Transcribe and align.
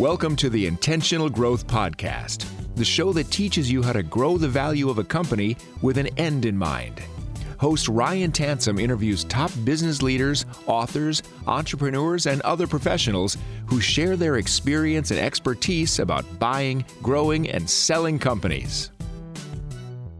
Welcome 0.00 0.34
to 0.36 0.50
the 0.50 0.66
Intentional 0.66 1.30
Growth 1.30 1.68
Podcast, 1.68 2.46
the 2.74 2.84
show 2.84 3.12
that 3.12 3.30
teaches 3.30 3.70
you 3.70 3.80
how 3.80 3.92
to 3.92 4.02
grow 4.02 4.36
the 4.36 4.48
value 4.48 4.90
of 4.90 4.98
a 4.98 5.04
company 5.04 5.56
with 5.82 5.98
an 5.98 6.08
end 6.18 6.46
in 6.46 6.58
mind. 6.58 7.00
Host 7.60 7.86
Ryan 7.86 8.32
Tansom 8.32 8.80
interviews 8.80 9.22
top 9.22 9.52
business 9.62 10.02
leaders, 10.02 10.46
authors, 10.66 11.22
entrepreneurs, 11.46 12.26
and 12.26 12.40
other 12.40 12.66
professionals 12.66 13.38
who 13.66 13.80
share 13.80 14.16
their 14.16 14.38
experience 14.38 15.12
and 15.12 15.20
expertise 15.20 16.00
about 16.00 16.24
buying, 16.40 16.84
growing, 17.00 17.48
and 17.48 17.70
selling 17.70 18.18
companies. 18.18 18.90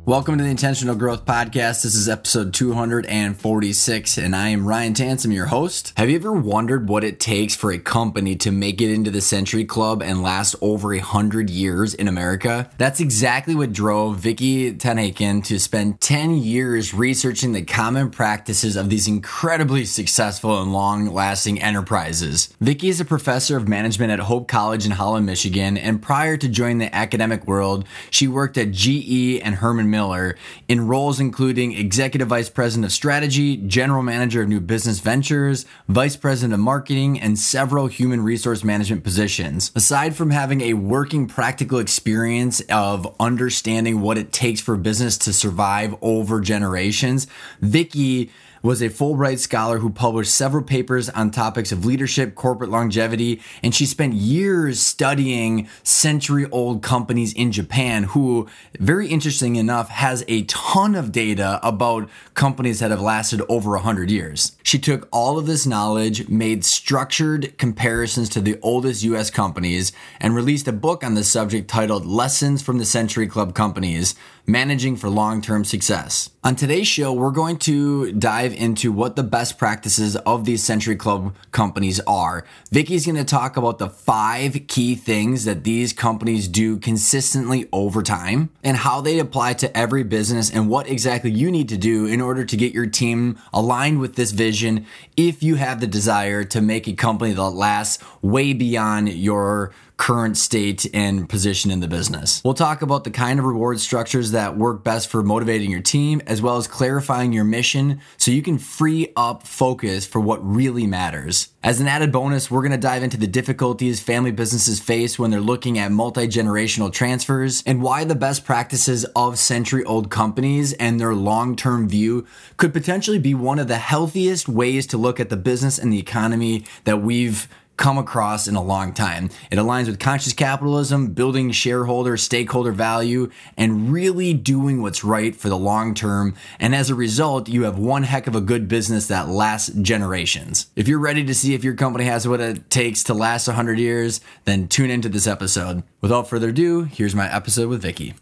Welcome 0.07 0.37
to 0.37 0.45
the 0.45 0.51
Intentional 0.51 0.95
Growth 0.95 1.25
Podcast. 1.25 1.83
This 1.83 1.95
is 1.95 2.11
episode 2.11 2.53
246, 2.53 4.19
and 4.19 4.37
I 4.37 4.51
am 4.51 4.67
Ryan 4.67 4.93
Tansom, 4.93 5.33
your 5.33 5.47
host. 5.47 5.95
Have 5.97 6.11
you 6.11 6.17
ever 6.17 6.31
wondered 6.31 6.91
what 6.91 7.05
it 7.05 7.19
takes 7.19 7.57
for 7.57 7.73
a 7.73 7.79
company 7.79 8.37
to 8.37 8.51
make 8.51 8.83
it 8.83 8.93
into 8.93 9.11
the 9.11 9.23
Century 9.23 9.65
Club 9.65 10.03
and 10.03 10.23
last 10.23 10.57
over 10.61 10.93
a 10.93 10.99
hundred 10.99 11.49
years 11.49 11.95
in 11.95 12.07
America? 12.07 12.71
That's 12.77 13.01
exactly 13.01 13.55
what 13.55 13.73
drove 13.73 14.19
Vicki 14.19 14.75
Tenhaken 14.75 15.43
to 15.45 15.59
spend 15.59 16.03
10 16.03 16.37
years 16.37 16.93
researching 16.93 17.53
the 17.53 17.63
common 17.63 18.11
practices 18.11 18.77
of 18.77 18.91
these 18.91 19.09
incredibly 19.09 19.87
successful 19.87 20.61
and 20.61 20.71
long-lasting 20.71 21.63
enterprises. 21.63 22.55
Vicky 22.61 22.91
is 22.91 23.01
a 23.01 23.07
professor 23.07 23.57
of 23.57 23.69
management 23.69 24.13
at 24.13 24.19
Hope 24.19 24.49
College 24.49 24.85
in 24.85 24.93
Holland, 24.93 25.25
Michigan, 25.25 25.79
and 25.79 26.03
prior 26.03 26.37
to 26.37 26.47
joining 26.47 26.77
the 26.77 26.95
academic 26.95 27.47
world, 27.47 27.87
she 28.11 28.29
worked 28.29 28.59
at 28.59 28.71
GE 28.71 29.41
and 29.41 29.55
Herman 29.55 29.94
Miller 29.95 30.37
in 30.67 30.89
roles 30.89 31.21
including 31.21 31.73
Executive 31.73 32.27
Vice 32.27 32.49
President 32.49 32.85
of 32.85 32.91
Strategy, 32.91 33.57
General 33.57 34.03
Manager 34.03 34.43
of 34.43 34.49
New 34.49 34.59
Business 34.59 34.99
Ventures, 34.99 35.67
Vice 35.89 36.17
President 36.17 36.53
of 36.53 36.59
Marketing, 36.59 37.21
and 37.21 37.39
several 37.39 37.87
human 37.87 38.21
resource 38.21 38.65
management 38.65 39.05
positions. 39.05 39.71
Aside 39.77 40.17
from 40.17 40.31
having 40.31 40.63
a 40.63 40.75
working 40.75 41.29
practical 41.29 41.79
experience 41.79 42.61
of 42.63 43.15
understanding 43.21 44.01
what 44.01 44.19
it 44.19 44.33
takes 44.33 44.61
for 44.61 44.77
business 44.77 45.17
to 45.19 45.33
survive 45.33 45.95
over 46.03 46.41
generations, 46.41 47.29
Vicki 47.61 48.33
was 48.65 48.81
a 48.81 48.89
Fulbright 48.89 49.39
scholar 49.39 49.79
who 49.79 49.91
published 49.91 50.35
several 50.35 50.65
papers 50.65 51.11
on 51.11 51.31
topics 51.31 51.71
of 51.71 51.85
leadership, 51.85 52.35
corporate 52.35 52.71
longevity, 52.71 53.43
and 53.63 53.75
she 53.75 53.85
spent 53.85 54.15
years 54.15 54.81
studying 54.81 55.69
century 55.83 56.47
old 56.51 56.83
companies 56.83 57.35
in 57.35 57.53
Japan 57.53 58.05
who, 58.05 58.49
very 58.81 59.07
interesting 59.09 59.57
enough, 59.57 59.91
has 59.91 60.25
a 60.29 60.45
ton 60.45 60.95
of 60.95 61.13
data 61.13 61.61
about 61.63 62.09
companies 62.33 62.81
that 62.81 62.91
have 62.91 63.03
lasted 63.03 63.43
over 63.51 63.73
100 63.73 64.11
years. 64.11 64.57
She 64.63 64.79
took 64.79 65.07
all 65.13 65.37
of 65.37 65.45
this 65.45 65.67
knowledge, 65.67 66.31
made 66.31 66.65
structured 66.65 67.59
comparisons 67.59 68.31
to 68.31 68.41
the 68.41 68.59
oldest 68.63 69.03
US 69.03 69.29
companies, 69.29 69.93
and 70.19 70.35
released 70.35 70.67
a 70.67 70.73
book 70.73 71.05
on 71.05 71.13
the 71.13 71.23
subject 71.23 71.69
titled 71.69 72.07
Lessons 72.07 72.63
from 72.63 72.79
the 72.79 72.87
Century 72.87 73.27
Club 73.27 73.55
Companies 73.55 74.15
Managing 74.47 74.97
for 74.97 75.09
Long 75.09 75.41
Term 75.41 75.65
Success. 75.65 76.29
On 76.45 76.55
today's 76.55 76.87
show, 76.87 77.15
we're 77.15 77.31
going 77.31 77.57
to 77.61 78.13
dive 78.13 78.53
into 78.53 78.93
what 78.93 79.17
the 79.17 79.23
best 79.23 79.57
practices 79.57 80.17
of 80.17 80.45
these 80.45 80.63
Century 80.63 80.97
Club 80.97 81.35
companies 81.51 81.99
are. 82.01 82.45
Vicki's 82.71 83.07
going 83.07 83.17
to 83.17 83.25
talk 83.25 83.57
about 83.57 83.79
the 83.79 83.89
five 83.89 84.67
key 84.69 84.97
things 84.97 85.47
that 85.47 85.65
these 85.65 85.95
companies 85.95 86.47
do 86.47 86.77
consistently 86.77 87.67
over 87.73 88.03
time 88.03 88.51
and 88.63 88.77
how 88.77 89.01
they 89.01 89.19
apply 89.19 89.55
to 89.55 89.75
every 89.75 90.03
business 90.03 90.51
and 90.51 90.69
what 90.69 90.91
exactly 90.91 91.31
you 91.31 91.51
need 91.51 91.71
to 91.71 91.79
do 91.79 92.05
in 92.05 92.21
order 92.21 92.45
to 92.45 92.57
get 92.59 92.75
your 92.75 92.87
team 92.87 93.39
aligned 93.51 93.99
with 93.99 94.15
this 94.17 94.33
vision 94.33 94.85
if 95.17 95.43
you 95.43 95.55
have 95.55 95.81
the 95.81 95.87
desire 95.87 96.45
to 96.45 96.61
make 96.61 96.87
a 96.87 96.93
company 96.93 97.33
that 97.33 97.43
lasts 97.43 98.05
way 98.21 98.53
beyond 98.53 99.09
your 99.09 99.73
current 99.97 100.37
state 100.37 100.87
and 100.93 101.29
position 101.29 101.71
in 101.71 101.81
the 101.81 101.89
business. 101.89 102.43
We'll 102.45 102.55
talk 102.55 102.83
about 102.83 103.05
the 103.05 103.11
kind 103.11 103.39
of 103.39 103.45
reward 103.45 103.81
structures 103.81 104.33
that 104.33 104.57
work 104.57 104.83
best 104.83 105.09
for 105.09 105.23
motivating 105.23 105.71
your 105.71 105.83
team, 105.83 106.21
as 106.27 106.43
well 106.43 106.57
as 106.57 106.67
clarifying 106.67 107.33
your 107.33 107.45
mission 107.45 108.01
so 108.17 108.31
you 108.31 108.43
can 108.43 108.59
free 108.59 109.13
up 109.17 109.47
focus 109.47 110.07
for 110.07 110.21
what 110.21 110.45
really 110.45 110.87
matters. 110.87 111.49
As 111.63 111.81
an 111.81 111.87
added 111.87 112.13
bonus, 112.13 112.51
we're 112.51 112.61
going 112.61 112.73
to 112.73 112.79
dive 112.79 113.03
into 113.03 113.17
the 113.17 113.27
difficulties 113.27 114.01
family 114.01 114.33
businesses 114.33 114.81
face 114.81 115.19
when 115.19 115.31
they're 115.31 115.41
looking 115.41 115.79
at 115.79 115.93
multi 115.93 116.27
generational 116.27 116.93
transfers 116.93 117.63
and 117.65 117.81
why 117.81 118.05
the 118.05 118.15
best 118.15 118.45
practices 118.45 119.05
of 119.17 119.39
century 119.39 119.85
old 119.85 120.11
companies 120.11 120.73
and 120.75 121.01
their 121.01 121.15
long 121.15 121.57
term 121.57 121.89
view 121.89 122.27
could 122.57 122.73
potentially 122.73 123.19
be 123.19 123.35
one 123.35 123.59
of 123.59 123.69
the 123.69 123.79
healthiest 123.79 124.49
ways 124.49 124.87
to 124.89 124.99
look 124.99 125.21
at 125.21 125.31
the 125.31 125.37
business 125.37 125.79
and 125.79 125.93
the 125.93 125.99
economy 125.99 126.65
that 126.85 127.01
we've 127.01 127.49
come 127.77 127.99
across 127.99 128.47
in 128.47 128.55
a 128.55 128.63
long 128.63 128.93
time. 128.93 129.31
It 129.51 129.57
aligns 129.57 129.87
with 129.87 129.99
conscious 129.99 130.33
capitalism, 130.33 131.09
building 131.09 131.51
shareholder, 131.51 132.17
stakeholder 132.17 132.73
value, 132.73 133.31
and 133.57 133.93
really 133.93 134.33
doing 134.33 134.83
what's 134.83 135.05
right 135.05 135.35
for 135.35 135.49
the 135.49 135.59
long 135.59 135.95
term. 135.95 136.35
And 136.59 136.75
as 136.75 136.91
a 136.91 136.95
result, 136.95 137.49
you 137.49 137.65
have 137.65 137.79
one 137.79 138.05
heck 138.05 138.27
of 138.27 138.35
a 138.35 138.41
good 138.41 138.69
business 138.69 139.07
that 139.09 139.29
lasts 139.29 139.71
generations. 139.71 140.69
If 140.77 140.89
you're 140.89 140.99
ready 140.99 141.25
to 141.25 141.35
see 141.35 141.55
if 141.55 141.65
your 141.65 141.75
company 141.75 142.05
has 142.05 142.29
what 142.29 142.41
it 142.41 142.71
takes 142.71 143.03
to 143.05 143.15
last 143.15 143.47
100 143.47 143.79
years, 143.79 144.21
then 144.45 144.69
tune 144.69 144.91
into 144.91 145.09
this 145.09 145.27
episode. 145.27 145.83
Without 146.01 146.29
further 146.29 146.51
ado, 146.51 146.85
here's 146.85 147.15
my 147.15 147.33
episode 147.35 147.69
with 147.69 147.83
Vicki. 147.83 148.15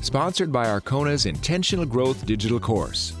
Sponsored 0.00 0.50
by 0.50 0.66
Arkona's 0.66 1.26
Intentional 1.26 1.84
Growth 1.84 2.26
Digital 2.26 2.58
Course. 2.58 3.12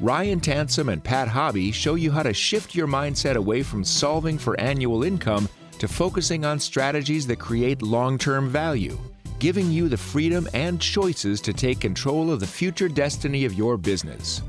Ryan 0.00 0.40
Tansom 0.40 0.92
and 0.92 1.02
Pat 1.02 1.26
Hobby 1.26 1.72
show 1.72 1.94
you 1.94 2.10
how 2.10 2.22
to 2.22 2.34
shift 2.34 2.74
your 2.74 2.86
mindset 2.86 3.36
away 3.36 3.62
from 3.62 3.82
solving 3.82 4.36
for 4.36 4.60
annual 4.60 5.04
income 5.04 5.48
to 5.78 5.88
focusing 5.88 6.44
on 6.44 6.60
strategies 6.60 7.26
that 7.26 7.38
create 7.38 7.80
long 7.80 8.18
term 8.18 8.50
value, 8.50 8.98
giving 9.38 9.70
you 9.70 9.88
the 9.88 9.96
freedom 9.96 10.46
and 10.52 10.82
choices 10.82 11.40
to 11.40 11.54
take 11.54 11.80
control 11.80 12.30
of 12.30 12.40
the 12.40 12.46
future 12.46 12.90
destiny 12.90 13.46
of 13.46 13.54
your 13.54 13.78
business. 13.78 14.42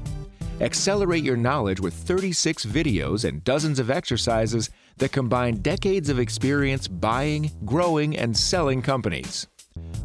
Accelerate 0.59 1.23
your 1.23 1.37
knowledge 1.37 1.79
with 1.79 1.93
36 1.93 2.65
videos 2.65 3.23
and 3.23 3.41
dozens 3.45 3.79
of 3.79 3.89
exercises 3.89 4.69
that 4.97 5.13
combine 5.13 5.61
decades 5.61 6.09
of 6.09 6.19
experience 6.19 6.89
buying, 6.89 7.51
growing, 7.63 8.17
and 8.17 8.35
selling 8.35 8.81
companies. 8.81 9.47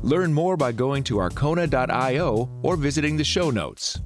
Learn 0.03 0.33
more 0.33 0.57
by 0.57 0.71
going 0.71 1.03
to 1.05 1.17
arkona.io 1.17 2.49
or 2.63 2.77
visiting 2.77 3.17
the 3.17 3.25
show 3.25 3.51
notes. 3.51 3.99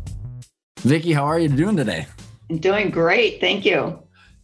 Vicki, 0.87 1.13
how 1.13 1.25
are 1.25 1.37
you 1.37 1.49
doing 1.49 1.77
today? 1.77 2.07
I'm 2.49 2.59
doing 2.59 2.91
great. 2.91 3.41
Thank 3.41 3.65
you. 3.65 3.99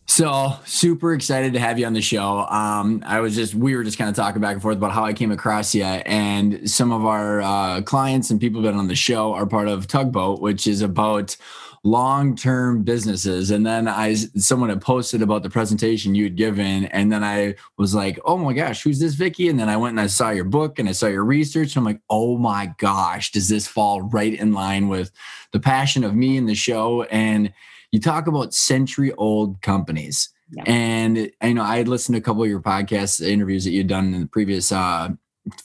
So 0.07 0.55
super 0.65 1.15
excited 1.15 1.53
to 1.53 1.61
have 1.61 1.79
you 1.79 1.87
on 1.87 1.93
the 1.93 2.03
show. 2.03 2.41
Um, 2.41 3.05
I 3.07 3.21
was 3.21 3.37
just 3.37 3.55
we 3.55 3.77
were 3.77 3.85
just 3.85 3.97
kind 3.97 4.11
of 4.11 4.17
talking 4.17 4.43
back 4.43 4.55
and 4.55 4.61
forth 4.61 4.77
about 4.77 4.91
how 4.91 5.05
I 5.05 5.13
came 5.13 5.31
across 5.31 5.73
you, 5.73 5.85
and 5.85 6.69
some 6.69 6.91
of 6.91 7.07
our 7.07 7.41
uh, 7.43 7.83
clients 7.83 8.31
and 8.31 8.41
people 8.41 8.61
that 8.63 8.71
been 8.71 8.79
on 8.79 8.89
the 8.89 8.97
show 8.97 9.33
are 9.35 9.47
part 9.47 9.69
of 9.69 9.87
Tugboat, 9.87 10.41
which 10.41 10.67
is 10.67 10.83
about 10.83 11.37
long-term 11.85 12.85
businesses. 12.85 13.51
And 13.51 13.67
then 13.67 13.89
i 13.89 14.15
someone 14.15 14.69
had 14.69 14.81
posted 14.81 15.21
about 15.21 15.43
the 15.43 15.51
presentation 15.51 16.15
you 16.15 16.25
had 16.25 16.37
given 16.37 16.85
and 16.87 17.11
then 17.11 17.25
i 17.25 17.55
was 17.77 17.95
like 17.95 18.21
oh 18.25 18.37
my 18.37 18.53
gosh 18.53 18.83
who's 18.83 19.01
this 19.01 19.15
vicki 19.15 19.49
and 19.49 19.59
then 19.59 19.69
i 19.69 19.77
went 19.77 19.93
and 19.93 20.01
i 20.01 20.07
saw 20.07 20.31
your 20.31 20.45
book 20.45 20.79
and 20.79 20.89
i 20.89 20.93
saw 20.93 21.07
your 21.07 21.25
research. 21.25 21.77
I'm 21.77 21.85
like 21.85 22.01
oh 22.09 22.39
my 22.39 22.73
gosh 22.79 23.33
does 23.33 23.49
this 23.49 23.67
fall 23.67 24.03
right 24.03 24.39
in 24.39 24.53
line 24.53 24.89
with 24.89 25.11
the 25.53 25.61
passion 25.61 26.05
of 26.05 26.15
me 26.15 26.37
and 26.37 26.49
the 26.49 26.55
show? 26.55 27.03
And 27.05 27.53
you 27.91 28.01
talk 28.01 28.27
about 28.27 28.55
century 28.55 29.13
old 29.15 29.61
companies. 29.63 30.29
Yeah. 30.55 30.65
and 30.67 31.17
you 31.43 31.55
know 31.55 31.63
i 31.63 31.79
had 31.79 31.89
listened 31.89 32.15
to 32.15 32.19
a 32.19 32.23
couple 32.23 32.43
of 32.43 32.49
your 32.49 32.61
podcast 32.61 33.27
interviews 33.27 33.65
that 33.65 33.71
you'd 33.71 33.87
done 33.87 34.13
in 34.13 34.21
the 34.21 34.27
previous 34.27 34.71
uh 34.71 35.09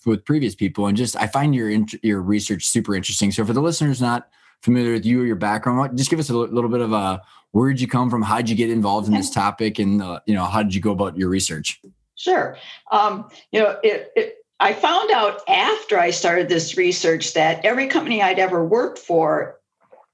with 0.05 0.23
previous 0.23 0.55
people 0.55 0.87
and 0.87 0.95
just 0.95 1.17
i 1.17 1.27
find 1.27 1.53
your 1.53 1.69
your 2.01 2.21
research 2.21 2.65
super 2.65 2.95
interesting. 2.95 3.31
So 3.31 3.45
for 3.45 3.53
the 3.53 3.61
listeners 3.61 4.01
not 4.01 4.29
familiar 4.61 4.93
with 4.93 5.05
you 5.05 5.21
or 5.21 5.25
your 5.25 5.35
background. 5.35 5.97
Just 5.97 6.09
give 6.09 6.19
us 6.19 6.29
a 6.29 6.33
little 6.35 6.69
bit 6.69 6.81
of 6.81 6.93
a 6.93 7.21
where 7.51 7.69
did 7.69 7.81
you 7.81 7.87
come 7.87 8.09
from? 8.09 8.21
How 8.21 8.37
did 8.37 8.49
you 8.49 8.55
get 8.55 8.69
involved 8.69 9.07
in 9.07 9.13
this 9.13 9.29
topic? 9.29 9.79
And, 9.79 10.01
uh, 10.01 10.19
you 10.25 10.35
know, 10.35 10.45
how 10.45 10.63
did 10.63 10.75
you 10.75 10.81
go 10.81 10.91
about 10.91 11.17
your 11.17 11.29
research? 11.29 11.81
Sure. 12.15 12.57
Um, 12.91 13.29
you 13.51 13.61
know, 13.61 13.79
it, 13.83 14.11
it, 14.15 14.35
I 14.59 14.73
found 14.73 15.11
out 15.11 15.41
after 15.47 15.99
I 15.99 16.09
started 16.09 16.49
this 16.49 16.77
research 16.77 17.33
that 17.33 17.63
every 17.63 17.87
company 17.87 18.21
I'd 18.21 18.39
ever 18.39 18.65
worked 18.65 18.99
for 18.99 19.59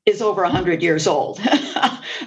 is 0.06 0.22
over 0.22 0.44
100 0.44 0.82
years 0.82 1.08
old. 1.08 1.38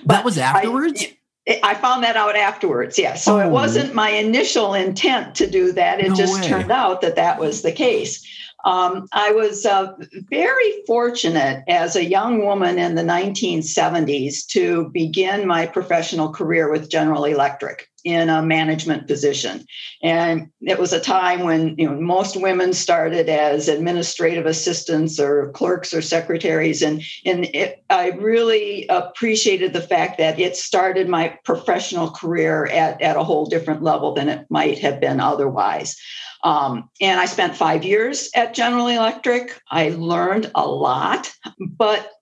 that 0.07 0.23
was 0.25 0.39
afterwards? 0.39 1.05
I, 1.49 1.61
I, 1.63 1.75
found 1.75 2.03
that 2.05 2.17
out 2.17 2.35
afterwards, 2.35 2.99
yes. 2.99 3.23
So 3.23 3.39
oh. 3.39 3.47
it 3.47 3.51
wasn't 3.51 3.95
my 3.95 4.11
initial 4.11 4.75
intent 4.75 5.35
to 5.37 5.49
do 5.49 5.73
that. 5.73 6.01
It 6.01 6.09
no 6.09 6.15
just 6.15 6.41
way. 6.41 6.49
turned 6.49 6.73
out 6.73 7.03
that 7.03 7.17
that 7.17 7.39
was 7.39 7.63
the 7.63 7.73
case. 7.73 8.27
Um, 8.67 9.07
I 9.13 9.31
was 9.31 9.65
uh, 9.65 9.93
very 10.29 10.85
fortunate 10.89 11.63
as 11.69 11.95
a 11.95 12.05
young 12.05 12.45
woman 12.45 12.81
in 12.81 12.97
the 12.97 13.03
1970s 13.03 14.45
to 14.49 14.91
begin 14.91 15.47
my 15.47 15.67
professional 15.67 16.31
career 16.31 16.69
with 16.71 16.91
General 16.91 17.25
Electric. 17.25 17.89
in 18.05 18.29
a 18.29 18.41
management 18.41 19.09
position. 19.09 19.65
And 20.01 20.49
it 20.61 20.79
was 20.79 20.93
a 20.93 21.01
time 21.01 21.41
when 21.41 21.75
you 21.77 21.91
know 21.91 22.01
most 22.01 22.41
women 22.41 22.73
started 22.73 23.29
as 23.29 23.67
administrative 23.69 24.47
assistants 24.47 25.19
or 25.19 25.51
clerks 25.53 25.93
or 25.93 26.01
secretaries. 26.01 26.83
And, 26.83 27.03
and 27.25 27.47
it, 27.47 27.85
I 27.91 28.11
really 28.11 28.87
appreciated 28.89 29.73
the 29.73 29.81
fact 29.81 30.19
that 30.19 30.39
it 30.39 30.57
started 30.57 31.09
my 31.09 31.37
professional 31.45 32.11
career 32.11 32.67
at, 32.67 33.03
at 33.03 33.17
a 33.17 33.25
whole 33.25 33.47
different 33.47 33.83
level 33.83 34.15
than 34.15 34.29
it 34.29 34.47
might 34.51 34.79
have 34.79 35.01
been 35.01 35.19
otherwise. 35.19 35.97
Um, 36.43 36.91
and 37.01 37.19
I 37.19 37.27
spent 37.27 37.57
five 37.57 37.85
years 37.85 38.31
at 38.35 38.55
General 38.55 38.89
Electric. 38.89 39.61
I 39.71 39.91
learned 39.91 40.51
a 40.55 40.67
lot, 40.67 41.33
but 41.59 42.13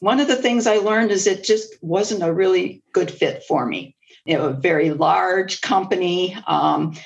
one 0.00 0.20
of 0.20 0.28
the 0.28 0.36
things 0.36 0.66
I 0.66 0.76
learned 0.78 1.10
is 1.10 1.26
it 1.26 1.44
just 1.44 1.74
wasn't 1.82 2.22
a 2.22 2.32
really 2.32 2.82
good 2.92 3.10
fit 3.10 3.42
for 3.44 3.66
me. 3.66 3.96
It 4.26 4.38
was 4.38 4.52
a 4.52 4.60
very 4.60 4.90
large 4.90 5.60
company 5.60 6.36
um, 6.46 6.96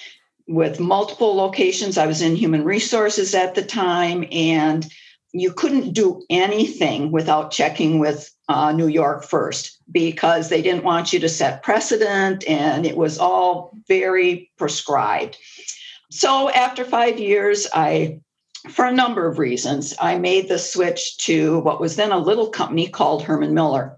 with 0.47 0.81
multiple 0.81 1.35
locations. 1.35 1.99
I 1.99 2.07
was 2.07 2.23
in 2.23 2.37
human 2.37 2.65
resources 2.65 3.35
at 3.35 3.55
the 3.55 3.65
time, 3.65 4.25
and 4.31 4.87
you 5.33 5.53
couldn't 5.53 5.93
do 5.93 6.23
anything 6.31 7.11
without 7.11 7.51
checking 7.51 7.99
with 7.99 8.31
uh, 8.49 8.73
New 8.73 8.87
York 8.87 9.25
first 9.25 9.79
because 9.91 10.49
they 10.49 10.63
didn't 10.63 10.85
want 10.85 11.13
you 11.13 11.21
to 11.21 11.29
set 11.29 11.63
precedent, 11.63 12.47
and 12.49 12.87
it 12.87 12.97
was 12.97 13.19
all 13.19 13.77
very 13.89 14.51
prescribed. 14.57 15.37
So 16.11 16.51
after 16.51 16.85
five 16.85 17.19
years, 17.19 17.67
I 17.73 18.21
for 18.71 18.85
a 18.85 18.93
number 18.93 19.27
of 19.27 19.39
reasons, 19.39 19.95
I 20.01 20.19
made 20.19 20.49
the 20.49 20.59
switch 20.59 21.17
to 21.19 21.61
what 21.61 21.81
was 21.81 21.97
then 21.97 22.13
a 22.13 22.19
little 22.19 22.49
company 22.49 22.89
called 22.89 23.23
Herman 23.23 23.55
Miller. 23.55 23.97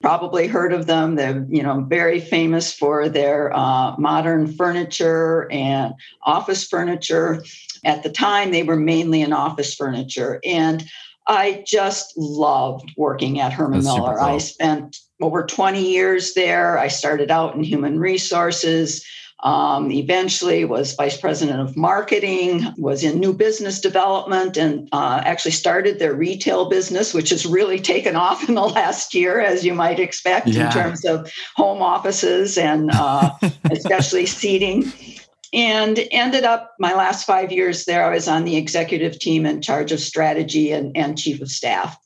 Probably 0.00 0.46
heard 0.46 0.72
of 0.72 0.86
them. 0.86 1.16
They're 1.16 1.44
you 1.48 1.62
know 1.62 1.84
very 1.88 2.20
famous 2.20 2.72
for 2.72 3.08
their 3.08 3.54
uh, 3.54 3.96
modern 3.98 4.46
furniture 4.46 5.48
and 5.50 5.94
office 6.22 6.66
furniture. 6.66 7.42
At 7.84 8.02
the 8.02 8.10
time, 8.10 8.50
they 8.50 8.62
were 8.62 8.76
mainly 8.76 9.22
in 9.22 9.32
office 9.32 9.74
furniture, 9.74 10.40
and 10.44 10.84
I 11.26 11.64
just 11.66 12.14
loved 12.16 12.92
working 12.96 13.40
at 13.40 13.52
Herman 13.52 13.80
That's 13.80 13.86
Miller. 13.86 14.16
Cool. 14.16 14.26
I 14.26 14.38
spent 14.38 14.96
over 15.20 15.44
20 15.44 15.82
years 15.82 16.34
there. 16.34 16.78
I 16.78 16.88
started 16.88 17.30
out 17.30 17.56
in 17.56 17.64
human 17.64 17.98
resources 17.98 19.04
um, 19.40 19.92
eventually 19.92 20.64
was 20.64 20.94
vice 20.94 21.16
president 21.16 21.60
of 21.60 21.76
marketing 21.76 22.66
was 22.76 23.04
in 23.04 23.20
new 23.20 23.32
business 23.32 23.80
development 23.80 24.56
and 24.56 24.88
uh, 24.90 25.20
actually 25.24 25.52
started 25.52 25.98
their 25.98 26.14
retail 26.14 26.68
business 26.68 27.14
which 27.14 27.30
has 27.30 27.46
really 27.46 27.78
taken 27.78 28.16
off 28.16 28.48
in 28.48 28.54
the 28.54 28.60
last 28.62 29.14
year 29.14 29.40
as 29.40 29.64
you 29.64 29.74
might 29.74 30.00
expect 30.00 30.48
yeah. 30.48 30.66
in 30.66 30.72
terms 30.72 31.04
of 31.04 31.30
home 31.54 31.82
offices 31.82 32.58
and 32.58 32.90
uh, 32.92 33.30
especially 33.70 34.26
seating 34.26 34.92
and 35.52 36.00
ended 36.10 36.44
up 36.44 36.74
my 36.80 36.94
last 36.94 37.24
five 37.24 37.52
years 37.52 37.84
there 37.84 38.04
i 38.04 38.14
was 38.14 38.26
on 38.26 38.44
the 38.44 38.56
executive 38.56 39.18
team 39.18 39.46
in 39.46 39.62
charge 39.62 39.92
of 39.92 40.00
strategy 40.00 40.72
and, 40.72 40.96
and 40.96 41.16
chief 41.16 41.40
of 41.40 41.48
staff 41.48 41.96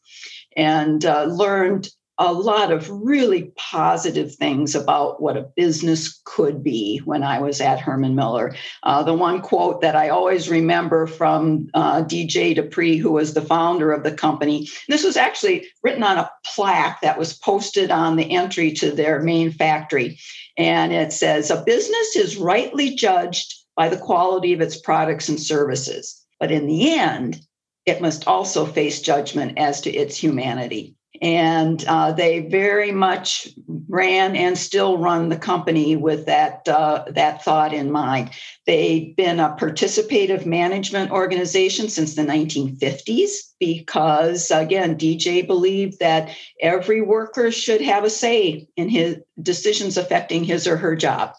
and 0.55 1.07
uh, 1.07 1.25
learned 1.25 1.89
a 2.25 2.33
lot 2.33 2.71
of 2.71 2.89
really 2.89 3.53
positive 3.57 4.33
things 4.33 4.77
about 4.77 5.21
what 5.21 5.37
a 5.37 5.51
business 5.57 6.21
could 6.25 6.63
be 6.63 6.99
when 6.99 7.25
I 7.25 7.41
was 7.41 7.61
at 7.61 7.81
Herman 7.81 8.15
Miller. 8.15 8.55
Uh, 8.85 9.03
the 9.03 9.13
one 9.13 9.41
quote 9.41 9.81
that 9.81 9.97
I 9.97 10.09
always 10.09 10.49
remember 10.49 11.09
from 11.09 11.69
uh, 11.75 12.05
DJ 12.05 12.55
De 12.55 12.63
Pree, 12.63 12.97
who 12.97 13.11
was 13.11 13.35
the 13.35 13.43
founder 13.43 13.91
of 13.91 14.05
the 14.05 14.13
company, 14.13 14.69
this 14.89 15.03
was 15.03 15.17
actually 15.17 15.67
written 15.83 16.05
on 16.05 16.17
a 16.17 16.31
plaque 16.45 17.01
that 17.01 17.19
was 17.19 17.37
posted 17.37 17.91
on 17.91 18.15
the 18.15 18.31
entry 18.31 18.71
to 18.75 18.93
their 18.93 19.21
main 19.21 19.51
factory. 19.51 20.17
And 20.57 20.93
it 20.93 21.13
says, 21.13 21.51
A 21.51 21.65
business 21.65 22.15
is 22.15 22.37
rightly 22.37 22.95
judged 22.95 23.53
by 23.75 23.89
the 23.89 23.99
quality 23.99 24.53
of 24.53 24.61
its 24.61 24.81
products 24.81 25.29
and 25.29 25.41
services. 25.41 26.25
But 26.39 26.53
in 26.53 26.69
the 26.69 26.93
end, 26.93 27.41
it 27.85 28.01
must 28.01 28.29
also 28.29 28.65
face 28.65 29.01
judgment 29.01 29.59
as 29.59 29.81
to 29.81 29.91
its 29.91 30.17
humanity 30.17 30.95
and 31.23 31.85
uh, 31.87 32.11
they 32.11 32.41
very 32.41 32.91
much 32.91 33.49
ran 33.89 34.35
and 34.35 34.59
still 34.59 34.99
run 34.99 35.29
the 35.29 35.37
company 35.37 35.95
with 35.95 36.27
that 36.27 36.69
uh, 36.69 37.05
that 37.11 37.45
thought 37.45 37.73
in 37.73 37.93
mind. 37.93 38.31
They've 38.67 39.15
been 39.15 39.39
a 39.39 39.57
participative 39.59 40.45
management 40.45 41.13
organization 41.13 41.89
since 41.89 42.17
the 42.17 42.23
1950s 42.23 43.31
because, 43.61 44.51
again, 44.51 44.99
DJ 44.99 45.47
believed 45.47 46.01
that 46.01 46.37
every 46.61 47.01
worker 47.01 47.53
should 47.53 47.81
have 47.81 48.03
a 48.03 48.11
say 48.11 48.67
in 48.77 48.89
his 48.89 49.19
decisions 49.41 49.97
affecting 49.97 50.43
his 50.43 50.67
or 50.67 50.77
her 50.77 50.97
job 50.97 51.35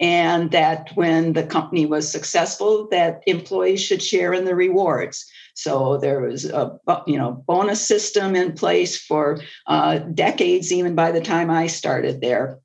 and 0.00 0.50
that 0.50 0.90
when 0.94 1.34
the 1.34 1.44
company 1.44 1.86
was 1.86 2.10
successful 2.10 2.88
that 2.90 3.22
employees 3.26 3.82
should 3.82 4.02
share 4.02 4.32
in 4.32 4.44
the 4.44 4.54
rewards 4.54 5.30
so 5.60 5.98
there 5.98 6.20
was 6.20 6.46
a 6.46 6.78
you 7.06 7.18
know 7.18 7.44
bonus 7.46 7.86
system 7.86 8.34
in 8.34 8.54
place 8.54 8.96
for 8.96 9.38
uh, 9.66 9.98
decades, 9.98 10.72
even 10.72 10.94
by 10.94 11.12
the 11.12 11.20
time 11.20 11.50
I 11.50 11.66
started 11.66 12.22
there. 12.22 12.58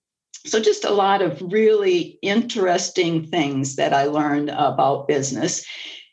So 0.46 0.62
just 0.62 0.86
a 0.86 0.92
lot 0.92 1.22
of 1.22 1.42
really 1.42 2.18
interesting 2.22 3.28
things 3.28 3.76
that 3.76 3.94
I 3.94 4.06
learned 4.06 4.50
about 4.50 5.10
business. 5.10 5.66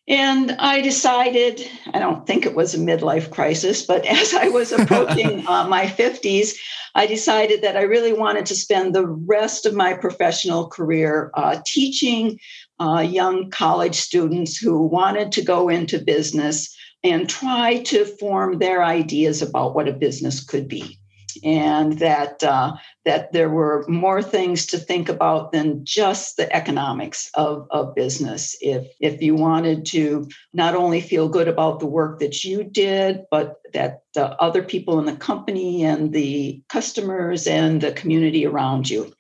And 0.09 0.53
I 0.59 0.81
decided, 0.81 1.69
I 1.95 2.01
don't 2.01 2.27
think 2.27 2.45
it 2.45 2.57
was 2.57 2.75
a 2.75 2.79
midlife 2.79 3.31
crisis, 3.31 3.87
but 3.87 4.05
as 4.21 4.35
I 4.35 4.49
was 4.49 4.73
approaching 4.73 5.47
uh, 5.47 5.69
my 5.69 5.87
50s, 5.87 6.57
I 6.95 7.07
decided 7.07 7.63
that 7.63 7.77
I 7.77 7.83
really 7.83 8.13
wanted 8.13 8.47
to 8.47 8.57
spend 8.57 8.95
the 8.95 9.07
rest 9.07 9.67
of 9.67 9.75
my 9.75 9.95
professional 9.95 10.67
career 10.67 11.31
uh, 11.35 11.61
teaching 11.65 12.41
uh, 12.83 13.01
young 13.01 13.49
college 13.51 13.95
students 13.95 14.57
who 14.57 14.83
wanted 14.83 15.31
to 15.33 15.43
go 15.43 15.69
into 15.69 15.99
business 15.99 16.77
and 17.05 17.29
try 17.29 17.79
to 17.83 18.05
form 18.05 18.59
their 18.59 18.83
ideas 18.83 19.41
about 19.41 19.75
what 19.75 19.89
a 19.89 19.93
business 19.93 20.45
could 20.45 20.67
be 20.69 20.99
and 21.45 21.99
that 21.99 22.43
uh, 22.43 22.75
that 23.05 23.33
there 23.33 23.49
were 23.49 23.85
more 23.89 24.23
things 24.23 24.67
to 24.67 24.79
think 24.79 25.09
about 25.09 25.53
than 25.53 25.85
just 25.85 26.37
the 26.37 26.55
economics 26.55 27.31
of, 27.35 27.67
of 27.71 27.95
business. 27.95 28.57
If 28.61 28.87
if 29.01 29.23
you 29.23 29.35
wanted 29.35 29.87
to 29.87 30.29
not 30.53 30.75
only 30.75 31.01
feel 31.01 31.29
good 31.29 31.49
about 31.49 31.81
the 31.81 31.87
work 31.87 32.19
that 32.19 32.45
you 32.45 32.65
did, 32.65 33.23
but 33.31 33.61
that 33.73 34.03
the 34.15 34.29
other 34.43 34.63
people 34.63 34.99
in 34.99 35.07
the 35.07 35.17
company 35.17 35.85
and 35.85 36.13
the 36.13 36.63
customers 36.69 37.47
and 37.47 37.81
the 37.81 37.93
community 37.93 38.45
around 38.45 38.91
you. 38.91 39.13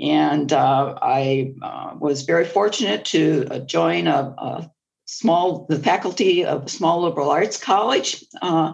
And 0.00 0.52
uh, 0.52 0.98
I 1.00 1.54
uh, 1.62 1.94
was 1.98 2.22
very 2.22 2.44
fortunate 2.44 3.04
to 3.06 3.46
uh, 3.50 3.58
join 3.60 4.06
a, 4.06 4.34
a, 4.36 4.70
small, 5.06 5.66
the 5.68 5.78
faculty 5.78 6.44
of 6.44 6.64
a 6.64 6.68
small 6.68 7.02
liberal 7.02 7.30
arts 7.30 7.62
college, 7.62 8.24
uh, 8.42 8.72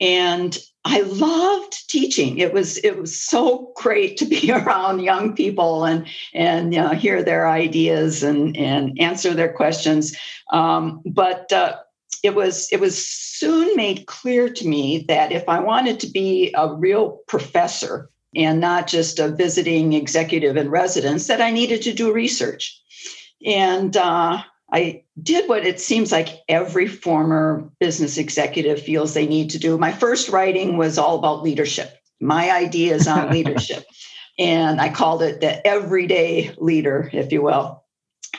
and 0.00 0.56
I 0.84 1.00
loved 1.00 1.88
teaching. 1.88 2.38
It 2.38 2.52
was 2.52 2.78
it 2.78 2.98
was 2.98 3.20
so 3.20 3.72
great 3.76 4.16
to 4.18 4.24
be 4.24 4.50
around 4.52 5.00
young 5.00 5.34
people 5.34 5.84
and 5.84 6.06
and 6.34 6.74
you 6.74 6.80
know, 6.80 6.90
hear 6.90 7.22
their 7.22 7.48
ideas 7.48 8.22
and 8.22 8.56
and 8.56 8.98
answer 9.00 9.34
their 9.34 9.52
questions. 9.52 10.16
Um, 10.52 11.02
but 11.04 11.52
uh, 11.52 11.76
it 12.22 12.34
was 12.34 12.68
it 12.72 12.80
was 12.80 13.04
soon 13.06 13.74
made 13.76 14.06
clear 14.06 14.48
to 14.48 14.66
me 14.66 15.04
that 15.08 15.32
if 15.32 15.48
I 15.48 15.60
wanted 15.60 16.00
to 16.00 16.06
be 16.06 16.54
a 16.56 16.72
real 16.72 17.20
professor 17.26 18.08
and 18.34 18.60
not 18.60 18.86
just 18.86 19.18
a 19.18 19.28
visiting 19.28 19.92
executive 19.92 20.56
in 20.56 20.70
residence, 20.70 21.26
that 21.26 21.40
I 21.40 21.50
needed 21.50 21.82
to 21.82 21.92
do 21.92 22.12
research. 22.12 22.80
And 23.44 23.96
uh, 23.96 24.42
I 24.72 25.02
did 25.22 25.48
what 25.48 25.66
it 25.66 25.80
seems 25.80 26.10
like 26.10 26.40
every 26.48 26.86
former 26.86 27.70
business 27.78 28.16
executive 28.16 28.82
feels 28.82 29.12
they 29.12 29.26
need 29.26 29.50
to 29.50 29.58
do. 29.58 29.76
My 29.76 29.92
first 29.92 30.30
writing 30.30 30.76
was 30.76 30.96
all 30.96 31.18
about 31.18 31.42
leadership, 31.42 31.94
my 32.20 32.50
ideas 32.50 33.06
on 33.06 33.30
leadership. 33.32 33.84
And 34.38 34.80
I 34.80 34.88
called 34.88 35.22
it 35.22 35.40
the 35.40 35.64
everyday 35.66 36.54
leader, 36.56 37.10
if 37.12 37.32
you 37.32 37.42
will. 37.42 37.82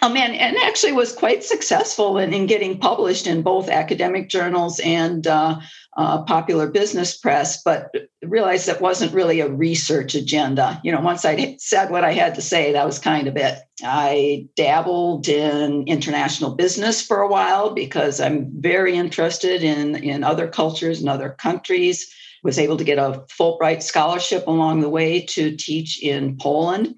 Um, 0.01 0.17
and, 0.17 0.33
and 0.33 0.57
actually 0.57 0.91
was 0.91 1.13
quite 1.13 1.43
successful 1.43 2.17
in, 2.17 2.33
in 2.33 2.47
getting 2.47 2.79
published 2.79 3.27
in 3.27 3.43
both 3.43 3.69
academic 3.69 4.27
journals 4.27 4.79
and 4.79 5.25
uh, 5.27 5.59
uh, 5.95 6.23
popular 6.23 6.67
business 6.67 7.15
press, 7.15 7.61
but 7.61 7.91
realized 8.23 8.67
that 8.67 8.81
wasn't 8.81 9.13
really 9.13 9.39
a 9.39 9.49
research 9.49 10.15
agenda. 10.15 10.79
You 10.83 10.91
know, 10.91 11.01
once 11.01 11.23
I 11.25 11.55
said 11.59 11.91
what 11.91 12.03
I 12.03 12.13
had 12.13 12.35
to 12.35 12.41
say, 12.41 12.71
that 12.71 12.85
was 12.85 12.99
kind 12.99 13.27
of 13.27 13.37
it. 13.37 13.59
I 13.83 14.47
dabbled 14.55 15.27
in 15.27 15.83
international 15.87 16.55
business 16.55 17.01
for 17.01 17.21
a 17.21 17.27
while 17.27 17.73
because 17.73 18.19
I'm 18.19 18.49
very 18.59 18.95
interested 18.95 19.63
in, 19.63 19.95
in 19.95 20.23
other 20.23 20.47
cultures 20.47 20.99
and 20.99 21.09
other 21.09 21.29
countries. 21.29 22.11
Was 22.43 22.59
able 22.59 22.75
to 22.75 22.83
get 22.83 22.97
a 22.97 23.23
Fulbright 23.39 23.81
scholarship 23.81 24.47
along 24.47 24.81
the 24.81 24.89
way 24.89 25.21
to 25.27 25.55
teach 25.55 26.03
in 26.03 26.37
Poland 26.37 26.95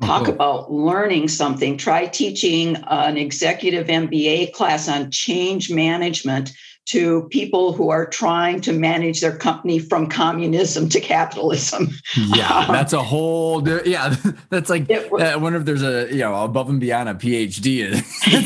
talk 0.00 0.22
uh-huh. 0.22 0.32
about 0.32 0.72
learning 0.72 1.28
something. 1.28 1.76
Try 1.76 2.06
teaching 2.06 2.76
an 2.88 3.16
executive 3.16 3.86
MBA 3.86 4.52
class 4.52 4.88
on 4.88 5.10
change 5.10 5.70
management 5.70 6.52
to 6.90 7.22
people 7.28 7.72
who 7.72 7.90
are 7.90 8.04
trying 8.04 8.60
to 8.60 8.72
manage 8.72 9.20
their 9.20 9.36
company 9.36 9.78
from 9.78 10.08
communism 10.08 10.88
to 10.88 11.00
capitalism. 11.00 11.88
Yeah, 12.16 12.66
that's 12.70 12.92
a 12.92 13.02
whole. 13.02 13.66
Yeah, 13.86 14.16
that's 14.48 14.68
like. 14.68 14.88
Was, 14.88 15.22
I 15.22 15.36
wonder 15.36 15.60
if 15.60 15.64
there's 15.64 15.84
a 15.84 16.08
you 16.10 16.18
know 16.18 16.42
above 16.42 16.68
and 16.68 16.80
beyond 16.80 17.08
a 17.08 17.14
PhD. 17.14 17.92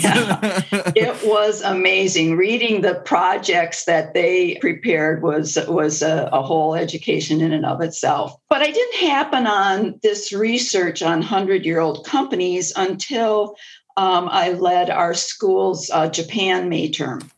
yeah, 0.02 0.92
it 0.94 1.26
was 1.26 1.62
amazing. 1.62 2.36
Reading 2.36 2.82
the 2.82 2.96
projects 2.96 3.86
that 3.86 4.12
they 4.12 4.56
prepared 4.60 5.22
was 5.22 5.58
was 5.66 6.02
a, 6.02 6.28
a 6.30 6.42
whole 6.42 6.74
education 6.74 7.40
in 7.40 7.52
and 7.52 7.64
of 7.64 7.80
itself. 7.80 8.36
But 8.50 8.60
I 8.60 8.70
didn't 8.70 9.08
happen 9.08 9.46
on 9.46 10.00
this 10.02 10.32
research 10.32 11.02
on 11.02 11.22
hundred 11.22 11.64
year 11.64 11.80
old 11.80 12.06
companies 12.06 12.74
until 12.76 13.56
um, 13.96 14.28
I 14.30 14.50
led 14.50 14.90
our 14.90 15.14
school's 15.14 15.88
uh, 15.90 16.08
Japan 16.08 16.68
May 16.68 16.90
term. 16.90 17.30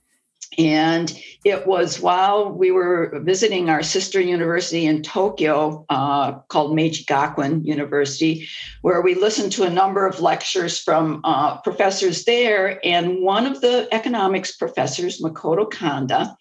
And 0.59 1.13
it 1.45 1.67
was 1.67 2.01
while 2.01 2.51
we 2.51 2.71
were 2.71 3.21
visiting 3.25 3.69
our 3.69 3.83
sister 3.83 4.21
university 4.21 4.87
in 4.87 5.03
Tokyo 5.03 5.85
uh, 5.89 6.33
called 6.49 6.75
Meiji 6.75 7.05
Gakuin 7.05 7.65
University, 7.65 8.49
where 8.83 9.03
we 9.03 9.15
listened 9.15 9.53
to 9.53 9.65
a 9.65 9.71
number 9.71 10.07
of 10.07 10.21
lectures 10.21 10.79
from 10.79 11.21
uh, 11.25 11.59
professors 11.59 12.25
there. 12.25 12.81
And 12.85 13.23
one 13.23 13.47
of 13.47 13.61
the 13.61 13.89
economics 13.93 14.57
professors, 14.57 15.21
Makoto 15.21 15.71
Kanda, 15.71 16.37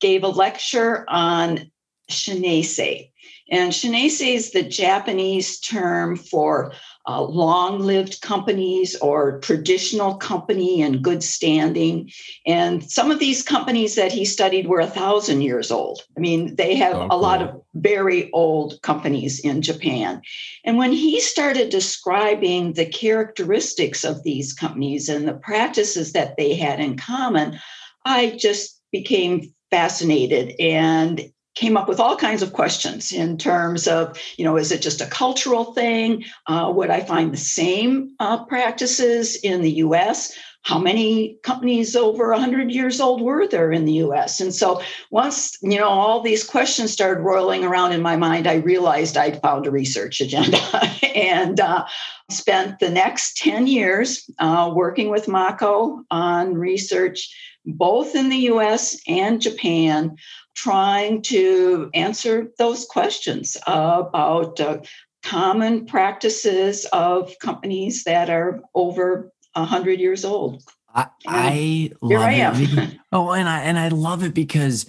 gave 0.00 0.24
a 0.24 0.28
lecture 0.28 1.04
on 1.08 1.70
shinise. 2.10 3.08
And 3.50 3.72
shinise 3.72 4.26
is 4.26 4.52
the 4.52 4.62
Japanese 4.62 5.60
term 5.60 6.16
for 6.16 6.72
uh, 7.08 7.22
long 7.22 7.80
lived 7.80 8.20
companies 8.20 8.96
or 8.96 9.40
traditional 9.40 10.14
company 10.14 10.80
in 10.80 11.02
good 11.02 11.22
standing. 11.22 12.10
And 12.46 12.88
some 12.90 13.10
of 13.10 13.18
these 13.18 13.42
companies 13.42 13.96
that 13.96 14.12
he 14.12 14.24
studied 14.24 14.68
were 14.68 14.80
a 14.80 14.86
thousand 14.86 15.42
years 15.42 15.70
old. 15.70 16.02
I 16.16 16.20
mean, 16.20 16.54
they 16.56 16.76
have 16.76 16.96
a 17.10 17.16
lot 17.16 17.42
of 17.42 17.60
very 17.74 18.30
old 18.32 18.80
companies 18.82 19.40
in 19.40 19.62
Japan. 19.62 20.22
And 20.64 20.76
when 20.76 20.92
he 20.92 21.20
started 21.20 21.70
describing 21.70 22.74
the 22.74 22.86
characteristics 22.86 24.04
of 24.04 24.22
these 24.22 24.52
companies 24.52 25.08
and 25.08 25.26
the 25.26 25.34
practices 25.34 26.12
that 26.12 26.36
they 26.36 26.54
had 26.54 26.78
in 26.78 26.96
common, 26.96 27.58
I 28.04 28.36
just 28.38 28.80
became 28.92 29.52
fascinated 29.70 30.54
and 30.60 31.32
came 31.54 31.76
up 31.76 31.88
with 31.88 32.00
all 32.00 32.16
kinds 32.16 32.42
of 32.42 32.52
questions 32.52 33.12
in 33.12 33.36
terms 33.36 33.86
of, 33.86 34.18
you 34.36 34.44
know, 34.44 34.56
is 34.56 34.72
it 34.72 34.80
just 34.80 35.00
a 35.00 35.06
cultural 35.06 35.72
thing? 35.72 36.24
Uh, 36.46 36.72
would 36.74 36.90
I 36.90 37.00
find 37.00 37.32
the 37.32 37.36
same 37.38 38.14
uh, 38.18 38.44
practices 38.44 39.36
in 39.36 39.62
the 39.62 39.72
US? 39.72 40.32
How 40.62 40.78
many 40.78 41.38
companies 41.42 41.96
over 41.96 42.30
100 42.30 42.70
years 42.70 43.00
old 43.00 43.20
were 43.20 43.48
there 43.48 43.72
in 43.72 43.84
the 43.84 43.94
US? 43.94 44.40
And 44.40 44.54
so 44.54 44.80
once, 45.10 45.58
you 45.60 45.76
know, 45.76 45.88
all 45.88 46.22
these 46.22 46.44
questions 46.44 46.92
started 46.92 47.20
rolling 47.20 47.64
around 47.64 47.92
in 47.92 48.00
my 48.00 48.16
mind, 48.16 48.46
I 48.46 48.54
realized 48.54 49.16
I'd 49.16 49.42
found 49.42 49.66
a 49.66 49.72
research 49.72 50.20
agenda 50.20 50.58
and 51.14 51.58
uh, 51.60 51.84
spent 52.30 52.78
the 52.78 52.90
next 52.90 53.36
10 53.38 53.66
years 53.66 54.30
uh, 54.38 54.72
working 54.72 55.10
with 55.10 55.28
Mako 55.28 56.04
on 56.10 56.54
research 56.54 57.28
both 57.64 58.14
in 58.14 58.28
the 58.28 58.48
US 58.50 58.96
and 59.06 59.40
Japan 59.40 60.16
trying 60.54 61.22
to 61.22 61.90
answer 61.94 62.48
those 62.58 62.84
questions 62.86 63.56
about 63.66 64.60
uh, 64.60 64.78
common 65.22 65.86
practices 65.86 66.84
of 66.92 67.32
companies 67.40 68.04
that 68.04 68.28
are 68.28 68.60
over 68.74 69.32
100 69.54 70.00
years 70.00 70.24
old. 70.24 70.62
I, 70.94 71.06
I 71.26 71.92
love 72.02 72.22
I 72.22 72.34
it. 72.34 72.98
oh, 73.12 73.30
and 73.30 73.48
I 73.48 73.60
and 73.60 73.78
I 73.78 73.88
love 73.88 74.22
it 74.22 74.34
because 74.34 74.86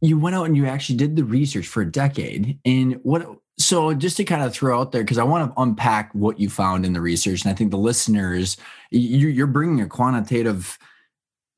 you 0.00 0.18
went 0.18 0.34
out 0.34 0.44
and 0.44 0.56
you 0.56 0.66
actually 0.66 0.96
did 0.96 1.16
the 1.16 1.24
research 1.24 1.66
for 1.66 1.82
a 1.82 1.90
decade. 1.90 2.58
And 2.64 2.94
what 3.02 3.26
so 3.58 3.92
just 3.92 4.16
to 4.16 4.24
kind 4.24 4.42
of 4.42 4.54
throw 4.54 4.80
out 4.80 4.92
there 4.92 5.02
because 5.02 5.18
I 5.18 5.24
want 5.24 5.50
to 5.50 5.60
unpack 5.60 6.10
what 6.14 6.40
you 6.40 6.48
found 6.48 6.86
in 6.86 6.94
the 6.94 7.00
research, 7.00 7.44
and 7.44 7.52
I 7.52 7.54
think 7.54 7.70
the 7.70 7.78
listeners, 7.78 8.56
you, 8.90 9.28
you're 9.28 9.46
bringing 9.46 9.80
a 9.80 9.86
quantitative 9.86 10.78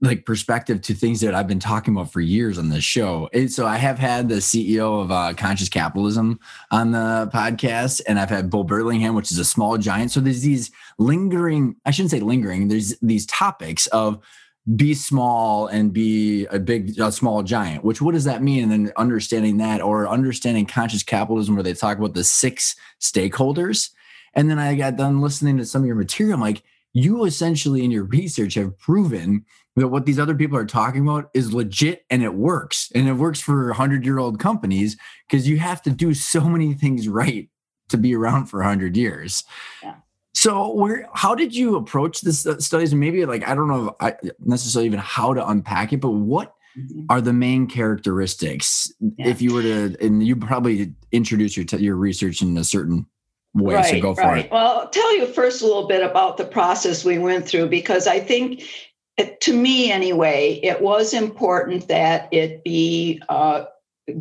like 0.04 0.24
perspective 0.24 0.80
to 0.82 0.94
things 0.94 1.20
that 1.20 1.34
I've 1.34 1.48
been 1.48 1.60
talking 1.60 1.94
about 1.94 2.12
for 2.12 2.20
years 2.20 2.58
on 2.58 2.68
this 2.68 2.84
show. 2.84 3.28
And 3.32 3.50
so 3.50 3.66
I 3.66 3.76
have 3.76 3.98
had 3.98 4.28
the 4.28 4.36
CEO 4.36 5.02
of 5.02 5.10
uh, 5.10 5.34
Conscious 5.34 5.68
Capitalism 5.68 6.38
on 6.70 6.92
the 6.92 7.30
podcast, 7.32 8.00
and 8.06 8.18
I've 8.18 8.30
had 8.30 8.50
Bo 8.50 8.64
Burlingham, 8.64 9.14
which 9.14 9.32
is 9.32 9.38
a 9.38 9.44
small 9.44 9.78
giant. 9.78 10.10
So 10.10 10.20
there's 10.20 10.42
these 10.42 10.70
lingering, 10.98 11.76
I 11.84 11.90
shouldn't 11.90 12.10
say 12.10 12.20
lingering, 12.20 12.68
there's 12.68 12.98
these 13.00 13.26
topics 13.26 13.86
of 13.88 14.20
be 14.76 14.94
small 14.94 15.66
and 15.66 15.92
be 15.92 16.46
a 16.46 16.58
big 16.58 16.98
a 16.98 17.12
small 17.12 17.42
giant 17.42 17.84
which 17.84 18.00
what 18.00 18.14
does 18.14 18.24
that 18.24 18.42
mean 18.42 18.62
and 18.62 18.72
then 18.72 18.92
understanding 18.96 19.58
that 19.58 19.82
or 19.82 20.08
understanding 20.08 20.64
conscious 20.64 21.02
capitalism 21.02 21.54
where 21.54 21.62
they 21.62 21.74
talk 21.74 21.98
about 21.98 22.14
the 22.14 22.24
six 22.24 22.74
stakeholders 22.98 23.90
and 24.32 24.48
then 24.48 24.58
i 24.58 24.74
got 24.74 24.96
done 24.96 25.20
listening 25.20 25.58
to 25.58 25.66
some 25.66 25.82
of 25.82 25.86
your 25.86 25.94
material 25.94 26.36
I'm 26.36 26.40
like 26.40 26.62
you 26.94 27.26
essentially 27.26 27.84
in 27.84 27.90
your 27.90 28.04
research 28.04 28.54
have 28.54 28.78
proven 28.78 29.44
that 29.76 29.88
what 29.88 30.06
these 30.06 30.18
other 30.18 30.34
people 30.34 30.56
are 30.56 30.64
talking 30.64 31.02
about 31.02 31.30
is 31.34 31.52
legit 31.52 32.04
and 32.10 32.22
it 32.22 32.34
works 32.34 32.90
and 32.94 33.08
it 33.08 33.14
works 33.14 33.40
for 33.40 33.66
100 33.66 34.04
year 34.04 34.18
old 34.18 34.38
companies 34.38 34.96
because 35.28 35.48
you 35.48 35.58
have 35.58 35.82
to 35.82 35.90
do 35.90 36.14
so 36.14 36.42
many 36.42 36.74
things 36.74 37.08
right 37.08 37.48
to 37.88 37.96
be 37.96 38.14
around 38.14 38.46
for 38.46 38.60
100 38.60 38.96
years 38.96 39.44
yeah. 39.82 39.94
so 40.32 40.72
where 40.72 41.08
how 41.14 41.34
did 41.34 41.54
you 41.54 41.76
approach 41.76 42.20
this 42.20 42.46
studies 42.58 42.92
and 42.92 43.00
maybe 43.00 43.24
like 43.26 43.46
i 43.48 43.54
don't 43.54 43.68
know 43.68 43.94
I, 44.00 44.14
necessarily 44.40 44.86
even 44.86 45.00
how 45.00 45.34
to 45.34 45.46
unpack 45.46 45.92
it 45.92 46.00
but 46.00 46.10
what 46.10 46.54
mm-hmm. 46.78 47.06
are 47.10 47.20
the 47.20 47.32
main 47.32 47.66
characteristics 47.66 48.92
yeah. 49.00 49.28
if 49.28 49.42
you 49.42 49.54
were 49.54 49.62
to 49.62 49.96
and 50.00 50.24
you 50.26 50.36
probably 50.36 50.94
introduce 51.12 51.56
your 51.56 51.66
your 51.78 51.96
research 51.96 52.42
in 52.42 52.56
a 52.56 52.64
certain 52.64 53.06
way 53.54 53.74
right, 53.74 53.86
so 53.86 54.00
go 54.00 54.14
for 54.14 54.22
right. 54.22 54.46
it 54.46 54.50
well 54.50 54.80
I'll 54.80 54.88
tell 54.88 55.16
you 55.16 55.26
first 55.26 55.62
a 55.62 55.66
little 55.66 55.86
bit 55.86 56.02
about 56.02 56.36
the 56.36 56.44
process 56.44 57.04
we 57.04 57.18
went 57.18 57.46
through 57.46 57.68
because 57.68 58.06
i 58.06 58.18
think 58.18 58.64
to 59.16 59.52
me 59.52 59.90
anyway, 59.90 60.60
it 60.62 60.80
was 60.80 61.14
important 61.14 61.88
that 61.88 62.28
it 62.32 62.64
be 62.64 63.22
uh, 63.28 63.64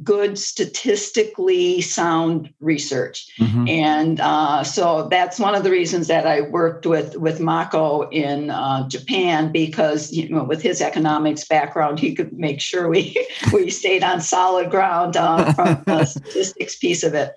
good 0.02 0.40
statistically 0.40 1.82
sound 1.82 2.54
research 2.62 3.30
mm-hmm. 3.38 3.68
and 3.68 4.22
uh, 4.22 4.64
so 4.64 5.10
that's 5.10 5.40
one 5.40 5.56
of 5.56 5.64
the 5.64 5.70
reasons 5.70 6.08
that 6.08 6.26
i 6.26 6.40
worked 6.40 6.86
with 6.86 7.18
with 7.18 7.42
mako 7.42 8.08
in 8.10 8.50
uh, 8.50 8.88
japan 8.88 9.52
because 9.52 10.14
you 10.14 10.30
know 10.30 10.44
with 10.44 10.62
his 10.62 10.82
economics 10.82 11.46
background 11.46 12.00
he 12.00 12.16
could 12.16 12.32
make 12.32 12.62
sure 12.62 12.88
we 12.88 13.14
we 13.54 13.70
stayed 13.70 14.04
on 14.04 14.22
solid 14.22 14.72
ground 14.72 15.18
uh, 15.18 15.52
from 15.52 15.84
the 15.86 16.06
statistics 16.06 16.78
piece 16.78 17.04
of 17.04 17.14
it 17.14 17.34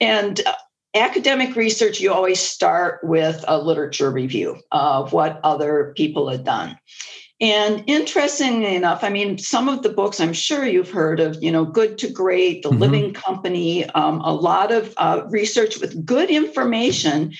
and 0.00 0.42
uh, 0.46 0.52
academic 0.96 1.56
research, 1.56 2.00
you 2.00 2.12
always 2.12 2.40
start 2.40 3.00
with 3.02 3.44
a 3.48 3.58
literature 3.58 4.10
review 4.10 4.58
of 4.72 5.12
what 5.12 5.40
other 5.44 5.92
people 5.96 6.28
had 6.28 6.44
done. 6.44 6.78
And 7.38 7.84
interestingly 7.86 8.74
enough, 8.74 9.04
I 9.04 9.10
mean, 9.10 9.36
some 9.36 9.68
of 9.68 9.82
the 9.82 9.90
books 9.90 10.20
I'm 10.20 10.32
sure 10.32 10.64
you've 10.64 10.90
heard 10.90 11.20
of, 11.20 11.42
you 11.42 11.52
know, 11.52 11.66
Good 11.66 11.98
to 11.98 12.10
Great, 12.10 12.62
The 12.62 12.70
mm-hmm. 12.70 12.78
Living 12.78 13.12
Company, 13.12 13.84
um, 13.90 14.22
a 14.22 14.32
lot 14.32 14.72
of 14.72 14.94
uh, 14.96 15.22
research 15.28 15.78
with 15.78 16.06
good 16.06 16.30
information. 16.30 17.34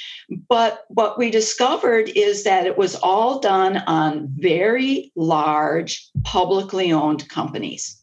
But 0.51 0.85
what 0.89 1.19
we 1.19 1.31
discovered 1.31 2.11
is 2.11 2.45
that 2.45 2.67
it 2.67 2.77
was 2.77 2.95
all 2.97 3.41
done 3.41 3.79
on 3.87 4.29
very 4.37 5.13
large, 5.17 6.07
publicly 6.25 6.93
owned 6.93 7.27
companies. 7.31 7.99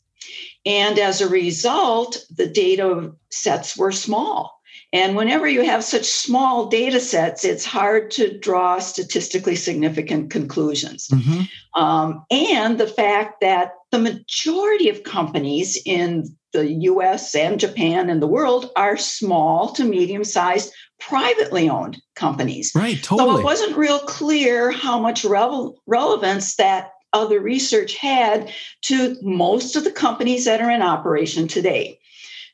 And 0.66 0.98
as 0.98 1.22
a 1.22 1.30
result, 1.30 2.26
the 2.36 2.48
data 2.48 3.12
sets 3.30 3.78
were 3.78 3.92
small. 3.92 4.53
And 4.94 5.16
whenever 5.16 5.48
you 5.48 5.64
have 5.64 5.84
such 5.84 6.06
small 6.06 6.68
data 6.68 7.00
sets, 7.00 7.44
it's 7.44 7.66
hard 7.66 8.12
to 8.12 8.38
draw 8.38 8.78
statistically 8.78 9.56
significant 9.56 10.30
conclusions. 10.30 11.08
Mm-hmm. 11.08 11.82
Um, 11.82 12.24
and 12.30 12.80
the 12.80 12.88
fact 12.88 13.42
that 13.42 13.74
the 13.90 13.98
majority 13.98 14.90
of 14.90 15.04
companies 15.04 15.82
in 15.84 16.26
the 16.54 16.72
US 16.72 17.34
and 17.34 17.60
Japan 17.60 18.08
and 18.12 18.22
the 18.22 18.28
world 18.28 18.70
are 18.76 18.96
small 18.96 19.74
to 19.74 19.84
medium 19.84 20.24
sized 20.24 20.72
privately 21.00 21.68
owned 21.68 22.00
companies. 22.16 22.72
Right, 22.76 23.02
totally. 23.02 23.32
So 23.32 23.40
it 23.40 23.44
wasn't 23.44 23.76
real 23.76 24.00
clear 24.00 24.70
how 24.70 25.00
much 25.00 25.26
revel- 25.26 25.82
relevance 25.88 26.56
that 26.58 26.92
other 27.14 27.40
research 27.40 27.96
had 27.96 28.52
to 28.84 29.18
most 29.22 29.76
of 29.76 29.84
the 29.84 29.92
companies 29.92 30.46
that 30.46 30.62
are 30.62 30.70
in 30.70 30.82
operation 30.84 31.48
today. 31.48 32.00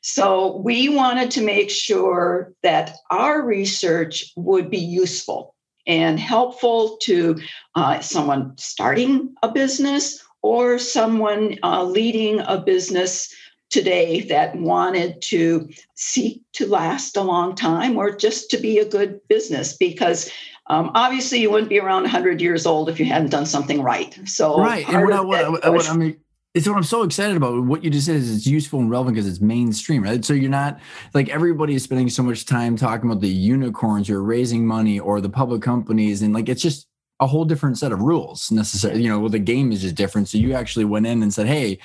So 0.02 0.56
we 0.58 0.88
wanted 0.88 1.30
to 1.32 1.42
make 1.42 1.70
sure 1.70 2.52
that 2.62 2.96
our 3.10 3.42
research 3.42 4.32
would 4.36 4.70
be 4.70 4.78
useful 4.78 5.54
and 5.86 6.18
helpful 6.18 6.96
to 7.02 7.38
uh, 7.74 8.00
someone 8.00 8.56
starting 8.56 9.34
a 9.42 9.50
business 9.50 10.24
or 10.42 10.78
someone 10.78 11.58
uh, 11.62 11.84
leading 11.84 12.40
a 12.40 12.58
business 12.58 13.34
today 13.68 14.22
that 14.22 14.56
wanted 14.56 15.20
to 15.22 15.68
seek 15.94 16.42
to 16.54 16.66
last 16.66 17.16
a 17.16 17.22
long 17.22 17.54
time 17.54 17.96
or 17.96 18.10
just 18.10 18.50
to 18.50 18.58
be 18.58 18.78
a 18.78 18.88
good 18.88 19.20
business 19.28 19.76
because 19.76 20.30
um, 20.66 20.90
obviously 20.94 21.40
you 21.40 21.50
wouldn't 21.50 21.68
be 21.68 21.78
around 21.78 22.02
100 22.02 22.40
years 22.40 22.66
old 22.66 22.88
if 22.88 22.98
you 22.98 23.06
hadn't 23.06 23.30
done 23.30 23.46
something 23.46 23.82
right. 23.82 24.18
So 24.24 24.58
right 24.58 24.88
and 24.88 25.04
what 25.04 25.12
I, 25.12 25.20
what, 25.20 25.50
what, 25.50 25.72
what 25.72 25.88
I 25.88 25.96
mean 25.96 26.20
it's 26.54 26.66
what 26.66 26.76
I'm 26.76 26.82
so 26.82 27.02
excited 27.02 27.36
about. 27.36 27.62
What 27.64 27.84
you 27.84 27.90
just 27.90 28.06
said 28.06 28.16
is 28.16 28.34
it's 28.34 28.46
useful 28.46 28.80
and 28.80 28.90
relevant 28.90 29.14
because 29.14 29.28
it's 29.28 29.40
mainstream, 29.40 30.02
right? 30.02 30.24
So 30.24 30.32
you're 30.32 30.50
not 30.50 30.80
like 31.14 31.28
everybody 31.28 31.74
is 31.74 31.84
spending 31.84 32.10
so 32.10 32.22
much 32.22 32.44
time 32.44 32.76
talking 32.76 33.08
about 33.08 33.20
the 33.20 33.28
unicorns 33.28 34.10
or 34.10 34.22
raising 34.22 34.66
money 34.66 34.98
or 34.98 35.20
the 35.20 35.28
public 35.28 35.62
companies, 35.62 36.22
and 36.22 36.34
like 36.34 36.48
it's 36.48 36.62
just 36.62 36.88
a 37.20 37.26
whole 37.26 37.44
different 37.44 37.78
set 37.78 37.92
of 37.92 38.00
rules 38.00 38.50
necessarily. 38.50 39.02
You 39.02 39.10
know, 39.10 39.20
well, 39.20 39.28
the 39.28 39.38
game 39.38 39.70
is 39.70 39.82
just 39.82 39.94
different. 39.94 40.28
So 40.28 40.38
you 40.38 40.54
actually 40.54 40.86
went 40.86 41.06
in 41.06 41.22
and 41.22 41.32
said, 41.32 41.46
"Hey, 41.46 41.78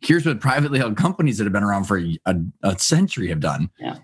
here's 0.00 0.26
what 0.26 0.40
privately 0.40 0.80
held 0.80 0.96
companies 0.96 1.38
that 1.38 1.44
have 1.44 1.52
been 1.52 1.62
around 1.62 1.84
for 1.84 1.98
a, 1.98 2.34
a 2.62 2.78
century 2.78 3.28
have 3.28 3.40
done." 3.40 3.70
Yeah. 3.78 3.98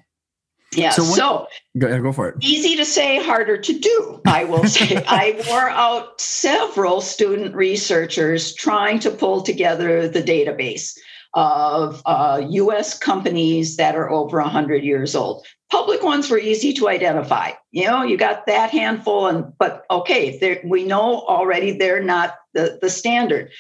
Yeah. 0.73 0.91
So, 0.91 1.03
so 1.03 1.47
go, 1.79 2.01
go, 2.01 2.13
for 2.13 2.29
it. 2.29 2.37
Easy 2.41 2.77
to 2.77 2.85
say, 2.85 3.23
harder 3.23 3.57
to 3.57 3.79
do, 3.79 4.21
I 4.27 4.45
will 4.45 4.65
say. 4.65 5.03
I 5.09 5.43
wore 5.49 5.69
out 5.69 6.21
several 6.21 7.01
student 7.01 7.55
researchers 7.57 8.55
trying 8.55 9.01
to 9.01 9.11
pull 9.11 9.43
together 9.43 10.07
the 10.09 10.23
database 10.23 10.97
of 11.35 12.03
uh, 12.07 12.43
US 12.49 12.99
companies 12.99 13.77
that 13.77 13.97
are 13.97 14.11
over 14.11 14.41
100 14.41 14.85
years 14.85 15.15
old. 15.15 15.47
Public 15.71 16.03
ones 16.03 16.29
were 16.29 16.39
easy 16.39 16.73
to 16.75 16.89
identify. 16.89 17.53
You 17.71 17.87
know, 17.87 18.03
you 18.03 18.17
got 18.17 18.47
that 18.47 18.71
handful, 18.71 19.29
and 19.29 19.53
but 19.59 19.85
okay, 19.89 20.61
we 20.65 20.85
know 20.85 21.21
already 21.21 21.79
they're 21.79 22.03
not 22.03 22.35
the, 22.55 22.79
the 22.83 22.91
standard. 22.91 23.51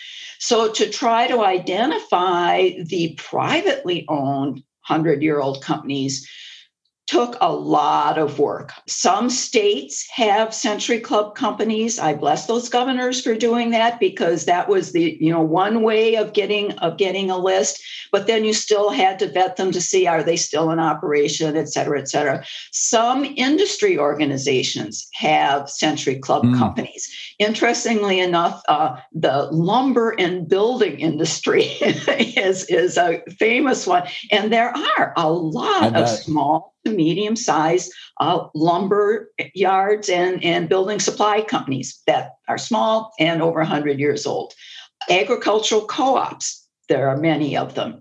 So 0.40 0.72
to 0.72 0.90
try 0.90 1.28
to 1.28 1.44
identify 1.44 2.70
the 2.84 3.14
privately 3.16 4.04
owned 4.08 4.54
100 4.88 5.22
year 5.22 5.40
old 5.40 5.62
companies, 5.62 6.28
took 7.10 7.36
a 7.40 7.52
lot 7.52 8.18
of 8.18 8.38
work. 8.38 8.72
Some 8.86 9.30
states 9.30 10.08
have 10.12 10.54
Century 10.54 11.00
Club 11.00 11.34
companies. 11.34 11.98
I 11.98 12.14
bless 12.14 12.46
those 12.46 12.68
governors 12.68 13.20
for 13.20 13.34
doing 13.34 13.70
that 13.70 13.98
because 13.98 14.44
that 14.44 14.68
was 14.68 14.92
the, 14.92 15.18
you 15.20 15.32
know, 15.32 15.40
one 15.40 15.82
way 15.82 16.14
of 16.14 16.34
getting 16.34 16.70
of 16.78 16.98
getting 16.98 17.28
a 17.28 17.36
list. 17.36 17.82
But 18.12 18.28
then 18.28 18.44
you 18.44 18.52
still 18.52 18.90
had 18.90 19.18
to 19.18 19.26
vet 19.26 19.56
them 19.56 19.72
to 19.72 19.80
see 19.80 20.06
are 20.06 20.22
they 20.22 20.36
still 20.36 20.70
in 20.70 20.78
operation, 20.78 21.56
et 21.56 21.68
cetera, 21.68 21.98
et 21.98 22.08
cetera. 22.08 22.44
Some 22.70 23.24
industry 23.24 23.98
organizations 23.98 25.08
have 25.14 25.68
Century 25.68 26.16
Club 26.16 26.44
mm. 26.44 26.56
companies. 26.56 27.10
Interestingly 27.40 28.20
enough, 28.20 28.62
uh, 28.68 28.96
the 29.14 29.48
lumber 29.50 30.14
and 30.18 30.46
building 30.46 31.00
industry 31.00 31.62
is, 31.80 32.66
is 32.66 32.98
a 32.98 33.22
famous 33.38 33.86
one. 33.86 34.06
And 34.30 34.52
there 34.52 34.76
are 34.76 35.14
a 35.16 35.32
lot 35.32 35.96
of 35.96 36.06
small 36.06 36.74
to 36.84 36.92
medium 36.92 37.36
sized 37.36 37.90
uh, 38.20 38.46
lumber 38.54 39.30
yards 39.54 40.10
and, 40.10 40.44
and 40.44 40.68
building 40.68 41.00
supply 41.00 41.40
companies 41.40 41.98
that 42.06 42.32
are 42.46 42.58
small 42.58 43.10
and 43.18 43.40
over 43.40 43.60
100 43.60 43.98
years 43.98 44.26
old. 44.26 44.52
Agricultural 45.08 45.86
co 45.86 46.16
ops, 46.16 46.68
there 46.90 47.08
are 47.08 47.16
many 47.16 47.56
of 47.56 47.74
them. 47.74 48.00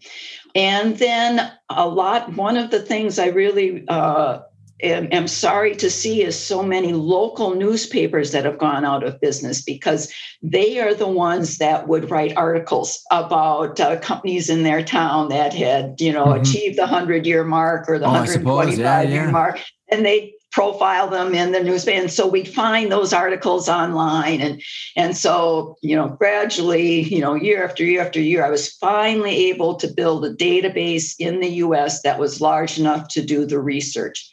And 0.53 0.98
then 0.98 1.50
a 1.69 1.88
lot, 1.88 2.36
one 2.36 2.58
of 2.58 2.72
the 2.72 2.81
things 2.81 3.17
I 3.17 3.27
really 3.27 3.86
uh, 3.88 4.39
am, 4.81 5.07
am, 5.12 5.27
sorry 5.27 5.75
to 5.75 5.89
see 5.89 6.24
is 6.24 6.38
so 6.38 6.63
many 6.63 6.93
local 6.93 7.55
newspapers 7.55 8.31
that 8.31 8.45
have 8.45 8.57
gone 8.57 8.86
out 8.86 9.03
of 9.03 9.19
business 9.19 9.62
because 9.62 10.12
they 10.41 10.79
are 10.79 10.93
the 10.93 11.07
ones 11.07 11.57
that 11.57 11.88
would 11.88 12.09
write 12.09 12.36
articles 12.36 13.01
about 13.12 13.79
uh, 13.79 14.00
companies 14.00 14.50
in 14.50 14.63
their 14.63 14.83
town 14.83 15.29
that 15.29 15.53
had, 15.53 16.00
you 16.00 16.12
know, 16.12 16.27
mm-hmm. 16.27 16.41
achieved 16.41 16.77
the 16.77 16.83
100 16.83 17.25
year 17.25 17.43
mark 17.43 17.89
or 17.89 18.00
the 18.00 18.05
oh, 18.05 18.12
125 18.12 18.77
yeah, 18.77 19.01
year 19.01 19.25
yeah. 19.25 19.31
mark. 19.31 19.59
And 19.91 20.05
they 20.05 20.33
profile 20.51 21.09
them 21.09 21.36
in 21.36 21.51
the 21.51 21.63
newspaper 21.63 22.01
and 22.01 22.12
so 22.12 22.27
we'd 22.27 22.48
find 22.48 22.91
those 22.91 23.13
articles 23.13 23.69
online 23.69 24.41
and 24.41 24.62
and 24.95 25.15
so 25.15 25.77
you 25.83 25.95
know 25.95 26.09
gradually 26.09 27.01
you 27.01 27.21
know 27.21 27.36
year 27.36 27.63
after 27.63 27.83
year 27.83 28.01
after 28.01 28.19
year 28.19 28.43
i 28.43 28.50
was 28.50 28.74
finally 28.74 29.50
able 29.50 29.75
to 29.75 29.88
build 29.88 30.25
a 30.25 30.33
database 30.33 31.13
in 31.19 31.39
the 31.39 31.50
us 31.50 32.01
that 32.01 32.17
was 32.17 32.41
large 32.41 32.79
enough 32.79 33.07
to 33.07 33.24
do 33.24 33.45
the 33.45 33.59
research 33.59 34.27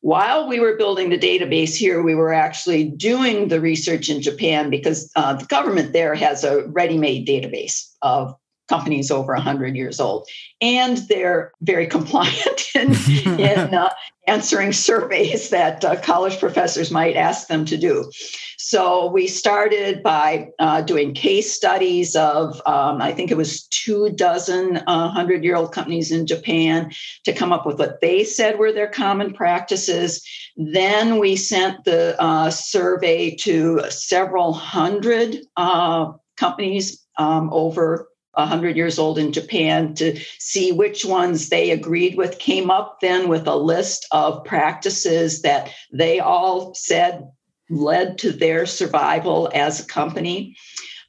while 0.00 0.48
we 0.48 0.60
were 0.60 0.76
building 0.76 1.10
the 1.10 1.18
database 1.18 1.74
here, 1.76 2.02
we 2.02 2.14
were 2.14 2.32
actually 2.32 2.84
doing 2.84 3.48
the 3.48 3.60
research 3.60 4.08
in 4.08 4.22
Japan 4.22 4.70
because 4.70 5.10
uh, 5.14 5.34
the 5.34 5.44
government 5.44 5.92
there 5.92 6.14
has 6.14 6.42
a 6.42 6.66
ready 6.68 6.96
made 6.96 7.26
database 7.26 7.94
of 8.00 8.34
companies 8.70 9.10
over 9.10 9.34
100 9.34 9.76
years 9.76 10.00
old. 10.00 10.26
And 10.62 10.98
they're 11.08 11.52
very 11.60 11.86
compliant 11.86 12.70
in, 12.74 12.92
in 13.38 13.74
uh, 13.74 13.90
answering 14.26 14.72
surveys 14.72 15.50
that 15.50 15.84
uh, 15.84 16.00
college 16.00 16.38
professors 16.38 16.90
might 16.90 17.16
ask 17.16 17.48
them 17.48 17.64
to 17.66 17.76
do. 17.76 18.10
So 18.58 19.10
we 19.10 19.26
started 19.26 20.02
by 20.02 20.50
uh, 20.60 20.82
doing 20.82 21.14
case 21.14 21.52
studies 21.52 22.14
of, 22.14 22.62
um, 22.66 23.02
I 23.02 23.12
think 23.12 23.30
it 23.30 23.36
was 23.36 23.66
two 23.68 24.10
dozen 24.10 24.74
100 24.84 24.86
uh, 24.86 25.42
year 25.42 25.56
old 25.56 25.72
companies 25.72 26.12
in 26.12 26.26
Japan 26.26 26.92
to 27.24 27.32
come 27.32 27.52
up 27.52 27.66
with 27.66 27.78
what 27.78 28.00
they 28.00 28.22
said 28.22 28.58
were 28.58 28.70
their 28.70 28.86
common 28.86 29.32
practices. 29.32 30.22
Then 30.56 31.18
we 31.18 31.34
sent 31.34 31.84
the 31.84 32.14
uh, 32.22 32.50
survey 32.50 33.34
to 33.36 33.82
several 33.88 34.52
hundred 34.52 35.38
uh, 35.56 36.12
companies 36.36 37.04
um, 37.18 37.50
over 37.52 38.09
100 38.34 38.76
years 38.76 38.98
old 38.98 39.18
in 39.18 39.32
Japan 39.32 39.94
to 39.94 40.18
see 40.38 40.72
which 40.72 41.04
ones 41.04 41.48
they 41.48 41.70
agreed 41.70 42.16
with, 42.16 42.38
came 42.38 42.70
up 42.70 42.98
then 43.00 43.28
with 43.28 43.46
a 43.46 43.56
list 43.56 44.06
of 44.12 44.44
practices 44.44 45.42
that 45.42 45.70
they 45.92 46.20
all 46.20 46.74
said 46.74 47.28
led 47.70 48.18
to 48.18 48.32
their 48.32 48.66
survival 48.66 49.50
as 49.54 49.80
a 49.80 49.86
company. 49.86 50.56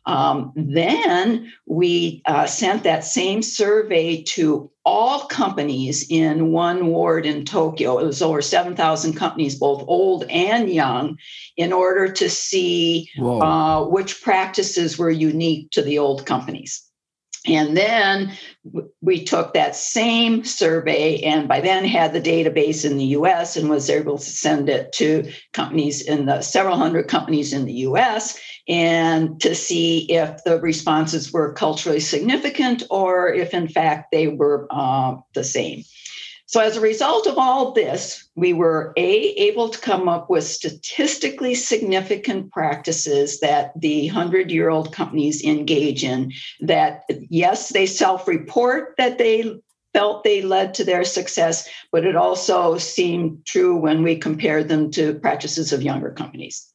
Um, 0.05 0.51
then 0.55 1.53
we 1.67 2.23
uh, 2.25 2.47
sent 2.47 2.83
that 2.83 3.05
same 3.05 3.43
survey 3.43 4.23
to 4.29 4.71
all 4.83 5.25
companies 5.27 6.07
in 6.09 6.51
one 6.51 6.87
ward 6.87 7.27
in 7.27 7.45
Tokyo. 7.45 7.99
It 7.99 8.05
was 8.05 8.21
over 8.21 8.41
7,000 8.41 9.13
companies, 9.13 9.59
both 9.59 9.83
old 9.87 10.23
and 10.23 10.69
young, 10.71 11.17
in 11.55 11.71
order 11.71 12.11
to 12.13 12.29
see 12.29 13.11
uh, 13.21 13.85
which 13.85 14.23
practices 14.23 14.97
were 14.97 15.11
unique 15.11 15.69
to 15.71 15.83
the 15.83 15.99
old 15.99 16.25
companies. 16.25 16.90
And 17.47 17.75
then 17.75 18.37
we 19.01 19.23
took 19.23 19.53
that 19.53 19.75
same 19.75 20.43
survey 20.45 21.21
and 21.21 21.47
by 21.47 21.59
then 21.59 21.85
had 21.85 22.13
the 22.13 22.21
database 22.21 22.85
in 22.85 22.97
the 22.97 23.05
US 23.05 23.57
and 23.57 23.69
was 23.69 23.89
able 23.89 24.19
to 24.19 24.23
send 24.23 24.69
it 24.69 24.91
to 24.93 25.31
companies 25.51 26.01
in 26.01 26.27
the 26.27 26.41
several 26.41 26.77
hundred 26.77 27.07
companies 27.07 27.51
in 27.51 27.65
the 27.65 27.73
US 27.73 28.39
and 28.67 29.41
to 29.41 29.55
see 29.55 30.11
if 30.11 30.43
the 30.43 30.59
responses 30.59 31.33
were 31.33 31.53
culturally 31.53 31.99
significant 31.99 32.83
or 32.91 33.33
if 33.33 33.55
in 33.55 33.67
fact 33.67 34.11
they 34.11 34.27
were 34.27 34.67
uh, 34.69 35.15
the 35.33 35.43
same. 35.43 35.83
So, 36.51 36.59
as 36.59 36.75
a 36.75 36.81
result 36.81 37.27
of 37.27 37.37
all 37.37 37.71
this, 37.71 38.27
we 38.35 38.51
were 38.51 38.91
A, 38.97 39.07
able 39.07 39.69
to 39.69 39.79
come 39.79 40.09
up 40.09 40.29
with 40.29 40.43
statistically 40.43 41.55
significant 41.55 42.51
practices 42.51 43.39
that 43.39 43.71
the 43.79 44.07
100 44.07 44.51
year 44.51 44.67
old 44.67 44.91
companies 44.91 45.45
engage 45.45 46.03
in. 46.03 46.33
That, 46.59 47.03
yes, 47.29 47.69
they 47.69 47.85
self 47.85 48.27
report 48.27 48.95
that 48.97 49.17
they 49.17 49.61
felt 49.93 50.25
they 50.25 50.41
led 50.41 50.73
to 50.73 50.83
their 50.83 51.05
success, 51.05 51.69
but 51.89 52.05
it 52.05 52.17
also 52.17 52.77
seemed 52.77 53.45
true 53.45 53.77
when 53.77 54.03
we 54.03 54.17
compared 54.17 54.67
them 54.67 54.91
to 54.91 55.19
practices 55.19 55.71
of 55.71 55.81
younger 55.81 56.11
companies. 56.11 56.69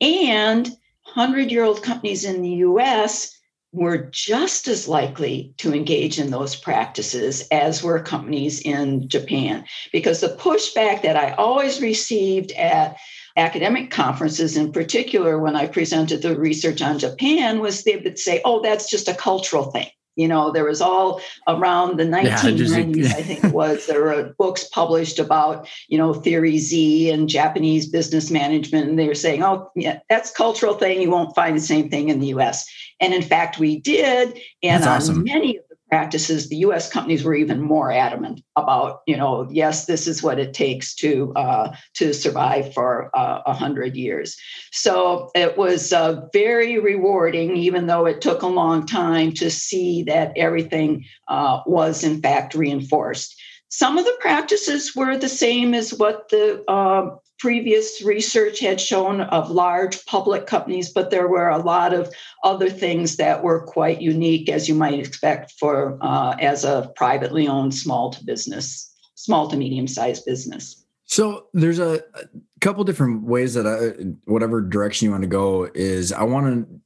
And 0.00 0.68
100 1.14 1.50
year 1.50 1.64
old 1.64 1.82
companies 1.82 2.24
in 2.24 2.42
the 2.42 2.62
US 2.68 3.35
were 3.72 4.08
just 4.10 4.68
as 4.68 4.88
likely 4.88 5.52
to 5.58 5.74
engage 5.74 6.18
in 6.18 6.30
those 6.30 6.56
practices 6.56 7.46
as 7.50 7.82
were 7.82 8.00
companies 8.00 8.60
in 8.60 9.08
Japan. 9.08 9.64
Because 9.92 10.20
the 10.20 10.28
pushback 10.28 11.02
that 11.02 11.16
I 11.16 11.32
always 11.32 11.82
received 11.82 12.52
at 12.52 12.96
academic 13.36 13.90
conferences, 13.90 14.56
in 14.56 14.72
particular 14.72 15.38
when 15.38 15.56
I 15.56 15.66
presented 15.66 16.22
the 16.22 16.38
research 16.38 16.80
on 16.80 16.98
Japan, 16.98 17.60
was 17.60 17.84
they 17.84 17.96
would 17.96 18.18
say, 18.18 18.40
oh, 18.44 18.62
that's 18.62 18.88
just 18.88 19.08
a 19.08 19.14
cultural 19.14 19.70
thing. 19.70 19.88
You 20.16 20.28
know, 20.28 20.50
there 20.50 20.64
was 20.64 20.80
all 20.80 21.20
around 21.46 21.98
the 21.98 22.04
1990s, 22.04 22.96
yeah, 22.96 23.08
I 23.16 23.22
think 23.22 23.44
it 23.44 23.52
was, 23.52 23.86
there 23.86 24.02
were 24.02 24.34
books 24.38 24.64
published 24.64 25.18
about, 25.18 25.68
you 25.88 25.98
know, 25.98 26.14
Theory 26.14 26.58
Z 26.58 27.10
and 27.10 27.28
Japanese 27.28 27.86
business 27.86 28.30
management. 28.30 28.88
And 28.88 28.98
they 28.98 29.06
were 29.06 29.14
saying, 29.14 29.42
oh, 29.42 29.70
yeah, 29.76 30.00
that's 30.08 30.30
cultural 30.30 30.74
thing. 30.74 31.00
You 31.00 31.10
won't 31.10 31.34
find 31.34 31.56
the 31.56 31.60
same 31.60 31.90
thing 31.90 32.08
in 32.08 32.20
the 32.20 32.28
US. 32.28 32.66
And 33.00 33.12
in 33.12 33.22
fact, 33.22 33.58
we 33.58 33.78
did. 33.78 34.40
And 34.62 34.82
That's 34.82 35.08
on 35.08 35.14
awesome. 35.14 35.24
many 35.24 35.58
of 35.58 35.64
practices, 35.88 36.48
the 36.48 36.56
U.S. 36.56 36.90
companies 36.90 37.24
were 37.24 37.34
even 37.34 37.60
more 37.60 37.92
adamant 37.92 38.40
about, 38.56 39.02
you 39.06 39.16
know, 39.16 39.48
yes, 39.50 39.86
this 39.86 40.06
is 40.06 40.22
what 40.22 40.38
it 40.38 40.52
takes 40.52 40.94
to 40.96 41.32
uh, 41.36 41.74
to 41.94 42.12
survive 42.12 42.72
for 42.74 43.10
uh, 43.16 43.42
a 43.46 43.50
uh, 43.50 43.54
hundred 43.54 43.96
years. 43.96 44.36
So 44.72 45.30
it 45.34 45.56
was 45.56 45.92
uh, 45.92 46.22
very 46.32 46.78
rewarding, 46.78 47.56
even 47.56 47.86
though 47.86 48.06
it 48.06 48.20
took 48.20 48.42
a 48.42 48.48
long 48.48 48.86
time 48.86 49.32
to 49.34 49.50
see 49.50 50.02
that 50.04 50.32
everything 50.36 51.04
uh, 51.28 51.60
was 51.66 52.02
in 52.02 52.20
fact 52.20 52.54
reinforced. 52.54 53.34
some 53.68 53.98
of 53.98 54.04
the 54.04 54.16
practices 54.20 54.94
were 54.94 55.16
the 55.18 55.28
same 55.28 55.74
as 55.74 55.92
what 55.94 56.28
the 56.30 56.64
uh, 56.68 57.10
previous 57.38 58.02
research 58.02 58.60
had 58.60 58.80
shown 58.80 59.20
of 59.20 59.50
large 59.50 60.04
public 60.06 60.46
companies, 60.46 60.90
but 60.90 61.10
there 61.10 61.28
were 61.28 61.48
a 61.48 61.58
lot 61.58 61.92
of 61.92 62.12
other 62.44 62.70
things 62.70 63.16
that 63.16 63.42
were 63.42 63.64
quite 63.66 64.00
unique, 64.00 64.48
as 64.48 64.68
you 64.68 64.74
might 64.74 64.98
expect 64.98 65.52
for 65.58 65.98
uh, 66.00 66.34
as 66.40 66.64
a 66.64 66.90
privately 66.96 67.46
owned 67.46 67.74
small 67.74 68.10
to 68.10 68.24
business, 68.24 68.92
small 69.14 69.48
to 69.48 69.56
medium 69.56 69.86
sized 69.86 70.24
business. 70.24 70.84
So 71.04 71.46
there's 71.52 71.78
a, 71.78 72.02
a 72.14 72.24
couple 72.60 72.82
different 72.84 73.22
ways 73.22 73.54
that 73.54 73.66
I, 73.66 74.02
whatever 74.30 74.60
direction 74.60 75.06
you 75.06 75.12
want 75.12 75.22
to 75.22 75.28
go 75.28 75.70
is 75.74 76.12
I 76.12 76.24
want 76.24 76.46
to 76.46 76.80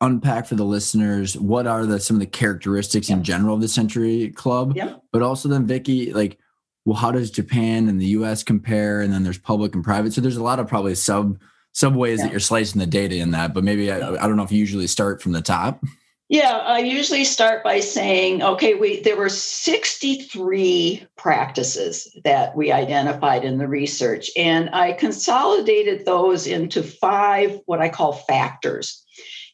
unpack 0.00 0.46
for 0.46 0.54
the 0.54 0.64
listeners 0.64 1.36
what 1.36 1.66
are 1.66 1.84
the 1.84 1.98
some 1.98 2.16
of 2.16 2.20
the 2.20 2.26
characteristics 2.26 3.10
in 3.10 3.24
general 3.24 3.56
of 3.56 3.60
the 3.60 3.68
Century 3.68 4.30
Club, 4.30 4.74
yeah. 4.76 4.94
but 5.12 5.22
also 5.22 5.48
then 5.48 5.66
Vicki, 5.66 6.12
like, 6.12 6.38
well, 6.88 6.96
how 6.96 7.12
does 7.12 7.30
Japan 7.30 7.86
and 7.86 8.00
the 8.00 8.06
U.S. 8.06 8.42
compare? 8.42 9.02
And 9.02 9.12
then 9.12 9.22
there's 9.22 9.36
public 9.36 9.74
and 9.74 9.84
private. 9.84 10.14
So 10.14 10.22
there's 10.22 10.38
a 10.38 10.42
lot 10.42 10.58
of 10.58 10.68
probably 10.68 10.94
sub 10.94 11.38
sub 11.72 11.94
ways 11.94 12.18
yeah. 12.18 12.24
that 12.24 12.30
you're 12.30 12.40
slicing 12.40 12.78
the 12.78 12.86
data 12.86 13.16
in 13.16 13.32
that. 13.32 13.52
But 13.52 13.62
maybe 13.62 13.92
I, 13.92 14.14
I 14.14 14.26
don't 14.26 14.36
know 14.36 14.42
if 14.42 14.50
you 14.50 14.58
usually 14.58 14.86
start 14.86 15.20
from 15.20 15.32
the 15.32 15.42
top. 15.42 15.84
Yeah, 16.30 16.56
I 16.56 16.78
usually 16.78 17.26
start 17.26 17.62
by 17.62 17.80
saying, 17.80 18.42
okay, 18.42 18.72
we 18.72 19.02
there 19.02 19.18
were 19.18 19.28
63 19.28 21.06
practices 21.18 22.10
that 22.24 22.56
we 22.56 22.72
identified 22.72 23.44
in 23.44 23.58
the 23.58 23.68
research, 23.68 24.30
and 24.34 24.70
I 24.72 24.92
consolidated 24.92 26.06
those 26.06 26.46
into 26.46 26.82
five 26.82 27.60
what 27.66 27.82
I 27.82 27.90
call 27.90 28.14
factors. 28.14 29.04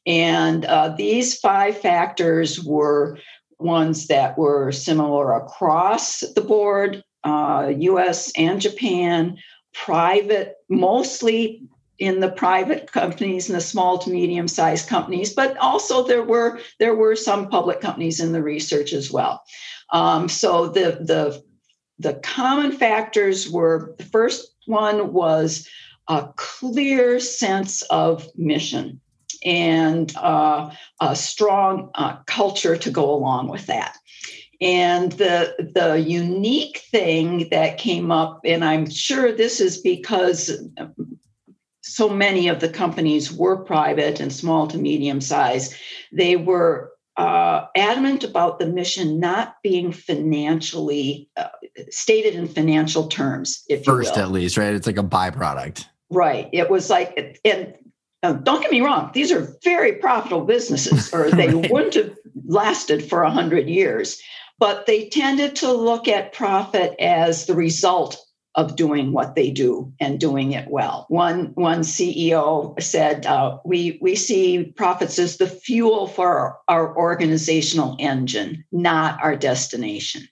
And 0.07 0.67
uh, 0.67 0.91
these 0.97 1.37
five 1.41 1.81
factors 1.81 2.63
were 2.63 3.19
ones 3.59 4.07
that 4.07 4.39
were 4.39 4.71
similar 4.71 5.33
across 5.33 6.21
the 6.21 6.41
board, 6.41 7.03
uh, 7.25 7.73
US 7.77 8.31
and 8.37 8.61
Japan, 8.61 9.39
private, 9.73 10.57
mostly 10.69 11.63
in 11.99 12.21
the 12.21 12.31
private 12.31 12.91
companies 12.91 13.49
and 13.49 13.57
the 13.57 13.61
small 13.61 13.99
to 13.99 14.11
medium 14.11 14.49
sized 14.49 14.89
companies, 14.89 15.33
but 15.33 15.57
also 15.59 16.07
there 16.07 16.25
were 16.25 16.61
there 16.79 16.95
were 16.95 17.17
some 17.17 17.49
public 17.49 17.81
companies 17.81 18.21
in 18.21 18.33
the 18.33 18.43
research 18.43 18.93
as 18.93 19.11
well. 19.11 19.43
Um, 19.91 20.29
so 20.29 20.69
the 20.69 20.99
the 21.01 21.43
the 21.99 22.15
common 22.15 22.73
factors 22.73 23.49
were 23.49 23.95
the 23.99 24.05
first 24.05 24.55
one 24.67 25.13
was 25.13 25.69
a 26.09 26.29
clear 26.37 27.21
sense 27.21 27.83
of 27.83 28.29
mission 28.37 29.01
and 29.45 30.15
uh, 30.17 30.71
a 31.01 31.15
strong 31.15 31.91
uh, 31.95 32.17
culture 32.27 32.77
to 32.77 32.91
go 32.91 33.15
along 33.15 33.49
with 33.49 33.67
that. 33.67 33.97
And 34.61 35.13
the 35.13 35.55
the 35.75 36.01
unique 36.01 36.79
thing 36.91 37.49
that 37.51 37.79
came 37.79 38.11
up, 38.11 38.41
and 38.45 38.65
I'm 38.65 38.89
sure 38.89 39.33
this 39.33 39.61
is 39.61 39.79
because 39.79 40.51
so 41.83 42.09
many 42.09 42.49
of 42.49 42.61
the 42.61 42.69
companies 42.69 43.33
were 43.33 43.57
private 43.57 44.21
and 44.21 44.33
small 44.33 44.67
to 44.69 44.79
medium 44.79 45.21
size, 45.21 45.75
they 46.13 46.37
were 46.37 46.93
uh, 47.17 47.67
adamant 47.77 48.25
about 48.25 48.59
the 48.59 48.67
mission 48.67 49.21
not 49.21 49.57
being 49.63 49.93
financially 49.93 51.29
uh, 51.37 51.49
stated 51.91 52.35
in 52.35 52.49
financial 52.49 53.07
terms. 53.07 53.63
If 53.69 53.85
first, 53.85 54.17
at 54.17 54.33
least, 54.33 54.57
right? 54.57 54.75
It's 54.75 54.87
like 54.87 54.99
a 54.99 55.03
byproduct. 55.03 55.87
Right. 56.11 56.49
It 56.53 56.71
was 56.71 56.91
like, 56.91 57.39
and 57.45 57.75
don't 58.23 58.63
get 58.63 58.71
me 58.71 58.81
wrong; 58.81 59.11
these 59.15 59.31
are 59.31 59.55
very 59.63 59.93
profitable 59.93 60.45
businesses, 60.45 61.13
or 61.13 61.31
they 61.31 61.49
right. 61.55 61.71
wouldn't 61.71 61.95
have 61.95 62.17
lasted 62.47 63.09
for 63.09 63.23
a 63.23 63.31
hundred 63.31 63.69
years. 63.69 64.21
But 64.65 64.87
they 64.87 65.11
tended 65.11 65.57
to 65.57 65.71
look 65.71 66.09
at 66.09 66.33
profit 66.33 66.99
as 66.99 67.45
the 67.45 67.55
result 67.55 68.17
of 68.55 68.77
doing 68.77 69.13
what 69.13 69.35
they 69.35 69.51
do 69.51 69.93
and 70.01 70.19
doing 70.19 70.53
it 70.53 70.71
well. 70.71 71.05
One 71.11 71.53
one 71.53 71.81
CEO 71.81 72.81
said, 72.81 73.27
uh, 73.27 73.59
"We 73.67 73.99
we 74.01 74.17
see 74.17 74.73
profits 74.75 75.19
as 75.19 75.37
the 75.37 75.49
fuel 75.49 76.07
for 76.07 76.29
our, 76.29 76.59
our 76.69 76.97
organizational 76.97 77.97
engine, 77.99 78.65
not 78.73 79.23
our 79.23 79.37
destination." 79.37 80.27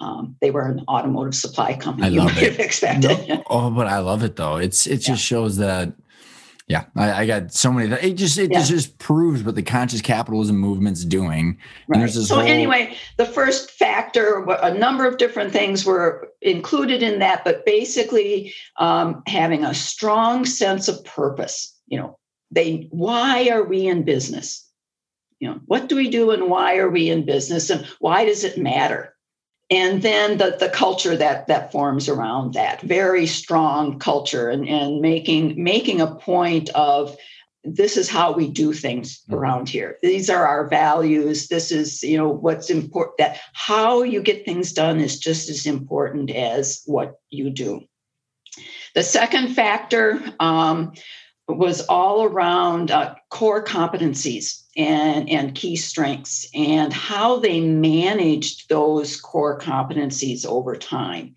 Um, 0.00 0.34
they 0.40 0.50
were 0.50 0.66
an 0.66 0.86
automotive 0.88 1.34
supply 1.34 1.76
company. 1.76 2.06
I 2.06 2.08
love 2.08 2.30
you 2.30 2.34
might 2.34 2.42
it. 2.44 2.52
have 2.52 2.60
expected. 2.60 3.28
No, 3.28 3.42
oh, 3.50 3.70
but 3.70 3.86
I 3.86 3.98
love 3.98 4.22
it 4.22 4.36
though. 4.36 4.56
It's 4.56 4.86
it 4.86 5.02
just 5.02 5.08
yeah. 5.08 5.36
shows 5.36 5.58
that 5.58 5.92
yeah, 6.72 6.84
I, 6.96 7.12
I, 7.12 7.26
got 7.26 7.52
so 7.52 7.70
many. 7.70 7.94
It 7.96 8.14
just 8.14 8.38
it 8.38 8.50
yeah. 8.50 8.62
just 8.64 8.96
proves 8.96 9.42
what 9.42 9.56
the 9.56 9.62
conscious 9.62 10.00
capitalism 10.00 10.56
movement's 10.56 11.04
doing. 11.04 11.58
Right. 11.86 12.08
so 12.08 12.36
whole... 12.36 12.44
anyway, 12.44 12.96
the 13.18 13.26
first 13.26 13.70
factor, 13.72 14.42
a 14.44 14.72
number 14.72 15.06
of 15.06 15.18
different 15.18 15.52
things 15.52 15.84
were 15.84 16.30
included 16.40 17.02
in 17.02 17.18
that, 17.18 17.44
but 17.44 17.66
basically 17.66 18.54
um, 18.78 19.22
having 19.26 19.66
a 19.66 19.74
strong 19.74 20.46
sense 20.46 20.88
of 20.88 21.04
purpose. 21.04 21.78
You 21.88 21.98
know, 21.98 22.18
they 22.50 22.88
why 22.90 23.50
are 23.50 23.64
we 23.64 23.86
in 23.86 24.02
business? 24.02 24.66
You 25.40 25.50
know, 25.50 25.60
what 25.66 25.90
do 25.90 25.96
we 25.96 26.08
do 26.08 26.30
and 26.30 26.48
why 26.48 26.78
are 26.78 26.88
we 26.88 27.10
in 27.10 27.26
business 27.26 27.68
and 27.68 27.86
why 27.98 28.24
does 28.24 28.44
it 28.44 28.56
matter? 28.56 29.11
And 29.72 30.02
then 30.02 30.36
the, 30.36 30.54
the 30.60 30.68
culture 30.68 31.16
that 31.16 31.46
that 31.46 31.72
forms 31.72 32.06
around 32.06 32.52
that. 32.52 32.82
Very 32.82 33.26
strong 33.26 33.98
culture 33.98 34.50
and, 34.50 34.68
and 34.68 35.00
making 35.00 35.62
making 35.62 36.00
a 36.02 36.14
point 36.14 36.68
of 36.74 37.16
this 37.64 37.96
is 37.96 38.10
how 38.10 38.32
we 38.32 38.48
do 38.48 38.74
things 38.74 39.22
mm-hmm. 39.22 39.34
around 39.34 39.70
here. 39.70 39.96
These 40.02 40.28
are 40.28 40.46
our 40.46 40.68
values. 40.68 41.48
This 41.48 41.72
is 41.72 42.02
you 42.02 42.18
know 42.18 42.28
what's 42.28 42.68
important 42.68 43.16
that 43.16 43.40
how 43.54 44.02
you 44.02 44.22
get 44.22 44.44
things 44.44 44.74
done 44.74 45.00
is 45.00 45.18
just 45.18 45.48
as 45.48 45.64
important 45.64 46.30
as 46.30 46.82
what 46.84 47.14
you 47.30 47.48
do. 47.48 47.80
The 48.94 49.02
second 49.02 49.54
factor 49.54 50.22
um, 50.38 50.92
was 51.48 51.80
all 51.86 52.24
around 52.24 52.90
uh, 52.90 53.14
core 53.32 53.64
competencies 53.64 54.62
and, 54.76 55.28
and 55.30 55.54
key 55.54 55.74
strengths 55.74 56.46
and 56.54 56.92
how 56.92 57.38
they 57.38 57.60
managed 57.60 58.68
those 58.68 59.18
core 59.18 59.58
competencies 59.58 60.44
over 60.44 60.76
time. 60.76 61.34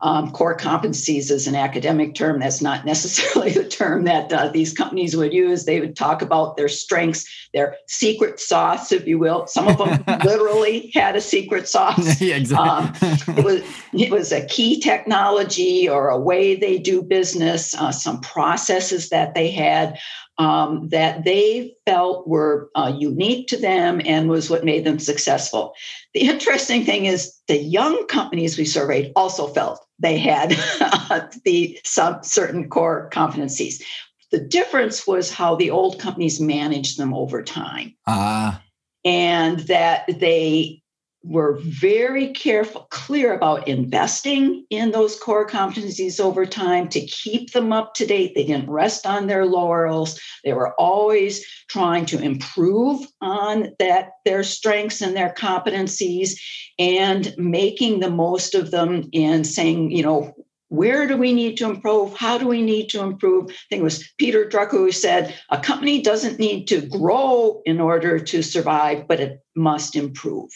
Um, 0.00 0.32
core 0.32 0.56
competencies 0.56 1.30
is 1.30 1.46
an 1.46 1.54
academic 1.54 2.14
term. 2.14 2.40
That's 2.40 2.62
not 2.62 2.86
necessarily 2.86 3.52
the 3.52 3.68
term 3.68 4.04
that 4.04 4.32
uh, 4.32 4.48
these 4.48 4.72
companies 4.72 5.16
would 5.16 5.34
use. 5.34 5.66
They 5.66 5.80
would 5.80 5.96
talk 5.96 6.22
about 6.22 6.56
their 6.56 6.68
strengths, 6.68 7.26
their 7.52 7.76
secret 7.88 8.40
sauce, 8.40 8.90
if 8.90 9.06
you 9.06 9.18
will. 9.18 9.46
Some 9.46 9.68
of 9.68 9.76
them 9.78 10.02
literally 10.24 10.90
had 10.94 11.14
a 11.14 11.20
secret 11.20 11.68
sauce. 11.68 12.20
yeah, 12.22 12.36
exactly. 12.36 13.08
um, 13.08 13.38
it 13.38 13.44
was 13.44 13.62
it 13.92 14.10
was 14.10 14.32
a 14.32 14.46
key 14.46 14.80
technology 14.80 15.88
or 15.88 16.08
a 16.08 16.18
way 16.18 16.56
they 16.56 16.78
do 16.78 17.02
business, 17.02 17.74
uh, 17.74 17.92
some 17.92 18.20
processes 18.20 19.10
that 19.10 19.34
they 19.34 19.50
had 19.50 19.98
um, 20.38 20.88
that 20.88 21.24
they 21.24 21.74
felt 21.86 22.26
were 22.26 22.70
uh, 22.74 22.92
unique 22.98 23.48
to 23.48 23.56
them 23.56 24.00
and 24.04 24.28
was 24.28 24.50
what 24.50 24.64
made 24.64 24.84
them 24.84 24.98
successful. 24.98 25.74
The 26.12 26.22
interesting 26.22 26.84
thing 26.84 27.06
is 27.06 27.34
the 27.46 27.58
young 27.58 28.06
companies 28.06 28.58
we 28.58 28.64
surveyed 28.64 29.12
also 29.14 29.46
felt 29.48 29.84
they 29.98 30.18
had 30.18 30.50
the 31.44 31.78
some 31.84 32.22
certain 32.22 32.68
core 32.68 33.10
competencies. 33.12 33.82
The 34.30 34.40
difference 34.40 35.06
was 35.06 35.30
how 35.32 35.54
the 35.54 35.70
old 35.70 36.00
companies 36.00 36.40
managed 36.40 36.98
them 36.98 37.14
over 37.14 37.42
time. 37.42 37.94
Uh. 38.06 38.58
And 39.04 39.60
that 39.60 40.04
they 40.08 40.82
were 41.24 41.58
very 41.62 42.28
careful, 42.28 42.86
clear 42.90 43.34
about 43.34 43.66
investing 43.66 44.64
in 44.68 44.90
those 44.90 45.18
core 45.18 45.46
competencies 45.46 46.20
over 46.20 46.44
time 46.44 46.86
to 46.90 47.00
keep 47.00 47.52
them 47.52 47.72
up 47.72 47.94
to 47.94 48.04
date. 48.04 48.32
They 48.34 48.44
didn't 48.44 48.70
rest 48.70 49.06
on 49.06 49.26
their 49.26 49.46
laurels. 49.46 50.20
They 50.44 50.52
were 50.52 50.74
always 50.74 51.44
trying 51.68 52.04
to 52.06 52.20
improve 52.20 53.06
on 53.22 53.70
that 53.78 54.10
their 54.26 54.42
strengths 54.42 55.00
and 55.00 55.16
their 55.16 55.32
competencies 55.32 56.32
and 56.78 57.34
making 57.38 58.00
the 58.00 58.10
most 58.10 58.54
of 58.54 58.70
them 58.70 59.08
and 59.14 59.46
saying, 59.46 59.92
you 59.92 60.02
know, 60.02 60.34
where 60.68 61.06
do 61.06 61.16
we 61.16 61.32
need 61.32 61.56
to 61.58 61.70
improve? 61.70 62.14
How 62.16 62.36
do 62.36 62.46
we 62.46 62.60
need 62.60 62.88
to 62.88 63.02
improve? 63.02 63.50
I 63.50 63.54
think 63.70 63.80
it 63.80 63.84
was 63.84 64.12
Peter 64.18 64.44
Drucker 64.44 64.72
who 64.72 64.92
said 64.92 65.34
a 65.50 65.58
company 65.58 66.02
doesn't 66.02 66.38
need 66.38 66.66
to 66.68 66.80
grow 66.80 67.62
in 67.64 67.80
order 67.80 68.18
to 68.18 68.42
survive, 68.42 69.06
but 69.06 69.20
it 69.20 69.40
must 69.54 69.94
improve. 69.96 70.50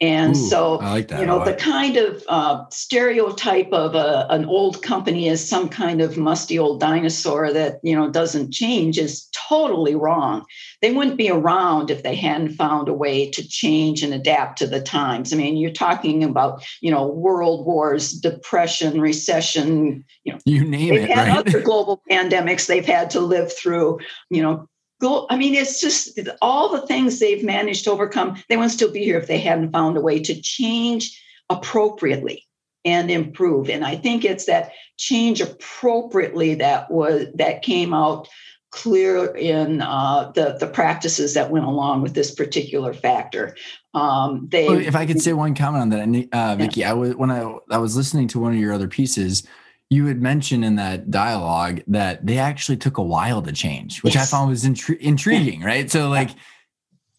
And 0.00 0.34
Ooh, 0.34 0.48
so, 0.48 0.76
like 0.76 1.10
you 1.10 1.26
know, 1.26 1.44
the 1.44 1.52
kind 1.52 1.98
of 1.98 2.24
uh, 2.26 2.64
stereotype 2.70 3.70
of 3.70 3.94
a, 3.94 4.26
an 4.30 4.46
old 4.46 4.82
company 4.82 5.28
as 5.28 5.46
some 5.46 5.68
kind 5.68 6.00
of 6.00 6.16
musty 6.16 6.58
old 6.58 6.80
dinosaur 6.80 7.52
that, 7.52 7.80
you 7.82 7.94
know, 7.94 8.10
doesn't 8.10 8.50
change 8.50 8.96
is 8.96 9.28
totally 9.32 9.94
wrong. 9.94 10.46
They 10.80 10.92
wouldn't 10.92 11.18
be 11.18 11.30
around 11.30 11.90
if 11.90 12.02
they 12.02 12.14
hadn't 12.14 12.54
found 12.54 12.88
a 12.88 12.94
way 12.94 13.30
to 13.30 13.46
change 13.46 14.02
and 14.02 14.14
adapt 14.14 14.58
to 14.60 14.66
the 14.66 14.80
times. 14.80 15.34
I 15.34 15.36
mean, 15.36 15.58
you're 15.58 15.70
talking 15.70 16.24
about, 16.24 16.64
you 16.80 16.90
know, 16.90 17.06
world 17.06 17.66
wars, 17.66 18.12
depression, 18.12 19.02
recession, 19.02 20.04
you 20.24 20.32
know, 20.32 20.38
you 20.46 20.64
name 20.64 20.94
they've 20.94 21.04
it. 21.04 21.10
Had 21.10 21.28
right? 21.28 21.46
other 21.46 21.60
global 21.60 22.02
pandemics 22.10 22.66
they've 22.66 22.86
had 22.86 23.10
to 23.10 23.20
live 23.20 23.52
through, 23.52 23.98
you 24.30 24.42
know, 24.42 24.66
I 25.02 25.36
mean, 25.36 25.54
it's 25.54 25.80
just 25.80 26.18
all 26.42 26.70
the 26.70 26.86
things 26.86 27.18
they've 27.18 27.44
managed 27.44 27.84
to 27.84 27.90
overcome. 27.90 28.36
They 28.48 28.56
wouldn't 28.56 28.72
still 28.72 28.92
be 28.92 29.04
here 29.04 29.18
if 29.18 29.26
they 29.26 29.38
hadn't 29.38 29.72
found 29.72 29.96
a 29.96 30.00
way 30.00 30.20
to 30.20 30.40
change 30.40 31.20
appropriately 31.48 32.46
and 32.84 33.10
improve. 33.10 33.68
And 33.68 33.84
I 33.84 33.96
think 33.96 34.24
it's 34.24 34.46
that 34.46 34.72
change 34.96 35.40
appropriately 35.40 36.54
that 36.56 36.90
was 36.90 37.26
that 37.34 37.62
came 37.62 37.92
out 37.94 38.28
clear 38.70 39.34
in 39.36 39.82
uh, 39.82 40.30
the 40.34 40.56
the 40.58 40.66
practices 40.66 41.34
that 41.34 41.50
went 41.50 41.64
along 41.64 42.02
with 42.02 42.14
this 42.14 42.34
particular 42.34 42.94
factor. 42.94 43.56
Um, 43.94 44.48
they, 44.50 44.66
if 44.68 44.94
I 44.94 45.06
could 45.06 45.20
say 45.20 45.32
one 45.32 45.54
comment 45.54 45.82
on 45.82 46.12
that, 46.12 46.28
uh, 46.32 46.56
Vicki, 46.56 46.80
yeah. 46.80 46.90
I 46.90 46.94
was 46.94 47.16
when 47.16 47.30
I 47.30 47.58
I 47.70 47.78
was 47.78 47.96
listening 47.96 48.28
to 48.28 48.40
one 48.40 48.52
of 48.52 48.58
your 48.58 48.72
other 48.72 48.88
pieces. 48.88 49.42
You 49.90 50.06
had 50.06 50.22
mentioned 50.22 50.64
in 50.64 50.76
that 50.76 51.10
dialogue 51.10 51.82
that 51.88 52.24
they 52.24 52.38
actually 52.38 52.76
took 52.76 52.98
a 52.98 53.02
while 53.02 53.42
to 53.42 53.52
change, 53.52 54.02
which 54.02 54.14
yes. 54.14 54.32
I 54.32 54.36
found 54.36 54.50
was 54.50 54.64
intri- 54.64 54.98
intriguing, 54.98 55.62
right? 55.62 55.90
So, 55.90 56.08
like, 56.08 56.30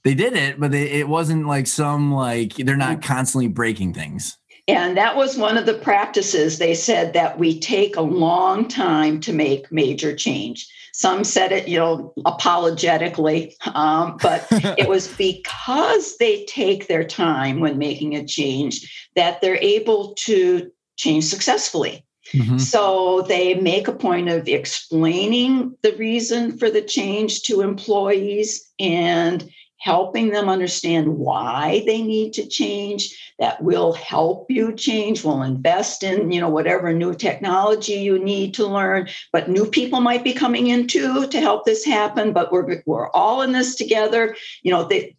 they 0.03 0.13
did 0.13 0.33
it, 0.33 0.59
but 0.59 0.71
they, 0.71 0.89
it 0.89 1.07
wasn't 1.07 1.47
like 1.47 1.67
some 1.67 2.13
like 2.13 2.55
they're 2.55 2.77
not 2.77 3.03
constantly 3.03 3.47
breaking 3.47 3.93
things. 3.93 4.37
And 4.67 4.95
that 4.97 5.15
was 5.15 5.37
one 5.37 5.57
of 5.57 5.65
the 5.65 5.73
practices. 5.73 6.59
They 6.59 6.73
said 6.73 7.13
that 7.13 7.37
we 7.37 7.59
take 7.59 7.95
a 7.95 8.01
long 8.01 8.67
time 8.67 9.19
to 9.21 9.33
make 9.33 9.71
major 9.71 10.15
change. 10.15 10.67
Some 10.93 11.23
said 11.23 11.51
it, 11.51 11.67
you 11.67 11.79
know, 11.79 12.13
apologetically, 12.25 13.55
um, 13.73 14.17
but 14.21 14.45
it 14.51 14.87
was 14.87 15.07
because 15.17 16.17
they 16.17 16.45
take 16.45 16.87
their 16.87 17.03
time 17.03 17.59
when 17.59 17.77
making 17.77 18.15
a 18.15 18.25
change 18.25 19.09
that 19.15 19.41
they're 19.41 19.57
able 19.57 20.13
to 20.19 20.71
change 20.97 21.25
successfully. 21.25 22.05
Mm-hmm. 22.33 22.57
So 22.57 23.25
they 23.27 23.55
make 23.55 23.87
a 23.87 23.93
point 23.93 24.29
of 24.29 24.47
explaining 24.47 25.75
the 25.81 25.93
reason 25.93 26.57
for 26.57 26.69
the 26.69 26.81
change 26.81 27.43
to 27.43 27.61
employees 27.61 28.69
and 28.79 29.49
helping 29.79 30.29
them 30.29 30.47
understand 30.47 31.17
why 31.17 31.81
they 31.87 32.03
need 32.03 32.33
to 32.33 32.47
change 32.47 33.17
that 33.39 33.63
will 33.63 33.93
help 33.93 34.45
you 34.47 34.73
change 34.73 35.23
will 35.23 35.41
invest 35.41 36.03
in 36.03 36.31
you 36.31 36.39
know 36.39 36.49
whatever 36.49 36.93
new 36.93 37.15
technology 37.15 37.93
you 37.93 38.19
need 38.19 38.53
to 38.53 38.67
learn 38.67 39.09
but 39.31 39.49
new 39.49 39.65
people 39.65 39.99
might 39.99 40.23
be 40.23 40.33
coming 40.33 40.67
in 40.67 40.85
too 40.85 41.25
to 41.29 41.41
help 41.41 41.65
this 41.65 41.83
happen 41.83 42.31
but 42.31 42.51
we're 42.51 42.83
we're 42.85 43.09
all 43.09 43.41
in 43.41 43.53
this 43.53 43.73
together 43.73 44.35
you 44.61 44.71
know 44.71 44.87
they 44.87 45.15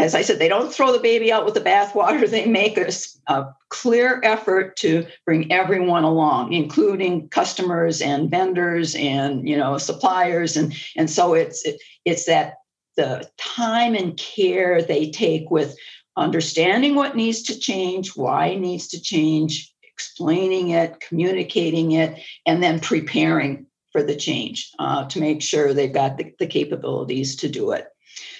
as 0.00 0.14
I 0.14 0.22
said, 0.22 0.38
they 0.38 0.48
don't 0.48 0.72
throw 0.72 0.92
the 0.92 0.98
baby 0.98 1.30
out 1.30 1.44
with 1.44 1.54
the 1.54 1.60
bathwater. 1.60 2.26
They 2.30 2.46
make 2.46 2.78
a, 2.78 2.90
a, 3.26 3.54
clear 3.70 4.20
effort 4.22 4.76
to 4.76 5.06
bring 5.24 5.50
everyone 5.50 6.04
along, 6.04 6.52
including 6.52 7.28
customers 7.30 8.02
and 8.02 8.30
vendors 8.30 8.94
and 8.96 9.48
you 9.48 9.56
know 9.56 9.78
suppliers, 9.78 10.56
and 10.56 10.74
and 10.96 11.08
so 11.08 11.34
it's 11.34 11.64
it, 11.64 11.80
it's 12.04 12.26
that 12.26 12.56
the 12.96 13.28
time 13.38 13.94
and 13.94 14.16
care 14.18 14.82
they 14.82 15.10
take 15.10 15.50
with 15.50 15.74
understanding 16.16 16.94
what 16.94 17.16
needs 17.16 17.42
to 17.44 17.58
change, 17.58 18.10
why 18.16 18.48
it 18.48 18.60
needs 18.60 18.88
to 18.88 19.00
change, 19.00 19.72
explaining 19.82 20.70
it, 20.70 21.00
communicating 21.00 21.92
it, 21.92 22.20
and 22.46 22.62
then 22.62 22.80
preparing 22.80 23.66
for 23.92 24.02
the 24.02 24.16
change 24.16 24.70
uh, 24.78 25.06
to 25.08 25.20
make 25.20 25.42
sure 25.42 25.72
they've 25.72 25.92
got 25.92 26.18
the, 26.18 26.32
the 26.38 26.46
capabilities 26.46 27.36
to 27.36 27.48
do 27.48 27.72
it. 27.72 27.86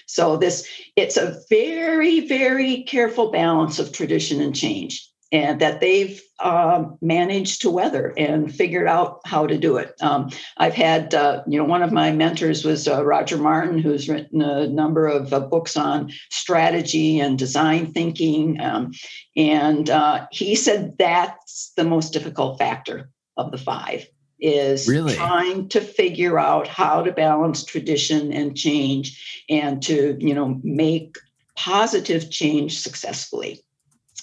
So 0.07 0.37
this 0.37 0.66
it's 0.97 1.16
a 1.16 1.40
very 1.49 2.27
very 2.27 2.83
careful 2.83 3.31
balance 3.31 3.79
of 3.79 3.93
tradition 3.93 4.40
and 4.40 4.55
change 4.55 5.07
and 5.33 5.61
that 5.61 5.81
they've 5.81 6.21
um, 6.40 6.99
managed 7.01 7.62
to 7.62 7.71
weather 7.71 8.12
and 8.16 8.53
figured 8.53 8.88
out 8.88 9.21
how 9.25 9.47
to 9.47 9.57
do 9.57 9.77
it. 9.77 9.95
Um, 10.01 10.31
I've 10.57 10.75
had, 10.75 11.14
uh, 11.14 11.43
you 11.47 11.59
know, 11.59 11.64
one 11.64 11.83
of 11.83 11.93
my 11.93 12.11
mentors 12.11 12.64
was 12.64 12.88
uh, 12.88 13.05
Roger 13.05 13.37
Martin, 13.37 13.79
who's 13.79 14.09
written 14.09 14.43
a 14.43 14.66
number 14.66 15.07
of 15.07 15.33
uh, 15.33 15.40
books 15.40 15.77
on 15.77 16.11
strategy 16.31 17.21
and 17.21 17.38
design 17.38 17.93
thinking. 17.93 18.61
Um, 18.61 18.93
and 19.37 19.88
uh, 19.88 20.27
he 20.33 20.55
said 20.55 20.97
that's 20.99 21.73
the 21.77 21.85
most 21.85 22.12
difficult 22.12 22.59
factor 22.59 23.11
of 23.37 23.53
the 23.53 23.59
five 23.59 24.07
is 24.40 24.88
really? 24.88 25.14
trying 25.14 25.69
to 25.69 25.81
figure 25.81 26.38
out 26.38 26.66
how 26.66 27.03
to 27.03 27.12
balance 27.12 27.62
tradition 27.62 28.33
and 28.33 28.57
change 28.57 29.45
and 29.49 29.83
to, 29.83 30.16
you 30.19 30.35
know, 30.35 30.59
make 30.64 31.16
positive 31.57 32.31
change 32.31 32.81
successfully. 32.81 33.62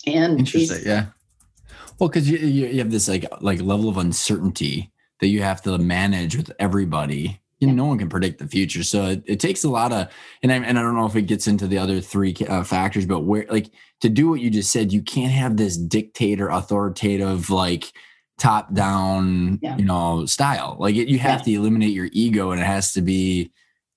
And 0.08 0.40
interesting, 0.40 0.82
yeah. 0.86 1.08
Well, 2.00 2.10
because 2.10 2.30
you, 2.30 2.38
you 2.38 2.80
have 2.80 2.92
this 2.92 3.08
like 3.08 3.26
like 3.42 3.62
level 3.62 3.90
of 3.90 3.98
uncertainty 3.98 4.92
that 5.20 5.28
you 5.28 5.42
have 5.42 5.62
to 5.64 5.78
manage 5.78 6.36
with 6.36 6.52
everybody. 6.60 7.42
You 7.60 7.68
know, 7.68 7.74
no 7.74 7.86
one 7.86 7.98
can 7.98 8.08
predict 8.08 8.38
the 8.38 8.48
future, 8.48 8.84
so 8.84 9.06
it, 9.06 9.24
it 9.26 9.40
takes 9.40 9.64
a 9.64 9.70
lot 9.70 9.92
of. 9.92 10.10
And 10.44 10.52
I 10.52 10.58
and 10.58 10.78
I 10.78 10.82
don't 10.82 10.96
know 10.96 11.08
if 11.08 11.16
it 11.16 11.24
gets 11.24 11.48
into 11.48 11.66
the 11.66 11.80
other 11.80 12.00
three 12.02 12.36
uh, 12.48 12.64
factors, 12.64 13.08
but 13.08 13.22
where 13.22 13.48
like 13.50 13.72
to 14.02 14.10
do 14.10 14.30
what 14.30 14.42
you 14.42 14.52
just 14.52 14.72
said, 14.72 14.94
you 14.94 15.02
can't 15.02 15.32
have 15.32 15.58
this 15.58 15.76
dictator, 15.76 16.50
authoritative, 16.50 17.50
like 17.50 17.92
top 18.38 18.72
down, 18.74 19.58
yeah. 19.64 19.76
you 19.78 19.86
know, 19.86 20.26
style. 20.28 20.78
Like 20.80 20.96
it, 20.96 21.08
you 21.08 21.18
have 21.18 21.40
yeah. 21.40 21.46
to 21.46 21.62
eliminate 21.62 21.94
your 21.94 22.10
ego, 22.12 22.52
and 22.52 22.62
it 22.62 22.66
has 22.66 22.94
to 22.94 23.02
be, 23.02 23.52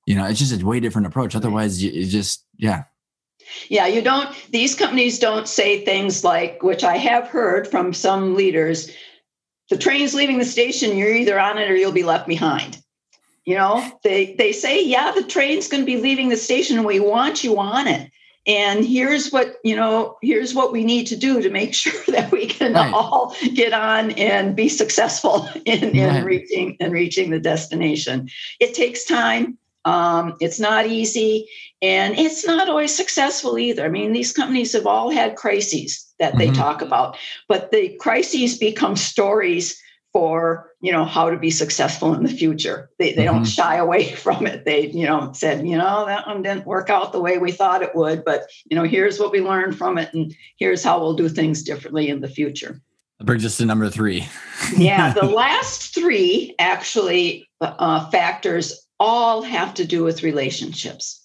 you 0.06 0.14
know, 0.14 0.24
it's 0.24 0.38
just 0.38 0.58
a 0.58 0.64
way 0.64 0.80
different 0.80 1.06
approach. 1.06 1.36
Otherwise, 1.36 1.82
you, 1.82 1.90
it's 1.92 2.10
just 2.10 2.46
yeah, 2.56 2.84
yeah, 3.68 3.86
you 3.86 4.02
don't, 4.02 4.34
these 4.50 4.74
companies 4.74 5.18
don't 5.18 5.48
say 5.48 5.84
things 5.84 6.24
like, 6.24 6.62
which 6.62 6.84
I 6.84 6.96
have 6.96 7.28
heard 7.28 7.68
from 7.68 7.92
some 7.92 8.34
leaders 8.34 8.90
the 9.70 9.78
train's 9.78 10.14
leaving 10.14 10.38
the 10.38 10.44
station, 10.44 10.98
you're 10.98 11.14
either 11.14 11.38
on 11.38 11.56
it 11.56 11.70
or 11.70 11.76
you'll 11.76 11.92
be 11.92 12.02
left 12.02 12.26
behind. 12.26 12.82
You 13.46 13.54
know, 13.54 13.90
they, 14.04 14.34
they 14.34 14.52
say, 14.52 14.84
yeah, 14.84 15.12
the 15.12 15.22
train's 15.22 15.68
going 15.68 15.82
to 15.82 15.86
be 15.86 15.96
leaving 15.96 16.28
the 16.28 16.36
station 16.36 16.76
and 16.76 16.86
we 16.86 17.00
want 17.00 17.42
you 17.42 17.58
on 17.58 17.86
it. 17.86 18.10
And 18.46 18.84
here's 18.84 19.30
what, 19.30 19.56
you 19.64 19.76
know, 19.76 20.16
here's 20.22 20.54
what 20.54 20.72
we 20.72 20.84
need 20.84 21.06
to 21.06 21.16
do 21.16 21.40
to 21.40 21.50
make 21.50 21.74
sure 21.74 22.02
that 22.08 22.32
we 22.32 22.46
can 22.46 22.74
right. 22.74 22.92
all 22.92 23.34
get 23.54 23.72
on 23.72 24.10
and 24.12 24.56
be 24.56 24.68
successful 24.68 25.48
in, 25.64 25.90
in 25.90 26.14
right. 26.14 26.24
reaching 26.24 26.76
and 26.80 26.92
reaching 26.92 27.30
the 27.30 27.40
destination. 27.40 28.28
It 28.58 28.74
takes 28.74 29.04
time. 29.04 29.56
Um, 29.84 30.36
it's 30.40 30.60
not 30.60 30.86
easy 30.86 31.48
and 31.82 32.18
it's 32.18 32.46
not 32.46 32.68
always 32.68 32.94
successful 32.94 33.58
either. 33.58 33.84
I 33.84 33.88
mean, 33.88 34.12
these 34.12 34.32
companies 34.32 34.72
have 34.74 34.86
all 34.86 35.10
had 35.10 35.36
crises 35.36 36.06
that 36.18 36.36
they 36.36 36.48
mm-hmm. 36.48 36.60
talk 36.60 36.82
about, 36.82 37.16
but 37.48 37.70
the 37.70 37.96
crises 37.98 38.58
become 38.58 38.96
stories 38.96 39.80
for 40.12 40.72
you 40.80 40.90
know 40.90 41.04
how 41.04 41.30
to 41.30 41.38
be 41.38 41.50
successful 41.50 42.14
in 42.14 42.24
the 42.24 42.28
future 42.28 42.90
they, 42.98 43.12
they 43.12 43.24
mm-hmm. 43.24 43.36
don't 43.36 43.44
shy 43.44 43.76
away 43.76 44.12
from 44.16 44.46
it 44.46 44.64
they 44.64 44.88
you 44.88 45.06
know 45.06 45.30
said 45.32 45.64
you 45.66 45.78
know 45.78 46.04
that 46.06 46.26
one 46.26 46.42
didn't 46.42 46.66
work 46.66 46.90
out 46.90 47.12
the 47.12 47.20
way 47.20 47.38
we 47.38 47.52
thought 47.52 47.82
it 47.82 47.94
would 47.94 48.24
but 48.24 48.42
you 48.68 48.76
know 48.76 48.82
here's 48.82 49.20
what 49.20 49.30
we 49.30 49.40
learned 49.40 49.78
from 49.78 49.98
it 49.98 50.12
and 50.12 50.34
here's 50.56 50.82
how 50.82 50.98
we'll 50.98 51.14
do 51.14 51.28
things 51.28 51.62
differently 51.62 52.08
in 52.08 52.20
the 52.20 52.28
future 52.28 52.80
that 53.18 53.24
brings 53.24 53.44
us 53.44 53.56
to 53.56 53.64
number 53.64 53.88
three 53.88 54.26
yeah 54.76 55.12
the 55.12 55.24
last 55.26 55.94
three 55.94 56.56
actually 56.58 57.48
uh, 57.60 58.10
factors 58.10 58.88
all 59.00 59.42
have 59.42 59.74
to 59.74 59.84
do 59.84 60.04
with 60.04 60.22
relationships. 60.22 61.16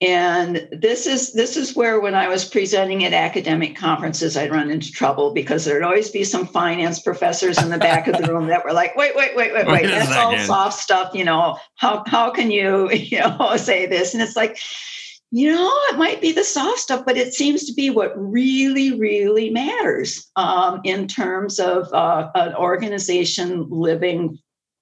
And 0.00 0.68
this 0.72 1.06
is 1.06 1.32
this 1.32 1.56
is 1.56 1.76
where 1.76 2.00
when 2.00 2.16
i 2.16 2.26
was 2.26 2.44
presenting 2.44 3.04
at 3.04 3.12
academic 3.12 3.76
conferences 3.76 4.36
i'd 4.36 4.50
run 4.50 4.68
into 4.68 4.90
trouble 4.90 5.32
because 5.32 5.64
there'd 5.64 5.84
always 5.84 6.10
be 6.10 6.24
some 6.24 6.44
finance 6.44 6.98
professors 6.98 7.62
in 7.62 7.70
the 7.70 7.78
back 7.78 8.08
of 8.08 8.18
the 8.18 8.26
room 8.32 8.48
that 8.48 8.64
were 8.64 8.72
like 8.72 8.96
wait 8.96 9.14
wait 9.14 9.36
wait 9.36 9.54
wait 9.54 9.68
wait 9.68 9.86
that's 9.86 10.10
all 10.10 10.36
soft 10.38 10.80
stuff 10.80 11.14
you 11.14 11.24
know 11.24 11.56
how 11.76 12.02
how 12.08 12.30
can 12.30 12.50
you 12.50 12.90
you 12.92 13.20
know 13.20 13.56
say 13.56 13.86
this? 13.86 14.12
And 14.12 14.20
it's 14.20 14.34
like 14.34 14.58
you 15.30 15.52
know 15.52 15.70
it 15.90 15.98
might 15.98 16.20
be 16.20 16.32
the 16.32 16.42
soft 16.42 16.80
stuff 16.80 17.04
but 17.06 17.16
it 17.16 17.32
seems 17.32 17.64
to 17.66 17.72
be 17.72 17.88
what 17.88 18.12
really 18.16 18.98
really 18.98 19.50
matters 19.50 20.28
um, 20.34 20.80
in 20.82 21.06
terms 21.06 21.60
of 21.60 21.92
uh, 21.92 22.28
an 22.34 22.56
organization 22.56 23.68
living 23.70 24.36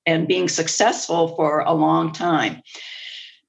and 0.06 0.28
being 0.28 0.48
successful 0.48 1.34
for 1.36 1.60
a 1.60 1.72
long 1.72 2.12
time. 2.12 2.62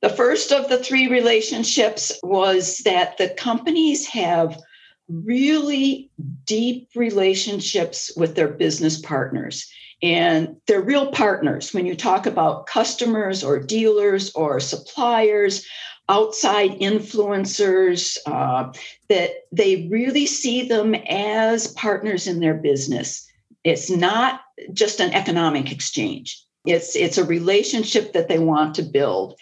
The 0.02 0.10
first 0.10 0.52
of 0.52 0.68
the 0.68 0.80
three 0.80 1.08
relationships 1.08 2.12
was 2.24 2.80
that 2.80 3.18
the 3.18 3.30
companies 3.30 4.08
have 4.08 4.60
really 5.08 6.10
deep 6.46 6.90
relationships 6.96 8.12
with 8.16 8.36
their 8.36 8.48
business 8.48 9.00
partners. 9.00 9.72
And 10.02 10.56
they're 10.66 10.82
real 10.82 11.12
partners 11.12 11.74
when 11.74 11.86
you 11.86 11.96
talk 11.96 12.26
about 12.26 12.66
customers 12.66 13.44
or 13.44 13.60
dealers 13.60 14.32
or 14.34 14.60
suppliers, 14.60 15.66
outside 16.10 16.72
influencers, 16.80 18.18
uh, 18.26 18.74
that 19.10 19.32
they 19.52 19.88
really 19.92 20.26
see 20.26 20.68
them 20.68 20.96
as 21.08 21.68
partners 21.74 22.26
in 22.26 22.40
their 22.40 22.56
business. 22.56 23.31
It's 23.64 23.90
not 23.90 24.42
just 24.74 25.00
an 25.00 25.14
economic 25.14 25.72
exchange. 25.72 26.44
It's 26.66 26.96
it's 26.96 27.18
a 27.18 27.26
relationship 27.26 28.14
that 28.14 28.28
they 28.28 28.40
want 28.40 28.76
to 28.76 28.84
build 28.84 29.36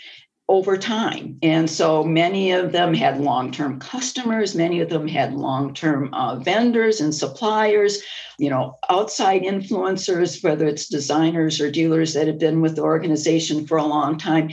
over 0.50 0.78
time. 0.78 1.38
And 1.44 1.70
so 1.70 2.04
many 2.04 2.52
of 2.52 2.72
them 2.72 2.96
had 2.96 3.22
long 3.22 3.52
term 3.52 3.80
customers, 3.80 4.56
many 4.56 4.82
of 4.82 4.90
them 4.90 5.08
had 5.08 5.36
long 5.36 5.76
term 5.76 6.12
uh, 6.12 6.38
vendors 6.38 7.00
and 7.00 7.14
suppliers, 7.14 8.02
you 8.40 8.50
know, 8.50 8.76
outside 8.90 9.44
influencers, 9.44 10.44
whether 10.44 10.66
it's 10.66 10.90
designers 10.90 11.62
or 11.62 11.70
dealers 11.70 12.16
that 12.16 12.26
have 12.26 12.40
been 12.40 12.62
with 12.62 12.76
the 12.76 12.82
organization 12.82 13.68
for 13.68 13.78
a 13.78 13.86
long 13.86 14.18
time. 14.18 14.50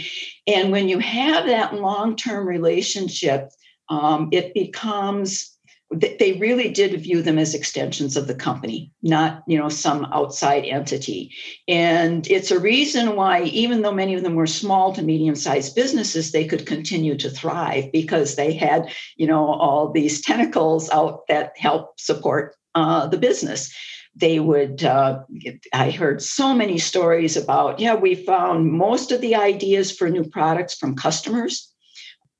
And 0.47 0.71
when 0.71 0.91
you 0.91 0.99
have 0.99 1.47
that 1.47 1.75
long 1.75 2.15
term 2.15 2.47
relationship, 2.47 3.51
um, 3.89 4.29
it 4.33 4.53
becomes 4.53 5.56
they 5.93 6.37
really 6.41 6.69
did 6.69 7.01
view 7.01 7.23
them 7.23 7.39
as 7.39 7.55
extensions 7.55 8.17
of 8.17 8.27
the 8.27 8.35
company 8.35 8.91
not 9.03 9.43
you 9.47 9.57
know 9.57 9.69
some 9.69 10.05
outside 10.07 10.65
entity. 10.65 11.33
And 11.69 12.29
it's 12.29 12.51
a 12.51 12.59
reason 12.59 13.15
why 13.15 13.43
even 13.43 13.83
though 13.83 13.93
many 13.93 14.15
of 14.15 14.23
them 14.23 14.35
were 14.35 14.47
small 14.47 14.93
to 14.95 15.03
medium 15.03 15.37
sized 15.37 15.75
businesses 15.75 16.33
they 16.33 16.47
could 16.47 16.67
continue 16.67 17.17
to 17.19 17.31
thrive 17.31 17.93
because 17.93 18.35
they 18.35 18.53
had 18.53 18.91
you 19.17 19.27
know 19.27 19.47
all 19.47 19.93
these 19.93 20.21
tentacles 20.21 20.91
out 20.91 21.27
that 21.29 21.53
help 21.57 21.99
support 22.01 22.57
uh, 22.75 23.07
the 23.07 23.19
business. 23.19 23.73
They 24.19 24.41
would 24.41 24.83
uh, 24.83 25.21
i 25.73 25.91
heard 25.91 26.23
so 26.23 26.55
many 26.55 26.79
stories 26.79 27.37
about 27.37 27.79
yeah 27.79 27.95
we 27.95 28.15
found 28.15 28.73
most 28.73 29.13
of 29.13 29.21
the 29.21 29.35
ideas 29.37 29.95
for 29.95 30.09
new 30.09 30.25
products 30.25 30.75
from 30.75 30.97
customers 30.97 31.71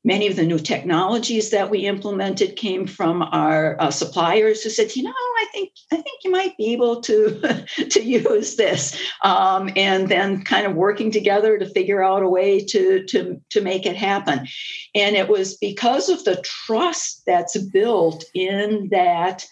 Many 0.07 0.29
of 0.29 0.37
the 0.37 0.47
new 0.47 0.61
technologies 0.61 1.51
that 1.51 1.69
we 1.69 1.81
implemented 1.81 2.55
came 2.55 2.87
from 2.87 3.23
our 3.23 3.77
uh, 3.81 3.91
suppliers 3.91 4.63
who 4.63 4.71
said, 4.71 4.95
you 4.95 5.03
know, 5.03 5.11
I 5.11 5.47
think 5.53 5.73
I 5.93 5.97
think 5.97 6.21
you 6.23 6.31
might 6.31 6.57
be 6.57 6.73
able 6.73 7.01
to 7.03 7.41
to 7.91 8.03
use 8.03 8.55
this, 8.55 8.97
um, 9.25 9.69
and 9.75 10.09
then 10.09 10.45
kind 10.45 10.65
of 10.65 10.77
working 10.77 11.11
together 11.11 11.59
to 11.59 11.69
figure 11.69 12.05
out 12.05 12.23
a 12.23 12.29
way 12.29 12.65
to 12.67 13.05
to 13.07 13.43
to 13.51 13.61
make 13.61 13.85
it 13.85 13.97
happen. 13.97 14.47
And 14.95 15.17
it 15.17 15.29
was 15.29 15.57
because 15.57 16.09
of 16.09 16.23
the 16.23 16.41
trust 16.45 17.23
that's 17.27 17.59
built 17.59 18.25
in 18.33 18.91
that 18.93 19.45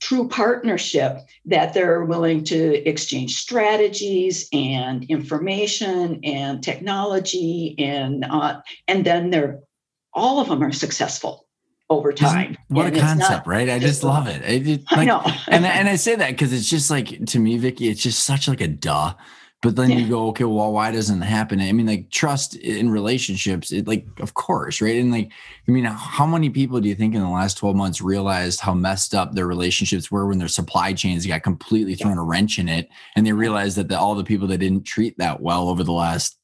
true 0.00 0.28
partnership 0.28 1.18
that 1.44 1.72
they're 1.72 2.04
willing 2.04 2.42
to 2.44 2.88
exchange 2.88 3.36
strategies 3.36 4.48
and 4.52 5.04
information 5.04 6.18
and 6.24 6.64
technology 6.64 7.76
and 7.78 8.24
uh, 8.28 8.60
and 8.88 9.04
then 9.04 9.30
they're 9.30 9.60
all 10.14 10.40
of 10.40 10.48
them 10.48 10.62
are 10.62 10.72
successful 10.72 11.46
over 11.90 12.12
time. 12.12 12.56
What 12.68 12.86
and 12.86 12.96
a 12.96 13.00
concept, 13.00 13.46
right? 13.46 13.68
I 13.68 13.78
just 13.78 14.02
love 14.02 14.26
it. 14.26 14.42
it 14.42 14.82
like, 14.90 14.98
I 14.98 15.04
know. 15.04 15.22
and, 15.48 15.64
and 15.64 15.88
I 15.88 15.96
say 15.96 16.16
that 16.16 16.30
because 16.30 16.52
it's 16.52 16.68
just 16.68 16.90
like, 16.90 17.24
to 17.26 17.38
me, 17.38 17.58
Vicki, 17.58 17.88
it's 17.88 18.02
just 18.02 18.24
such 18.24 18.48
like 18.48 18.60
a 18.60 18.68
duh. 18.68 19.14
But 19.62 19.76
then 19.76 19.90
yeah. 19.90 19.96
you 19.96 20.08
go, 20.10 20.28
okay, 20.28 20.44
well, 20.44 20.72
why 20.72 20.92
doesn't 20.92 21.22
it 21.22 21.24
happen? 21.24 21.58
I 21.58 21.72
mean, 21.72 21.86
like 21.86 22.10
trust 22.10 22.54
in 22.54 22.90
relationships, 22.90 23.72
it 23.72 23.88
like, 23.88 24.06
of 24.20 24.34
course, 24.34 24.82
right? 24.82 24.96
And 24.96 25.10
like, 25.10 25.32
I 25.66 25.70
mean, 25.70 25.84
how 25.84 26.26
many 26.26 26.50
people 26.50 26.82
do 26.82 26.88
you 26.90 26.94
think 26.94 27.14
in 27.14 27.22
the 27.22 27.28
last 27.30 27.56
12 27.56 27.74
months 27.74 28.02
realized 28.02 28.60
how 28.60 28.74
messed 28.74 29.14
up 29.14 29.32
their 29.32 29.46
relationships 29.46 30.10
were 30.10 30.26
when 30.26 30.36
their 30.36 30.48
supply 30.48 30.92
chains 30.92 31.26
got 31.26 31.42
completely 31.42 31.94
thrown 31.94 32.16
yeah. 32.16 32.20
a 32.20 32.24
wrench 32.24 32.58
in 32.58 32.68
it? 32.68 32.90
And 33.16 33.26
they 33.26 33.32
realized 33.32 33.78
that 33.78 33.88
the, 33.88 33.98
all 33.98 34.14
the 34.14 34.22
people 34.22 34.46
that 34.48 34.58
didn't 34.58 34.84
treat 34.84 35.16
that 35.16 35.40
well 35.40 35.70
over 35.70 35.82
the 35.82 35.92
last 35.92 36.36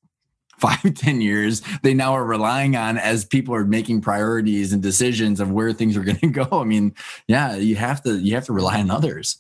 five 0.61 0.83
ten 0.95 1.21
years 1.21 1.63
they 1.83 1.95
now 1.95 2.13
are 2.13 2.25
relying 2.25 2.77
on 2.77 2.99
as 2.99 3.25
people 3.25 3.55
are 3.55 3.65
making 3.65 4.01
priorities 4.01 4.73
and 4.73 4.83
decisions 4.83 5.41
of 5.41 5.51
where 5.51 5.73
things 5.73 5.97
are 5.97 6.05
going 6.11 6.19
to 6.19 6.29
go. 6.29 6.49
I 6.53 6.65
mean 6.65 6.95
yeah 7.27 7.57
you 7.57 7.77
have 7.77 8.03
to 8.05 8.19
you 8.19 8.35
have 8.35 8.47
to 8.47 8.53
rely 8.53 8.81
on 8.81 8.91
others. 8.91 9.39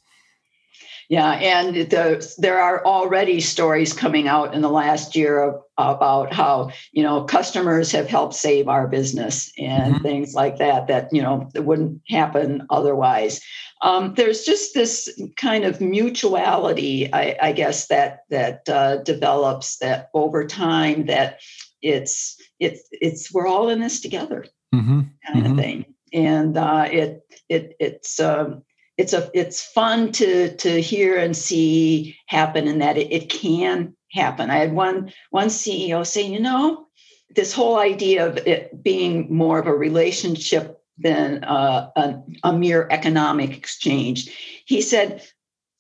Yeah 1.09 1.33
and 1.33 1.75
the, 1.91 2.35
there 2.39 2.61
are 2.61 2.85
already 2.85 3.41
stories 3.41 3.93
coming 3.93 4.29
out 4.29 4.55
in 4.55 4.63
the 4.63 4.71
last 4.71 5.17
year 5.17 5.43
of, 5.43 5.63
about 5.77 6.33
how 6.33 6.71
you 6.93 7.03
know 7.03 7.25
customers 7.25 7.91
have 7.93 8.09
helped 8.09 8.35
save 8.35 8.69
our 8.69 8.87
business 8.87 9.53
and 9.59 9.95
mm-hmm. 9.95 10.03
things 10.03 10.35
like 10.35 10.59
that 10.59 10.87
that 10.89 11.09
you 11.13 11.23
know 11.23 11.49
that 11.55 11.63
wouldn't 11.63 12.01
happen 12.09 12.67
otherwise 12.71 13.41
um, 13.83 14.15
there's 14.15 14.45
just 14.45 14.75
this 14.75 15.09
kind 15.37 15.65
of 15.65 15.81
mutuality, 15.81 17.13
I, 17.13 17.37
I 17.41 17.53
guess, 17.53 17.87
that 17.89 18.25
that 18.31 18.69
uh, 18.69 18.99
develops 18.99 19.79
that 19.79 20.11
over 20.15 20.47
time 20.47 21.07
that 21.07 21.41
it's 21.83 22.37
it's 22.59 22.83
it's 22.93 23.33
we're 23.33 23.47
all 23.47 23.69
in 23.69 23.81
this 23.81 24.01
together 24.01 24.45
mm-hmm. 24.75 25.01
kind 25.27 25.43
mm-hmm. 25.43 25.53
of 25.53 25.59
thing, 25.59 25.95
and 26.13 26.57
uh, 26.57 26.89
it 26.91 27.23
it 27.49 27.77
it's. 27.81 28.21
Um, 28.21 28.63
it's 28.99 29.15
a 29.15 29.31
it's 29.33 29.65
fun 29.65 30.13
to 30.13 30.55
to 30.57 30.79
hear 30.79 31.17
and 31.17 31.35
see 31.35 32.19
happen 32.27 32.69
and 32.69 32.83
that 32.83 32.99
it, 32.99 33.11
it 33.11 33.31
can 33.31 33.97
happen. 34.11 34.51
I 34.51 34.59
had 34.59 34.75
one 34.75 35.11
one 35.31 35.49
CEO 35.49 36.07
say, 36.07 36.21
you 36.21 36.39
know, 36.39 36.87
this 37.35 37.55
whole 37.55 37.79
idea 37.79 38.27
of 38.27 38.37
it 38.37 38.83
being 38.83 39.35
more 39.35 39.59
of 39.59 39.67
a 39.67 39.75
relationship 39.75 40.80
than 41.03 41.45
uh, 41.45 41.91
a, 41.97 42.15
a 42.45 42.53
mere 42.53 42.87
economic 42.91 43.57
exchange. 43.57 44.63
He 44.67 44.83
said, 44.83 45.23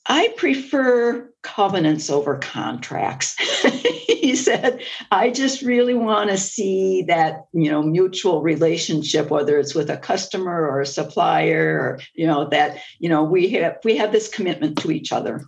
I 0.06 0.32
prefer 0.36 1.30
covenants 1.42 2.10
over 2.10 2.38
contracts. 2.38 3.36
he 4.08 4.34
said, 4.34 4.82
I 5.10 5.30
just 5.30 5.62
really 5.62 5.94
want 5.94 6.30
to 6.30 6.38
see 6.38 7.02
that, 7.02 7.44
you 7.52 7.70
know, 7.70 7.82
mutual 7.82 8.42
relationship, 8.42 9.30
whether 9.30 9.58
it's 9.58 9.74
with 9.74 9.90
a 9.90 9.96
customer 9.96 10.66
or 10.66 10.80
a 10.80 10.86
supplier, 10.86 11.78
or, 11.78 12.00
you 12.14 12.26
know, 12.26 12.48
that, 12.48 12.78
you 12.98 13.08
know, 13.08 13.22
we 13.22 13.50
have 13.50 13.78
we 13.84 13.96
have 13.98 14.12
this 14.12 14.28
commitment 14.28 14.78
to 14.78 14.90
each 14.90 15.12
other. 15.12 15.42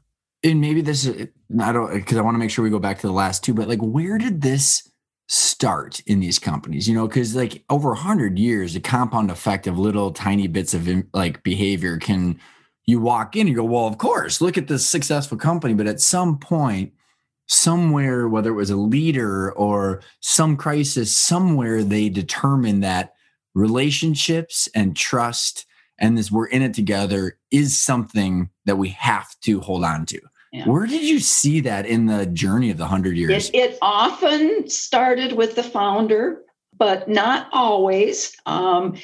And 0.44 0.60
maybe 0.60 0.82
this 0.82 1.06
is 1.06 1.28
I 1.60 1.72
don't 1.72 1.94
because 1.94 2.18
I 2.18 2.22
want 2.22 2.34
to 2.34 2.38
make 2.38 2.50
sure 2.50 2.62
we 2.62 2.70
go 2.70 2.78
back 2.78 3.00
to 3.00 3.06
the 3.06 3.12
last 3.12 3.42
two, 3.42 3.54
but 3.54 3.68
like 3.68 3.80
where 3.80 4.18
did 4.18 4.42
this 4.42 4.91
start 5.32 6.00
in 6.00 6.20
these 6.20 6.38
companies 6.38 6.86
you 6.86 6.94
know 6.94 7.08
because 7.08 7.34
like 7.34 7.64
over 7.70 7.88
100 7.88 8.38
years 8.38 8.74
the 8.74 8.80
compound 8.80 9.30
effect 9.30 9.66
of 9.66 9.78
little 9.78 10.10
tiny 10.10 10.46
bits 10.46 10.74
of 10.74 10.86
like 11.14 11.42
behavior 11.42 11.96
can 11.96 12.38
you 12.84 13.00
walk 13.00 13.34
in 13.34 13.46
and 13.46 13.56
go 13.56 13.64
well 13.64 13.86
of 13.86 13.96
course 13.96 14.42
look 14.42 14.58
at 14.58 14.68
this 14.68 14.86
successful 14.86 15.38
company 15.38 15.72
but 15.72 15.86
at 15.86 16.02
some 16.02 16.38
point 16.38 16.92
somewhere 17.46 18.28
whether 18.28 18.50
it 18.50 18.56
was 18.56 18.68
a 18.68 18.76
leader 18.76 19.50
or 19.52 20.02
some 20.20 20.54
crisis 20.54 21.16
somewhere 21.16 21.82
they 21.82 22.10
determined 22.10 22.84
that 22.84 23.14
relationships 23.54 24.68
and 24.74 24.94
trust 24.94 25.64
and 25.98 26.18
this 26.18 26.30
we're 26.30 26.46
in 26.46 26.60
it 26.60 26.74
together 26.74 27.38
is 27.50 27.80
something 27.80 28.50
that 28.66 28.76
we 28.76 28.90
have 28.90 29.34
to 29.40 29.60
hold 29.60 29.82
on 29.82 30.04
to 30.04 30.20
yeah. 30.52 30.66
Where 30.66 30.86
did 30.86 31.02
you 31.02 31.18
see 31.18 31.60
that 31.60 31.86
in 31.86 32.06
the 32.06 32.26
journey 32.26 32.70
of 32.70 32.76
the 32.76 32.84
100 32.84 33.16
years? 33.16 33.48
It, 33.50 33.54
it 33.54 33.78
often 33.80 34.68
started 34.68 35.32
with 35.32 35.54
the 35.54 35.62
founder, 35.62 36.42
but 36.76 37.08
not 37.08 37.48
always. 37.52 38.36
Um, 38.44 38.96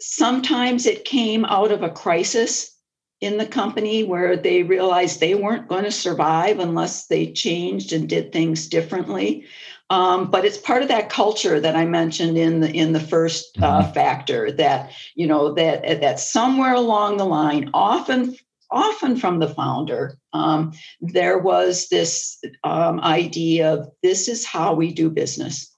sometimes 0.00 0.86
it 0.86 1.04
came 1.04 1.44
out 1.44 1.70
of 1.70 1.82
a 1.82 1.90
crisis 1.90 2.74
in 3.20 3.36
the 3.36 3.46
company 3.46 4.02
where 4.04 4.38
they 4.38 4.62
realized 4.62 5.20
they 5.20 5.34
weren't 5.34 5.68
going 5.68 5.84
to 5.84 5.90
survive 5.90 6.58
unless 6.58 7.08
they 7.08 7.30
changed 7.30 7.92
and 7.92 8.08
did 8.08 8.32
things 8.32 8.66
differently. 8.66 9.44
Um, 9.90 10.30
but 10.30 10.46
it's 10.46 10.56
part 10.56 10.80
of 10.80 10.88
that 10.88 11.10
culture 11.10 11.60
that 11.60 11.76
I 11.76 11.84
mentioned 11.84 12.38
in 12.38 12.60
the 12.60 12.70
in 12.70 12.92
the 12.92 13.00
first 13.00 13.58
uh, 13.60 13.82
mm-hmm. 13.82 13.92
factor 13.92 14.52
that 14.52 14.92
you 15.16 15.26
know 15.26 15.52
that 15.54 16.00
that 16.00 16.20
somewhere 16.20 16.74
along 16.74 17.16
the 17.16 17.26
line, 17.26 17.70
often 17.74 18.36
often 18.70 19.16
from 19.16 19.38
the 19.38 19.48
founder, 19.48 20.16
um, 20.32 20.72
there 21.00 21.38
was 21.38 21.88
this 21.88 22.38
um, 22.64 23.00
idea 23.00 23.74
of 23.74 23.88
this 24.02 24.28
is 24.28 24.46
how 24.46 24.74
we 24.74 24.92
do 24.92 25.10
business. 25.10 25.74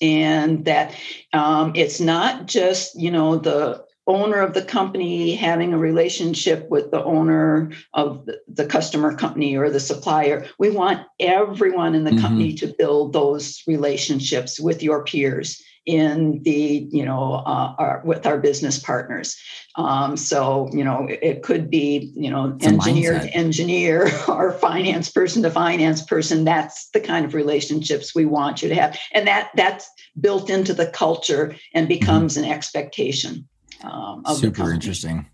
And 0.00 0.64
that 0.64 0.94
um, 1.32 1.72
it's 1.74 2.00
not 2.00 2.46
just, 2.46 3.00
you 3.00 3.10
know, 3.10 3.36
the 3.36 3.84
owner 4.06 4.40
of 4.40 4.52
the 4.52 4.62
company 4.62 5.34
having 5.34 5.72
a 5.72 5.78
relationship 5.78 6.68
with 6.68 6.90
the 6.90 7.02
owner 7.04 7.70
of 7.94 8.28
the, 8.48 8.66
customer 8.66 9.16
company 9.16 9.56
or 9.56 9.70
the 9.70 9.80
supplier. 9.80 10.46
We 10.58 10.70
want 10.70 11.06
everyone 11.20 11.94
in 11.94 12.04
the 12.04 12.10
mm-hmm. 12.10 12.20
company 12.20 12.54
to 12.54 12.74
build 12.76 13.12
those 13.12 13.62
relationships 13.66 14.60
with 14.60 14.82
your 14.82 15.04
peers 15.04 15.62
in 15.86 16.42
the 16.44 16.88
you 16.90 17.04
know 17.04 17.34
uh, 17.34 17.74
our, 17.78 18.02
with 18.04 18.26
our 18.26 18.38
business 18.38 18.78
partners 18.78 19.36
um, 19.76 20.16
so 20.16 20.68
you 20.72 20.82
know 20.82 21.06
it 21.08 21.42
could 21.42 21.68
be 21.68 22.10
you 22.14 22.30
know 22.30 22.54
it's 22.56 22.66
engineer 22.66 23.18
to 23.18 23.28
engineer 23.34 24.10
or 24.28 24.52
finance 24.52 25.10
person 25.10 25.42
to 25.42 25.50
finance 25.50 26.02
person 26.02 26.44
that's 26.44 26.88
the 26.90 27.00
kind 27.00 27.24
of 27.26 27.34
relationships 27.34 28.14
we 28.14 28.24
want 28.24 28.62
you 28.62 28.68
to 28.68 28.74
have 28.74 28.98
and 29.12 29.26
that 29.26 29.50
that's 29.56 29.88
built 30.20 30.48
into 30.48 30.72
the 30.72 30.86
culture 30.86 31.54
and 31.74 31.88
mm-hmm. 31.88 32.00
becomes 32.00 32.34
mm-hmm. 32.34 32.44
an 32.44 32.50
expectation 32.50 33.46
um, 33.82 34.22
super 34.34 34.72
interesting 34.72 35.26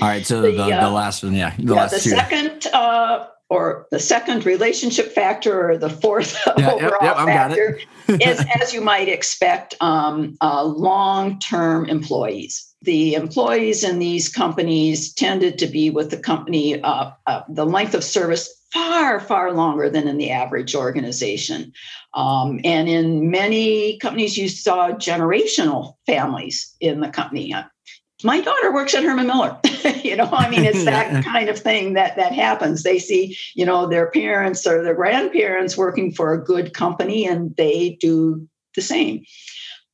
all 0.00 0.08
right 0.08 0.26
so 0.26 0.40
the, 0.40 0.52
the, 0.52 0.62
uh, 0.62 0.88
the 0.88 0.90
last 0.90 1.22
one 1.22 1.34
yeah 1.34 1.54
the, 1.58 1.64
yeah, 1.64 1.72
last 1.72 1.90
the 1.92 2.00
two. 2.00 2.10
second 2.10 2.66
uh, 2.72 3.26
or 3.48 3.86
the 3.90 3.98
second 3.98 4.44
relationship 4.44 5.12
factor 5.12 5.70
or 5.70 5.78
the 5.78 5.90
fourth 5.90 6.36
yeah, 6.58 6.72
overall 6.72 6.98
yep, 7.02 7.16
yep, 7.16 7.26
factor 7.26 7.78
is, 8.08 8.44
as 8.60 8.74
you 8.74 8.80
might 8.80 9.08
expect, 9.08 9.74
um, 9.80 10.36
uh, 10.40 10.64
long 10.64 11.38
term 11.38 11.86
employees. 11.86 12.62
The 12.82 13.14
employees 13.14 13.82
in 13.84 13.98
these 13.98 14.28
companies 14.28 15.12
tended 15.12 15.58
to 15.58 15.66
be 15.66 15.90
with 15.90 16.10
the 16.10 16.18
company 16.18 16.80
uh, 16.82 17.10
uh, 17.26 17.42
the 17.48 17.66
length 17.66 17.94
of 17.94 18.04
service 18.04 18.52
far, 18.72 19.20
far 19.20 19.52
longer 19.52 19.88
than 19.88 20.06
in 20.06 20.18
the 20.18 20.30
average 20.30 20.74
organization. 20.74 21.72
Um, 22.14 22.60
and 22.64 22.88
in 22.88 23.30
many 23.30 23.98
companies, 23.98 24.36
you 24.36 24.48
saw 24.48 24.90
generational 24.90 25.94
families 26.06 26.74
in 26.80 27.00
the 27.00 27.08
company 27.08 27.54
my 28.24 28.40
daughter 28.40 28.72
works 28.72 28.94
at 28.94 29.04
Herman 29.04 29.26
Miller. 29.26 29.58
you 30.02 30.16
know, 30.16 30.28
I 30.32 30.48
mean, 30.48 30.64
it's 30.64 30.84
that 30.86 31.12
yeah. 31.12 31.22
kind 31.22 31.48
of 31.48 31.58
thing 31.58 31.94
that 31.94 32.16
that 32.16 32.32
happens. 32.32 32.82
They 32.82 32.98
see, 32.98 33.36
you 33.54 33.66
know, 33.66 33.86
their 33.86 34.10
parents 34.10 34.66
or 34.66 34.82
their 34.82 34.94
grandparents 34.94 35.76
working 35.76 36.12
for 36.12 36.32
a 36.32 36.42
good 36.42 36.72
company, 36.72 37.26
and 37.26 37.54
they 37.56 37.96
do 38.00 38.48
the 38.74 38.82
same. 38.82 39.24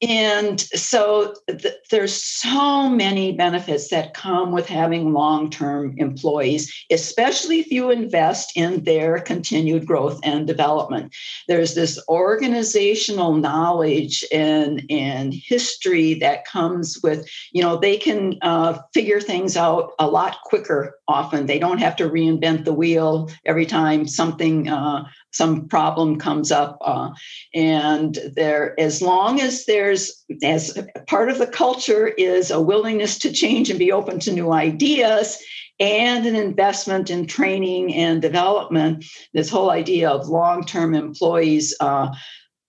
And 0.02 0.60
so 0.60 1.34
th- 1.48 1.74
there's 1.90 2.14
so 2.14 2.88
many 2.88 3.32
benefits 3.32 3.88
that 3.88 4.14
come 4.14 4.52
with 4.52 4.66
having 4.66 5.12
long-term 5.12 5.94
employees 5.98 6.72
especially 6.90 7.60
if 7.60 7.70
you 7.70 7.90
invest 7.90 8.52
in 8.56 8.84
their 8.84 9.20
continued 9.20 9.86
growth 9.86 10.20
and 10.22 10.46
development. 10.46 11.14
There's 11.48 11.74
this 11.74 12.02
organizational 12.08 13.34
knowledge 13.34 14.24
and 14.32 14.82
and 14.90 15.34
history 15.34 16.14
that 16.14 16.44
comes 16.44 16.98
with 17.02 17.28
you 17.52 17.62
know 17.62 17.76
they 17.76 17.96
can 17.96 18.38
uh, 18.42 18.78
figure 18.94 19.20
things 19.20 19.56
out 19.56 19.92
a 19.98 20.06
lot 20.06 20.38
quicker 20.44 20.98
often. 21.08 21.46
They 21.46 21.58
don't 21.58 21.78
have 21.78 21.96
to 21.96 22.08
reinvent 22.08 22.64
the 22.64 22.72
wheel 22.72 23.30
every 23.44 23.66
time 23.66 24.06
something 24.06 24.68
uh, 24.68 25.04
some 25.32 25.66
problem 25.68 26.18
comes 26.18 26.52
up 26.52 26.78
uh, 26.82 27.10
and 27.54 28.18
there 28.36 28.78
as 28.78 29.02
long 29.02 29.40
as 29.40 29.64
there's 29.64 30.24
as 30.42 30.78
part 31.06 31.30
of 31.30 31.38
the 31.38 31.46
culture 31.46 32.08
is 32.08 32.50
a 32.50 32.60
willingness 32.60 33.18
to 33.18 33.32
change 33.32 33.70
and 33.70 33.78
be 33.78 33.92
open 33.92 34.18
to 34.20 34.32
new 34.32 34.52
ideas 34.52 35.38
and 35.80 36.26
an 36.26 36.36
investment 36.36 37.10
in 37.10 37.26
training 37.26 37.94
and 37.94 38.22
development 38.22 39.04
this 39.34 39.50
whole 39.50 39.70
idea 39.70 40.08
of 40.08 40.28
long-term 40.28 40.94
employees 40.94 41.74
uh, 41.80 42.08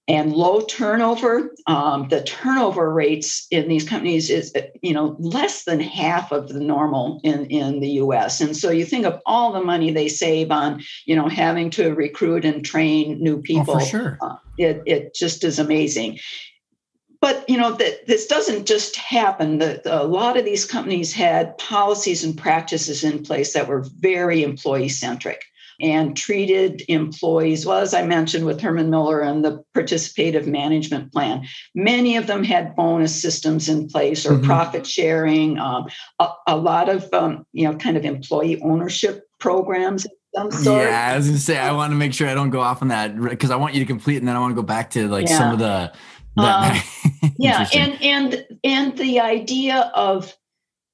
and 0.07 0.33
low 0.33 0.61
turnover. 0.61 1.53
Um, 1.65 2.09
the 2.09 2.23
turnover 2.23 2.91
rates 2.91 3.47
in 3.51 3.69
these 3.69 3.87
companies 3.87 4.29
is, 4.29 4.53
you 4.81 4.93
know, 4.93 5.15
less 5.19 5.63
than 5.63 5.79
half 5.79 6.31
of 6.31 6.49
the 6.49 6.59
normal 6.59 7.21
in, 7.23 7.45
in 7.45 7.79
the 7.79 7.89
U.S. 7.91 8.41
And 8.41 8.55
so 8.55 8.69
you 8.69 8.85
think 8.85 9.05
of 9.05 9.21
all 9.25 9.53
the 9.53 9.63
money 9.63 9.91
they 9.91 10.09
save 10.09 10.51
on, 10.51 10.83
you 11.05 11.15
know, 11.15 11.29
having 11.29 11.69
to 11.71 11.93
recruit 11.93 12.43
and 12.43 12.65
train 12.65 13.21
new 13.21 13.41
people. 13.41 13.75
Oh, 13.75 13.79
for 13.79 13.85
sure. 13.85 14.17
Uh, 14.21 14.35
it, 14.57 14.83
it 14.85 15.15
just 15.15 15.43
is 15.43 15.57
amazing. 15.57 16.19
But 17.21 17.49
you 17.49 17.55
know 17.55 17.71
that 17.71 18.05
this 18.05 18.27
doesn't 18.27 18.65
just 18.65 18.97
happen. 18.97 19.59
That 19.59 19.85
a 19.85 20.03
lot 20.03 20.35
of 20.35 20.43
these 20.43 20.65
companies 20.65 21.13
had 21.13 21.57
policies 21.57 22.21
and 22.21 22.37
practices 22.37 23.01
in 23.01 23.23
place 23.23 23.53
that 23.53 23.69
were 23.69 23.85
very 23.99 24.43
employee 24.43 24.89
centric 24.89 25.41
and 25.79 26.15
treated 26.15 26.83
employees, 26.87 27.65
well, 27.65 27.79
as 27.79 27.93
I 27.93 28.05
mentioned 28.05 28.45
with 28.45 28.61
Herman 28.61 28.89
Miller 28.89 29.21
and 29.21 29.43
the 29.43 29.63
participative 29.75 30.47
management 30.47 31.11
plan, 31.11 31.45
many 31.75 32.15
of 32.17 32.27
them 32.27 32.43
had 32.43 32.75
bonus 32.75 33.19
systems 33.19 33.69
in 33.69 33.87
place 33.87 34.25
or 34.25 34.33
mm-hmm. 34.33 34.45
profit 34.45 34.87
sharing, 34.87 35.59
um, 35.59 35.87
a, 36.19 36.29
a, 36.47 36.57
lot 36.57 36.89
of, 36.89 37.11
um, 37.13 37.45
you 37.53 37.69
know, 37.69 37.77
kind 37.77 37.97
of 37.97 38.05
employee 38.05 38.61
ownership 38.61 39.27
programs. 39.39 40.05
Yeah, 40.35 41.11
I 41.13 41.17
was 41.17 41.27
gonna 41.27 41.37
say 41.37 41.59
I 41.59 41.71
want 41.73 41.91
to 41.91 41.95
make 41.95 42.11
sure 42.11 42.27
I 42.27 42.33
don't 42.33 42.49
go 42.49 42.61
off 42.61 42.81
on 42.81 42.87
that 42.87 43.19
because 43.21 43.51
I 43.51 43.55
want 43.55 43.75
you 43.75 43.79
to 43.81 43.85
complete, 43.85 44.17
and 44.17 44.27
then 44.27 44.35
I 44.35 44.39
want 44.39 44.49
to 44.51 44.55
go 44.55 44.65
back 44.65 44.89
to 44.91 45.07
like 45.07 45.29
yeah. 45.29 45.37
some 45.37 45.53
of 45.53 45.59
the. 45.59 45.93
Um, 46.35 46.81
yeah, 47.37 47.67
and 47.71 48.01
and 48.01 48.45
and 48.63 48.97
the 48.97 49.19
idea 49.19 49.91
of 49.93 50.35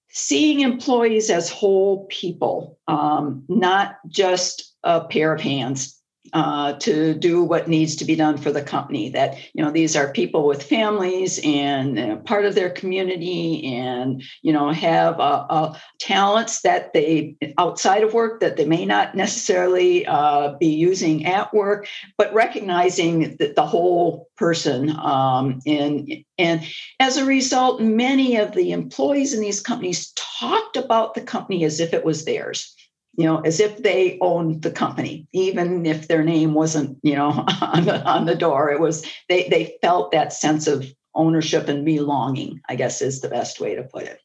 seeing 0.10 0.60
employees 0.62 1.30
as 1.30 1.50
whole 1.50 2.06
people, 2.10 2.80
um, 2.88 3.44
not 3.48 4.00
just 4.08 4.69
a 4.84 5.02
pair 5.02 5.34
of 5.34 5.42
hands 5.42 6.00
uh, 6.34 6.74
to 6.74 7.14
do 7.14 7.44
what 7.44 7.68
needs 7.68 7.96
to 7.96 8.06
be 8.06 8.16
done 8.16 8.38
for 8.38 8.52
the 8.52 8.62
company. 8.62 9.10
That 9.10 9.38
you 9.54 9.64
know 9.64 9.72
these 9.72 9.96
are 9.96 10.12
people 10.12 10.46
with 10.46 10.62
families 10.62 11.40
and 11.44 11.98
uh, 11.98 12.16
part 12.18 12.46
of 12.46 12.56
their 12.56 12.70
community, 12.70 13.66
and 13.66 14.22
you 14.42 14.54
know 14.54 14.72
have 14.72 15.20
uh, 15.20 15.46
uh, 15.50 15.78
talents 16.00 16.62
that 16.62 16.94
they 16.94 17.36
outside 17.58 18.04
of 18.04 18.14
work 18.14 18.42
that 18.42 18.58
they 18.58 18.66
may 18.66 18.86
not 18.86 19.16
necessarily 19.16 20.06
uh, 20.06 20.54
be 20.60 20.68
using 20.68 21.26
at 21.26 21.54
work, 21.54 21.88
but 22.18 22.34
recognizing 22.34 23.38
the, 23.38 23.54
the 23.56 23.66
whole 23.66 24.30
person. 24.38 24.90
Um, 24.92 25.60
and 25.66 26.12
and 26.38 26.64
as 27.00 27.18
a 27.18 27.26
result, 27.26 27.82
many 27.82 28.38
of 28.38 28.54
the 28.54 28.72
employees 28.72 29.34
in 29.34 29.42
these 29.42 29.62
companies 29.62 30.12
talked 30.16 30.78
about 30.78 31.14
the 31.14 31.22
company 31.22 31.64
as 31.64 31.80
if 31.80 31.94
it 31.94 32.06
was 32.06 32.26
theirs 32.26 32.76
you 33.20 33.26
know, 33.26 33.42
as 33.42 33.60
if 33.60 33.84
they 33.84 34.18
owned 34.22 34.62
the 34.62 34.72
company, 34.72 35.28
even 35.34 35.86
if 35.86 36.08
their 36.08 36.24
name 36.24 36.54
wasn't, 36.54 36.98
you 37.04 37.16
know, 37.16 37.46
on 37.62 37.84
the, 37.84 38.02
on 38.06 38.26
the 38.26 38.34
door. 38.34 38.72
It 38.72 38.80
was 38.80 39.06
they 39.28 39.50
they 39.50 39.78
felt 39.82 40.14
that 40.14 40.32
sense 40.32 40.68
of 40.68 40.90
ownership 41.14 41.68
and 41.68 41.84
belonging. 41.84 42.62
I 42.70 42.76
guess 42.76 43.02
is 43.02 43.20
the 43.20 43.28
best 43.28 43.60
way 43.60 43.76
to 43.76 43.84
put 43.84 44.04
it. 44.04 44.22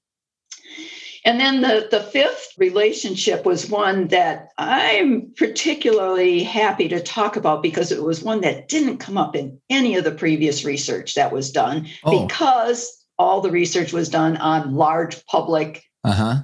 And 1.24 1.40
then 1.40 1.62
the, 1.62 1.88
the 1.90 2.02
fifth 2.02 2.52
relationship 2.56 3.44
was 3.44 3.68
one 3.68 4.08
that 4.08 4.50
I'm 4.58 5.32
particularly 5.36 6.44
happy 6.44 6.86
to 6.88 7.02
talk 7.02 7.34
about 7.34 7.62
because 7.62 7.90
it 7.90 8.02
was 8.02 8.22
one 8.22 8.42
that 8.42 8.68
didn't 8.68 8.98
come 8.98 9.18
up 9.18 9.34
in 9.34 9.58
any 9.70 9.96
of 9.96 10.04
the 10.04 10.12
previous 10.12 10.64
research 10.64 11.14
that 11.14 11.32
was 11.32 11.50
done 11.50 11.88
oh. 12.04 12.26
because 12.26 13.04
all 13.18 13.40
the 13.40 13.50
research 13.50 13.92
was 13.92 14.08
done 14.08 14.36
on 14.36 14.74
large 14.74 15.24
public 15.26 15.82
uh-huh 16.04 16.42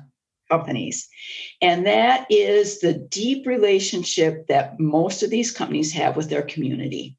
companies. 0.51 1.09
And 1.63 1.87
that 1.87 2.27
is 2.31 2.81
the 2.81 2.95
deep 2.95 3.47
relationship 3.47 4.49
that 4.49 4.79
most 4.79 5.23
of 5.23 5.31
these 5.31 5.51
companies 5.51 5.93
have 5.93 6.17
with 6.17 6.29
their 6.29 6.43
community. 6.43 7.17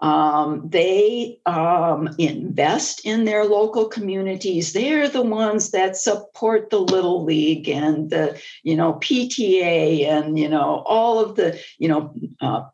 Um, 0.00 0.68
they 0.68 1.38
um, 1.46 2.10
invest 2.18 3.06
in 3.06 3.24
their 3.24 3.46
local 3.46 3.88
communities. 3.88 4.74
They're 4.74 5.08
the 5.08 5.22
ones 5.22 5.70
that 5.70 5.96
support 5.96 6.68
the 6.68 6.80
Little 6.80 7.24
League 7.24 7.66
and 7.68 8.10
the, 8.10 8.38
you 8.62 8.76
know, 8.76 8.94
PTA 8.94 10.06
and, 10.06 10.38
you 10.38 10.50
know, 10.50 10.82
all 10.86 11.18
of 11.18 11.36
the, 11.36 11.58
you 11.78 11.88
know, 11.88 12.14
uh, 12.42 12.64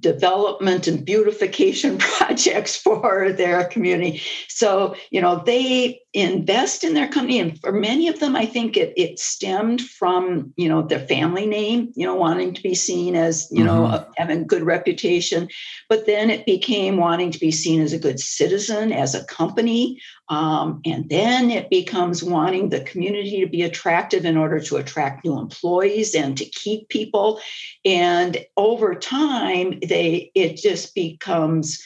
development 0.00 0.86
and 0.86 1.04
beautification 1.04 1.98
projects 1.98 2.76
for 2.76 3.32
their 3.32 3.64
community. 3.64 4.22
So, 4.48 4.96
you 5.10 5.20
know, 5.20 5.42
they 5.44 6.00
invest 6.14 6.84
in 6.84 6.94
their 6.94 7.08
company. 7.08 7.38
And 7.38 7.60
for 7.60 7.72
many 7.72 8.08
of 8.08 8.18
them, 8.18 8.34
I 8.34 8.46
think 8.46 8.76
it, 8.76 8.92
it 8.96 9.18
stemmed 9.18 9.82
from, 9.82 10.52
you 10.56 10.68
know, 10.68 10.82
their 10.82 11.06
family 11.06 11.46
name, 11.46 11.92
you 11.94 12.06
know, 12.06 12.14
wanting 12.14 12.54
to 12.54 12.62
be 12.62 12.74
seen 12.74 13.14
as, 13.14 13.48
you 13.50 13.64
mm-hmm. 13.64 13.66
know, 13.66 14.06
having 14.16 14.46
good 14.46 14.62
reputation. 14.62 15.48
But 15.88 16.06
then 16.06 16.30
it 16.30 16.46
became 16.46 16.96
wanting 16.96 17.30
to 17.32 17.38
be 17.38 17.50
seen 17.50 17.80
as 17.80 17.92
a 17.92 17.98
good 17.98 18.20
citizen, 18.20 18.92
as 18.92 19.14
a 19.14 19.24
company. 19.24 20.00
Um, 20.30 20.80
and 20.84 21.08
then 21.08 21.50
it 21.50 21.70
becomes 21.70 22.22
wanting 22.22 22.68
the 22.68 22.80
community 22.80 23.40
to 23.40 23.48
be 23.48 23.62
attractive 23.62 24.24
in 24.24 24.36
order 24.36 24.60
to 24.60 24.76
attract 24.76 25.24
new 25.24 25.38
employees 25.38 26.14
and 26.14 26.36
to 26.36 26.44
keep 26.44 26.88
people. 26.88 27.40
And 27.84 28.44
over 28.56 28.94
time, 28.94 29.78
they 29.88 30.30
it 30.34 30.56
just 30.56 30.94
becomes 30.94 31.82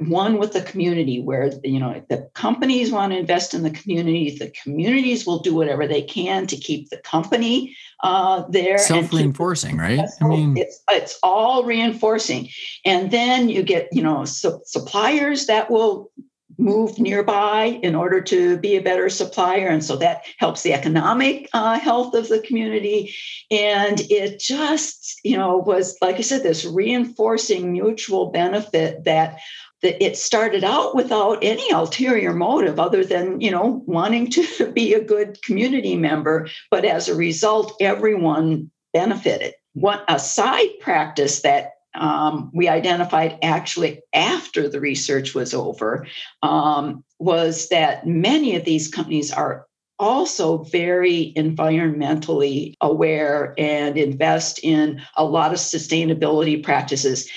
one 0.00 0.38
with 0.38 0.52
the 0.52 0.60
community 0.62 1.20
where 1.20 1.50
you 1.64 1.78
know 1.78 2.02
the 2.08 2.28
companies 2.34 2.90
want 2.90 3.12
to 3.12 3.18
invest 3.18 3.54
in 3.54 3.62
the 3.62 3.70
community 3.70 4.36
the 4.36 4.50
communities 4.62 5.26
will 5.26 5.38
do 5.38 5.54
whatever 5.54 5.86
they 5.86 6.02
can 6.02 6.46
to 6.46 6.56
keep 6.56 6.90
the 6.90 6.98
company 6.98 7.76
uh, 8.02 8.44
there 8.48 8.78
self-reinforcing 8.78 9.76
right? 9.76 10.00
I 10.20 10.26
mean 10.26 10.56
it's, 10.56 10.82
it's 10.90 11.18
all 11.22 11.64
reinforcing. 11.64 12.48
And 12.84 13.10
then 13.10 13.48
you 13.48 13.62
get 13.62 13.88
you 13.92 14.02
know 14.02 14.24
su- 14.24 14.60
suppliers 14.64 15.46
that 15.46 15.70
will 15.70 16.10
move 16.58 16.98
nearby 16.98 17.78
in 17.82 17.94
order 17.94 18.20
to 18.20 18.58
be 18.58 18.76
a 18.76 18.82
better 18.82 19.08
supplier. 19.08 19.68
And 19.68 19.84
so 19.84 19.96
that 19.96 20.24
helps 20.38 20.62
the 20.62 20.72
economic 20.72 21.48
uh, 21.52 21.78
health 21.78 22.14
of 22.14 22.28
the 22.28 22.40
community. 22.40 23.14
And 23.50 24.00
it 24.10 24.40
just, 24.40 25.20
you 25.24 25.36
know, 25.36 25.56
was, 25.56 25.96
like 26.02 26.16
I 26.16 26.22
said, 26.22 26.42
this 26.42 26.64
reinforcing 26.64 27.72
mutual 27.72 28.30
benefit 28.30 29.04
that 29.04 29.38
that 29.80 30.04
it 30.04 30.16
started 30.16 30.64
out 30.64 30.96
without 30.96 31.38
any 31.40 31.70
ulterior 31.70 32.34
motive 32.34 32.80
other 32.80 33.04
than 33.04 33.40
you 33.40 33.50
know 33.50 33.82
wanting 33.86 34.28
to 34.28 34.72
be 34.74 34.92
a 34.92 35.04
good 35.04 35.40
community 35.42 35.94
member 35.94 36.48
but 36.68 36.84
as 36.84 37.08
a 37.08 37.14
result 37.14 37.76
everyone 37.80 38.68
benefited 38.92 39.54
what 39.74 40.04
a 40.08 40.18
side 40.18 40.70
practice 40.80 41.42
that 41.42 41.77
um, 41.94 42.50
we 42.52 42.68
identified 42.68 43.38
actually 43.42 44.00
after 44.12 44.68
the 44.68 44.80
research 44.80 45.34
was 45.34 45.54
over 45.54 46.06
um, 46.42 47.04
was 47.18 47.68
that 47.68 48.06
many 48.06 48.56
of 48.56 48.64
these 48.64 48.88
companies 48.88 49.32
are 49.32 49.66
also 49.98 50.58
very 50.64 51.32
environmentally 51.36 52.74
aware 52.80 53.54
and 53.58 53.98
invest 53.98 54.60
in 54.62 55.02
a 55.16 55.24
lot 55.24 55.52
of 55.52 55.58
sustainability 55.58 56.62
practices. 56.62 57.28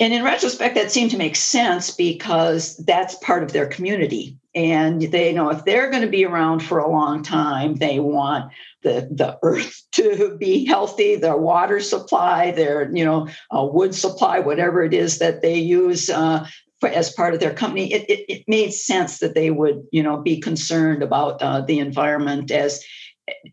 And 0.00 0.14
in 0.14 0.24
retrospect, 0.24 0.74
that 0.74 0.90
seemed 0.90 1.10
to 1.10 1.18
make 1.18 1.36
sense 1.36 1.90
because 1.90 2.76
that's 2.78 3.14
part 3.16 3.42
of 3.42 3.52
their 3.52 3.66
community. 3.66 4.38
And 4.54 5.02
they 5.02 5.32
know 5.32 5.50
if 5.50 5.64
they're 5.64 5.90
going 5.90 6.02
to 6.02 6.08
be 6.08 6.24
around 6.24 6.60
for 6.60 6.78
a 6.78 6.90
long 6.90 7.22
time, 7.22 7.76
they 7.76 8.00
want 8.00 8.52
the, 8.82 9.08
the 9.10 9.38
earth 9.42 9.82
to 9.92 10.36
be 10.38 10.64
healthy, 10.64 11.16
their 11.16 11.36
water 11.36 11.80
supply, 11.80 12.50
their 12.50 12.94
you 12.94 13.04
know 13.04 13.28
uh, 13.50 13.64
wood 13.64 13.94
supply, 13.94 14.38
whatever 14.38 14.82
it 14.82 14.94
is 14.94 15.18
that 15.18 15.42
they 15.42 15.56
use 15.56 16.10
uh, 16.10 16.46
for, 16.80 16.88
as 16.88 17.12
part 17.12 17.34
of 17.34 17.40
their 17.40 17.54
company. 17.54 17.92
It, 17.92 18.08
it, 18.08 18.24
it, 18.28 18.44
made 18.48 18.72
sense 18.72 19.18
that 19.18 19.34
they 19.34 19.50
would 19.50 19.82
you 19.92 20.02
know 20.02 20.20
be 20.20 20.40
concerned 20.40 21.02
about 21.02 21.40
uh, 21.42 21.60
the 21.60 21.78
environment 21.78 22.50
as 22.50 22.84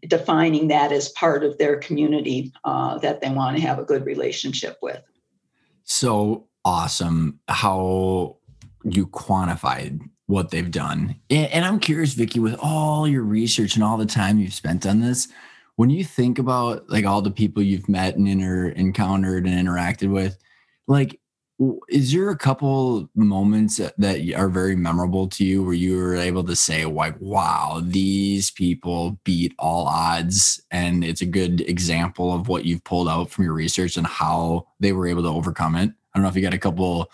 defining 0.07 0.67
that 0.69 0.91
as 0.91 1.09
part 1.09 1.43
of 1.43 1.57
their 1.57 1.77
community 1.77 2.51
uh, 2.63 2.97
that 2.99 3.21
they 3.21 3.29
want 3.29 3.55
to 3.55 3.61
have 3.61 3.79
a 3.79 3.83
good 3.83 4.05
relationship 4.05 4.77
with. 4.81 5.01
So 5.83 6.47
awesome 6.65 7.39
how 7.47 8.37
you 8.83 9.07
quantified 9.07 10.01
what 10.29 10.51
they've 10.51 10.69
done. 10.69 11.15
And 11.31 11.65
I'm 11.65 11.79
curious, 11.79 12.13
Vicki, 12.13 12.39
with 12.39 12.55
all 12.61 13.07
your 13.07 13.23
research 13.23 13.73
and 13.73 13.83
all 13.83 13.97
the 13.97 14.05
time 14.05 14.37
you've 14.37 14.53
spent 14.53 14.85
on 14.85 15.01
this, 15.01 15.27
when 15.75 15.89
you 15.89 16.03
think 16.03 16.37
about 16.37 16.87
like 16.87 17.03
all 17.03 17.23
the 17.23 17.31
people 17.31 17.63
you've 17.63 17.89
met 17.89 18.15
and 18.15 18.27
inter- 18.27 18.69
encountered 18.69 19.47
and 19.47 19.67
interacted 19.67 20.11
with, 20.11 20.37
like, 20.87 21.19
is 21.89 22.13
there 22.13 22.29
a 22.29 22.37
couple 22.37 23.09
moments 23.15 23.77
that 23.77 24.33
are 24.35 24.49
very 24.49 24.75
memorable 24.75 25.27
to 25.29 25.43
you 25.43 25.63
where 25.63 25.73
you 25.73 25.97
were 25.97 26.15
able 26.15 26.43
to 26.43 26.55
say, 26.55 26.85
like, 26.85 27.19
wow, 27.19 27.81
these 27.83 28.51
people 28.51 29.19
beat 29.23 29.55
all 29.57 29.87
odds? 29.87 30.61
And 30.69 31.03
it's 31.03 31.21
a 31.21 31.25
good 31.25 31.61
example 31.61 32.35
of 32.35 32.47
what 32.47 32.65
you've 32.65 32.83
pulled 32.83 33.09
out 33.09 33.31
from 33.31 33.45
your 33.45 33.53
research 33.53 33.97
and 33.97 34.05
how 34.05 34.67
they 34.79 34.93
were 34.93 35.07
able 35.07 35.23
to 35.23 35.29
overcome 35.29 35.75
it. 35.75 35.89
I 35.89 36.17
don't 36.17 36.23
know 36.23 36.29
if 36.29 36.35
you 36.35 36.43
got 36.43 36.53
a 36.53 36.59
couple 36.59 37.09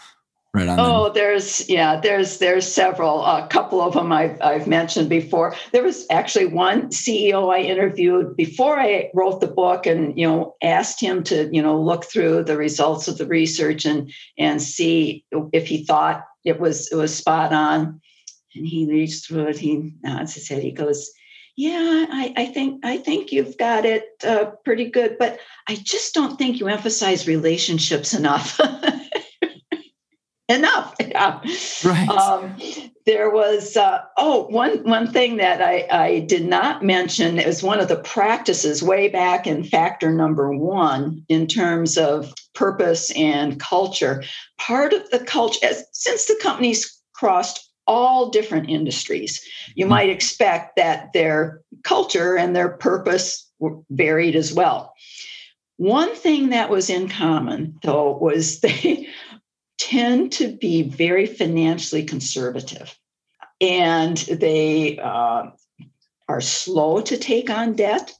right 0.55 0.67
on. 0.67 0.79
Oh, 0.79 1.09
there's 1.09 1.67
yeah, 1.69 1.99
there's 1.99 2.39
there's 2.39 2.71
several. 2.71 3.23
A 3.25 3.47
couple 3.47 3.81
of 3.81 3.93
them 3.93 4.11
I've 4.11 4.41
I've 4.41 4.67
mentioned 4.67 5.09
before. 5.09 5.55
There 5.71 5.83
was 5.83 6.05
actually 6.09 6.47
one 6.47 6.89
CEO 6.89 7.53
I 7.53 7.59
interviewed 7.59 8.35
before 8.35 8.79
I 8.79 9.11
wrote 9.13 9.41
the 9.41 9.47
book, 9.47 9.85
and 9.85 10.17
you 10.17 10.27
know 10.27 10.55
asked 10.63 11.01
him 11.01 11.23
to 11.23 11.49
you 11.51 11.61
know 11.61 11.79
look 11.79 12.05
through 12.05 12.43
the 12.45 12.57
results 12.57 13.07
of 13.07 13.17
the 13.17 13.27
research 13.27 13.85
and 13.85 14.11
and 14.37 14.61
see 14.61 15.25
if 15.51 15.67
he 15.67 15.83
thought 15.83 16.23
it 16.45 16.59
was 16.59 16.91
it 16.91 16.95
was 16.95 17.13
spot 17.13 17.53
on. 17.53 18.01
And 18.55 18.65
he 18.65 18.85
reads 18.85 19.25
through 19.25 19.47
it. 19.47 19.59
He 19.59 19.93
nods 20.01 20.33
his 20.33 20.47
head. 20.47 20.63
He 20.63 20.71
goes. 20.71 21.11
Yeah, 21.57 22.05
I, 22.09 22.33
I 22.35 22.45
think 22.47 22.85
I 22.85 22.97
think 22.97 23.31
you've 23.31 23.57
got 23.57 23.85
it 23.85 24.09
uh, 24.27 24.51
pretty 24.65 24.89
good, 24.89 25.17
but 25.17 25.39
I 25.69 25.75
just 25.75 26.13
don't 26.13 26.37
think 26.37 26.59
you 26.59 26.67
emphasize 26.67 27.29
relationships 27.29 28.13
enough. 28.13 28.59
enough. 30.49 30.95
Yeah. 31.05 31.39
Right. 31.85 32.09
Um, 32.09 32.57
there 33.05 33.29
was 33.29 33.77
uh, 33.77 34.01
oh 34.17 34.47
one 34.47 34.83
one 34.83 35.09
thing 35.09 35.37
that 35.37 35.61
I, 35.61 35.87
I 35.89 36.19
did 36.21 36.45
not 36.45 36.83
mention 36.83 37.39
it 37.39 37.47
was 37.47 37.63
one 37.63 37.79
of 37.79 37.87
the 37.87 37.95
practices 37.99 38.83
way 38.83 39.07
back 39.07 39.47
in 39.47 39.63
factor 39.63 40.11
number 40.11 40.51
one 40.51 41.23
in 41.29 41.47
terms 41.47 41.97
of 41.97 42.33
purpose 42.53 43.11
and 43.11 43.59
culture. 43.61 44.23
Part 44.57 44.91
of 44.91 45.09
the 45.09 45.19
culture, 45.19 45.65
as, 45.65 45.85
since 45.93 46.25
the 46.25 46.37
companies 46.41 47.01
crossed 47.13 47.69
all 47.87 48.29
different 48.29 48.69
industries, 48.69 49.41
you 49.75 49.85
might 49.85 50.09
expect 50.09 50.75
that 50.75 51.13
their 51.13 51.61
culture 51.83 52.35
and 52.35 52.53
their 52.55 52.69
purpose 52.69 53.49
varied 53.89 54.35
as 54.35 54.53
well. 54.53 54.93
One 55.77 56.15
thing 56.15 56.49
that 56.49 56.69
was 56.69 56.89
in 56.89 57.09
common, 57.09 57.77
though, 57.83 58.17
was 58.17 58.59
they 58.61 59.07
tend 59.85 60.31
to 60.31 60.47
be 60.47 60.81
very 60.81 61.27
financially 61.27 62.03
conservative. 62.03 62.97
And 63.61 64.17
they 64.17 64.97
uh, 64.97 65.51
are 66.27 66.41
slow 66.41 67.01
to 67.01 67.17
take 67.17 67.51
on 67.51 67.75
debt. 67.75 68.11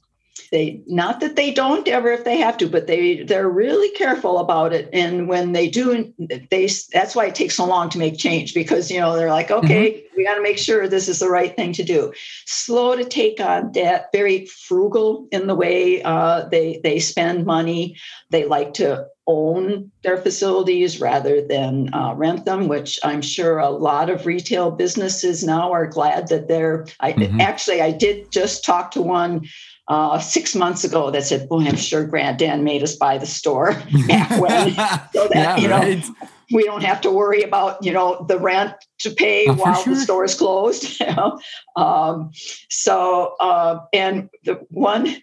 They 0.52 0.82
not 0.86 1.18
that 1.20 1.34
they 1.34 1.50
don't 1.50 1.88
ever 1.88 2.12
if 2.12 2.24
they 2.24 2.36
have 2.36 2.56
to 2.58 2.68
but 2.68 2.86
they 2.86 3.24
they're 3.24 3.48
really 3.48 3.90
careful 3.96 4.38
about 4.38 4.72
it. 4.72 4.88
And 4.92 5.28
when 5.28 5.52
they 5.52 5.68
do 5.68 6.14
they 6.50 6.68
that's 6.92 7.16
why 7.16 7.26
it 7.26 7.34
takes 7.34 7.56
so 7.56 7.66
long 7.66 7.88
to 7.90 7.98
make 7.98 8.16
change 8.16 8.54
because 8.54 8.88
you 8.88 9.00
know 9.00 9.16
they're 9.16 9.30
like 9.30 9.50
okay 9.50 9.90
mm-hmm. 9.90 10.16
we 10.16 10.24
got 10.24 10.36
to 10.36 10.42
make 10.42 10.58
sure 10.58 10.86
this 10.86 11.08
is 11.08 11.18
the 11.18 11.30
right 11.30 11.56
thing 11.56 11.72
to 11.72 11.82
do. 11.82 12.12
Slow 12.44 12.94
to 12.94 13.04
take 13.04 13.40
on 13.40 13.72
debt 13.72 14.10
very 14.12 14.46
frugal 14.46 15.26
in 15.32 15.48
the 15.48 15.56
way 15.56 16.02
uh, 16.02 16.46
they 16.48 16.80
they 16.84 17.00
spend 17.00 17.44
money. 17.44 17.96
They 18.30 18.44
like 18.44 18.74
to 18.74 19.06
own 19.26 19.90
their 20.02 20.16
facilities 20.16 21.00
rather 21.00 21.40
than 21.40 21.92
uh, 21.92 22.14
rent 22.14 22.44
them, 22.44 22.68
which 22.68 22.98
I'm 23.02 23.22
sure 23.22 23.58
a 23.58 23.70
lot 23.70 24.08
of 24.08 24.26
retail 24.26 24.70
businesses 24.70 25.44
now 25.44 25.72
are 25.72 25.86
glad 25.86 26.28
that 26.28 26.48
they're. 26.48 26.86
I, 27.00 27.12
mm-hmm. 27.12 27.40
Actually, 27.40 27.80
I 27.80 27.90
did 27.90 28.30
just 28.30 28.64
talk 28.64 28.90
to 28.92 29.02
one 29.02 29.46
uh, 29.88 30.18
six 30.18 30.54
months 30.54 30.84
ago 30.84 31.10
that 31.10 31.24
said, 31.24 31.48
"Boy, 31.48 31.64
I'm 31.66 31.76
sure 31.76 32.04
Granddad 32.06 32.60
made 32.60 32.82
us 32.82 32.96
buy 32.96 33.18
the 33.18 33.26
store 33.26 33.72
back 34.08 34.40
when, 34.40 34.72
so 35.12 35.28
that 35.28 35.30
yeah, 35.34 35.56
you 35.56 35.68
know." 35.68 35.78
Right. 35.78 36.04
We 36.52 36.62
don't 36.62 36.84
have 36.84 37.00
to 37.00 37.10
worry 37.10 37.42
about 37.42 37.82
you 37.82 37.92
know 37.92 38.24
the 38.28 38.38
rent 38.38 38.72
to 39.00 39.10
pay 39.10 39.48
oh, 39.48 39.54
while 39.54 39.82
sure. 39.82 39.94
the 39.94 40.00
store 40.00 40.24
is 40.24 40.34
closed. 40.36 41.00
You 41.06 41.06
know? 41.14 41.40
um, 41.74 42.30
so 42.70 43.34
uh, 43.40 43.80
and 43.92 44.30
the 44.44 44.54
one 44.70 45.16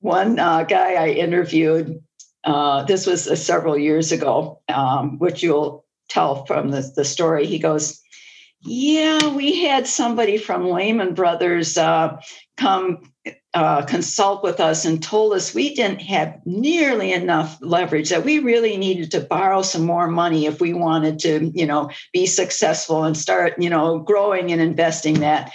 one 0.00 0.38
uh, 0.38 0.62
guy 0.62 0.92
I 0.92 1.08
interviewed 1.08 2.00
uh, 2.48 2.82
this 2.84 3.06
was 3.06 3.28
uh, 3.28 3.36
several 3.36 3.76
years 3.76 4.10
ago, 4.10 4.60
um, 4.68 5.18
which 5.18 5.42
you'll 5.42 5.84
tell 6.08 6.46
from 6.46 6.70
the, 6.70 6.90
the 6.96 7.04
story. 7.04 7.44
He 7.44 7.58
goes, 7.58 8.00
Yeah, 8.62 9.34
we 9.34 9.62
had 9.64 9.86
somebody 9.86 10.38
from 10.38 10.70
Lehman 10.70 11.12
Brothers 11.12 11.76
uh, 11.76 12.18
come 12.56 13.12
uh, 13.52 13.82
consult 13.82 14.42
with 14.42 14.60
us 14.60 14.86
and 14.86 15.02
told 15.02 15.34
us 15.34 15.54
we 15.54 15.74
didn't 15.74 16.00
have 16.00 16.40
nearly 16.46 17.12
enough 17.12 17.58
leverage 17.60 18.08
that 18.08 18.24
we 18.24 18.38
really 18.38 18.78
needed 18.78 19.10
to 19.10 19.20
borrow 19.20 19.60
some 19.60 19.84
more 19.84 20.08
money 20.08 20.46
if 20.46 20.58
we 20.58 20.72
wanted 20.72 21.18
to 21.18 21.50
you 21.54 21.66
know 21.66 21.90
be 22.12 22.26
successful 22.26 23.04
and 23.04 23.16
start 23.16 23.54
you 23.58 23.70
know 23.70 23.98
growing 23.98 24.52
and 24.52 24.60
investing 24.60 25.20
that 25.20 25.50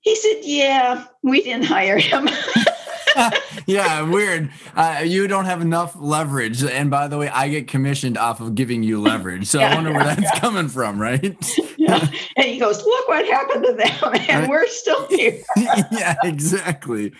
he 0.00 0.16
said 0.16 0.40
yeah 0.42 1.04
we 1.22 1.42
didn't 1.42 1.66
hire 1.66 1.98
him 1.98 2.28
yeah, 3.66 4.02
weird. 4.02 4.50
Uh, 4.74 5.02
you 5.04 5.26
don't 5.26 5.44
have 5.44 5.60
enough 5.60 5.94
leverage. 5.96 6.62
And 6.62 6.90
by 6.90 7.08
the 7.08 7.18
way, 7.18 7.28
I 7.28 7.48
get 7.48 7.68
commissioned 7.68 8.18
off 8.18 8.40
of 8.40 8.54
giving 8.54 8.82
you 8.82 9.00
leverage. 9.00 9.46
So 9.46 9.60
yeah, 9.60 9.72
I 9.72 9.74
wonder 9.74 9.90
yeah, 9.90 9.96
where 9.96 10.04
that's 10.04 10.22
yeah. 10.22 10.40
coming 10.40 10.68
from, 10.68 11.00
right? 11.00 11.36
Yeah. 11.76 12.08
And 12.36 12.46
he 12.46 12.58
goes, 12.58 12.82
Look 12.84 13.08
what 13.08 13.26
happened 13.26 13.64
to 13.64 13.72
them. 13.72 14.14
And 14.28 14.42
right? 14.42 14.48
we're 14.48 14.66
still 14.68 15.06
here. 15.10 15.42
yeah, 15.56 16.14
exactly. 16.24 17.12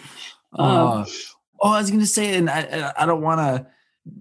Um, 0.53 0.67
uh, 0.71 1.07
oh, 1.61 1.73
I 1.73 1.79
was 1.79 1.91
going 1.91 2.01
to 2.01 2.07
say, 2.07 2.35
and 2.35 2.49
I, 2.49 2.93
I 2.97 3.07
don't 3.07 3.21
want 3.21 3.41
to 3.41 3.67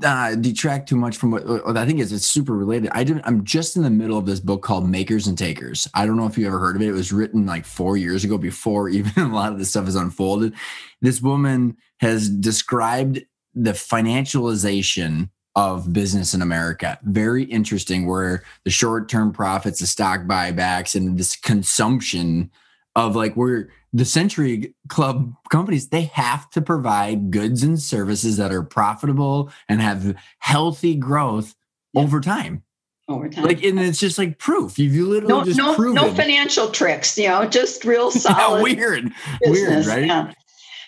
uh, 0.04 0.36
detract 0.36 0.88
too 0.88 0.96
much 0.96 1.18
from 1.18 1.32
what, 1.32 1.46
what 1.46 1.78
I 1.78 1.86
think 1.86 2.00
is 2.00 2.12
it's 2.12 2.28
super 2.28 2.54
related. 2.54 2.90
I 2.94 3.04
didn't, 3.04 3.24
I'm 3.26 3.44
just 3.44 3.76
in 3.76 3.84
the 3.84 3.90
middle 3.90 4.18
of 4.18 4.26
this 4.26 4.40
book 4.40 4.62
called 4.62 4.90
Makers 4.90 5.28
and 5.28 5.38
Takers. 5.38 5.88
I 5.94 6.06
don't 6.06 6.16
know 6.16 6.26
if 6.26 6.38
you 6.38 6.48
ever 6.48 6.60
heard 6.60 6.76
of 6.76 6.82
it. 6.82 6.88
It 6.88 6.94
was 6.94 7.12
written 7.12 7.46
like 7.46 7.66
four 7.66 7.98
years 7.98 8.24
ago 8.24 8.38
before 8.38 8.90
even 8.90 9.24
a 9.24 9.34
lot 9.34 9.52
of 9.52 9.60
this 9.60 9.70
stuff 9.70 9.88
is 9.88 9.96
unfolded. 9.96 10.54
This 11.02 11.22
woman 11.22 11.78
has 12.00 12.30
described 12.30 13.22
the 13.54 13.72
financialization 13.72 15.30
of 15.56 15.94
business 15.94 16.34
in 16.34 16.42
America. 16.42 16.98
Very 17.04 17.44
interesting, 17.44 18.08
where 18.08 18.44
the 18.64 18.72
short 18.72 19.10
term 19.10 19.32
profits, 19.32 19.80
the 19.80 19.88
stock 19.88 20.22
buybacks, 20.22 20.96
and 20.96 21.18
this 21.18 21.36
consumption 21.36 22.50
of 22.96 23.16
like 23.16 23.36
we're 23.36 23.70
the 23.92 24.06
Century 24.06 24.74
Club 24.90 25.34
companies, 25.50 25.90
they 25.90 26.04
have 26.04 26.50
to 26.52 26.62
provide 26.62 27.32
goods 27.32 27.64
and 27.64 27.80
services 27.80 28.38
that 28.38 28.52
are 28.52 28.64
profitable 28.64 29.52
and 29.70 29.82
have 29.82 30.16
healthy 30.40 30.96
growth 30.96 31.56
yeah. 31.94 32.02
over 32.02 32.20
time. 32.20 32.64
Over 33.08 33.30
time. 33.30 33.44
Like, 33.44 33.64
and 33.64 33.80
it's 33.80 34.00
just 34.00 34.18
like 34.18 34.40
proof. 34.40 34.80
You've 34.80 35.08
literally 35.08 35.34
no, 35.34 35.44
just 35.44 35.58
no, 35.58 35.76
proven. 35.76 35.96
No 35.96 36.14
financial 36.14 36.70
tricks, 36.70 37.18
you 37.18 37.28
know, 37.28 37.46
just 37.46 37.84
real 37.84 38.10
solid. 38.12 38.38
yeah, 38.38 38.62
weird. 38.62 39.12
Business. 39.42 39.86
Weird, 39.86 39.88
right? 39.88 40.06
Yeah. 40.06 40.34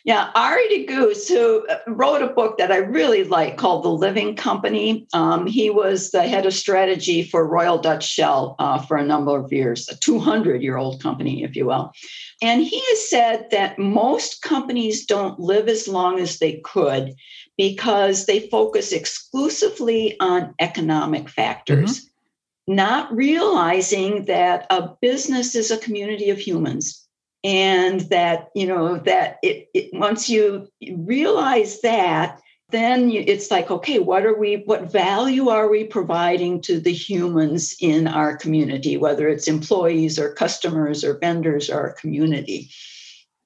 Yeah, 0.05 0.29
Arie 0.35 0.69
de 0.69 0.85
Geus, 0.85 1.27
who 1.27 1.65
uh, 1.67 1.79
wrote 1.87 2.21
a 2.21 2.27
book 2.27 2.59
that 2.59 2.71
I 2.71 2.77
really 2.77 3.23
like 3.23 3.57
called 3.57 3.83
The 3.83 3.89
Living 3.89 4.35
Company. 4.35 5.07
Um, 5.13 5.47
he 5.47 5.71
was 5.71 6.11
the 6.11 6.27
head 6.27 6.45
of 6.45 6.53
strategy 6.53 7.23
for 7.23 7.47
Royal 7.47 7.79
Dutch 7.79 8.07
Shell 8.07 8.55
uh, 8.59 8.77
for 8.77 8.97
a 8.97 9.05
number 9.05 9.35
of 9.35 9.51
years, 9.51 9.89
a 9.89 9.95
200 9.95 10.61
year 10.61 10.77
old 10.77 11.01
company, 11.01 11.43
if 11.43 11.55
you 11.55 11.65
will. 11.65 11.91
And 12.39 12.61
he 12.61 12.79
has 12.79 13.09
said 13.09 13.47
that 13.49 13.79
most 13.79 14.43
companies 14.43 15.07
don't 15.07 15.39
live 15.39 15.67
as 15.67 15.87
long 15.87 16.19
as 16.19 16.37
they 16.37 16.61
could 16.63 17.15
because 17.57 18.27
they 18.27 18.47
focus 18.49 18.91
exclusively 18.91 20.17
on 20.19 20.53
economic 20.59 21.29
factors, 21.29 22.01
mm-hmm. 22.01 22.75
not 22.75 23.11
realizing 23.11 24.25
that 24.25 24.67
a 24.69 24.89
business 25.01 25.55
is 25.55 25.71
a 25.71 25.79
community 25.79 26.29
of 26.29 26.37
humans 26.37 27.04
and 27.45 28.01
that 28.09 28.49
you 28.55 28.65
know 28.65 28.97
that 28.97 29.37
it, 29.43 29.69
it 29.75 29.93
once 29.93 30.27
you 30.27 30.67
realize 30.97 31.79
that 31.81 32.41
then 32.71 33.11
you, 33.11 33.23
it's 33.27 33.51
like 33.51 33.69
okay 33.69 33.99
what 33.99 34.25
are 34.25 34.37
we 34.37 34.63
what 34.65 34.91
value 34.91 35.49
are 35.49 35.69
we 35.69 35.83
providing 35.83 36.59
to 36.59 36.79
the 36.79 36.91
humans 36.91 37.75
in 37.79 38.07
our 38.07 38.35
community 38.35 38.97
whether 38.97 39.29
it's 39.29 39.47
employees 39.47 40.17
or 40.17 40.33
customers 40.33 41.03
or 41.03 41.19
vendors 41.19 41.69
or 41.69 41.79
our 41.79 41.93
community? 41.93 42.71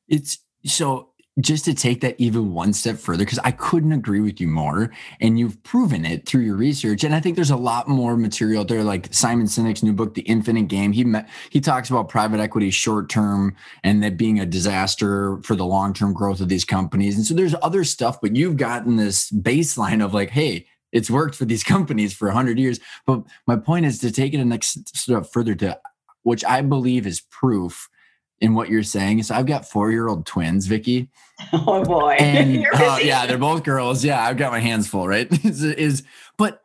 It's 0.07 0.39
so 0.65 1.08
just 1.39 1.65
to 1.65 1.73
take 1.73 2.01
that 2.01 2.15
even 2.17 2.53
one 2.53 2.73
step 2.73 2.97
further, 2.97 3.23
because 3.23 3.39
I 3.39 3.51
couldn't 3.51 3.91
agree 3.91 4.19
with 4.19 4.41
you 4.41 4.47
more. 4.47 4.91
And 5.19 5.39
you've 5.39 5.61
proven 5.63 6.05
it 6.05 6.25
through 6.25 6.41
your 6.41 6.55
research. 6.55 7.03
And 7.03 7.13
I 7.13 7.19
think 7.19 7.35
there's 7.35 7.49
a 7.49 7.55
lot 7.55 7.87
more 7.87 8.17
material 8.17 8.65
there, 8.65 8.83
like 8.83 9.13
Simon 9.13 9.45
Sinek's 9.45 9.83
new 9.83 9.93
book, 9.93 10.15
The 10.15 10.21
Infinite 10.21 10.67
Game. 10.67 10.91
He 10.91 11.03
met, 11.03 11.29
he 11.49 11.61
talks 11.61 11.89
about 11.89 12.09
private 12.09 12.39
equity 12.39 12.71
short 12.71 13.09
term 13.09 13.55
and 13.83 14.03
that 14.03 14.17
being 14.17 14.39
a 14.39 14.45
disaster 14.45 15.39
for 15.43 15.55
the 15.55 15.65
long 15.65 15.93
term 15.93 16.13
growth 16.13 16.41
of 16.41 16.49
these 16.49 16.65
companies. 16.65 17.15
And 17.15 17.25
so 17.25 17.33
there's 17.33 17.55
other 17.61 17.83
stuff, 17.83 18.19
but 18.21 18.35
you've 18.35 18.57
gotten 18.57 18.95
this 18.95 19.31
baseline 19.31 20.03
of 20.03 20.13
like, 20.13 20.29
hey, 20.29 20.65
it's 20.91 21.09
worked 21.09 21.35
for 21.35 21.45
these 21.45 21.63
companies 21.75 22.13
for 22.13 22.27
100 22.27 22.57
years. 22.57 22.79
But 23.05 23.23
my 23.47 23.55
point 23.55 23.85
is 23.85 23.99
to 23.99 24.11
take 24.11 24.33
it 24.33 24.39
a 24.39 24.45
next 24.45 24.95
step 24.97 25.27
further 25.31 25.55
to 25.55 25.79
which 26.23 26.43
I 26.43 26.61
believe 26.61 27.07
is 27.07 27.21
proof 27.21 27.89
in 28.41 28.53
what 28.53 28.69
you're 28.69 28.83
saying. 28.83 29.23
So 29.23 29.35
I've 29.35 29.45
got 29.45 29.67
four 29.67 29.91
year 29.91 30.07
old 30.07 30.25
twins, 30.25 30.67
Vicki. 30.67 31.09
Oh 31.53 31.83
boy. 31.85 32.17
And 32.19 32.67
uh, 32.73 32.99
yeah, 33.01 33.25
they're 33.25 33.37
both 33.37 33.63
girls. 33.63 34.03
Yeah, 34.03 34.21
I've 34.21 34.35
got 34.35 34.51
my 34.51 34.59
hands 34.59 34.89
full, 34.89 35.07
right? 35.07 35.27
is, 35.45 35.63
is 35.63 36.03
but 36.37 36.61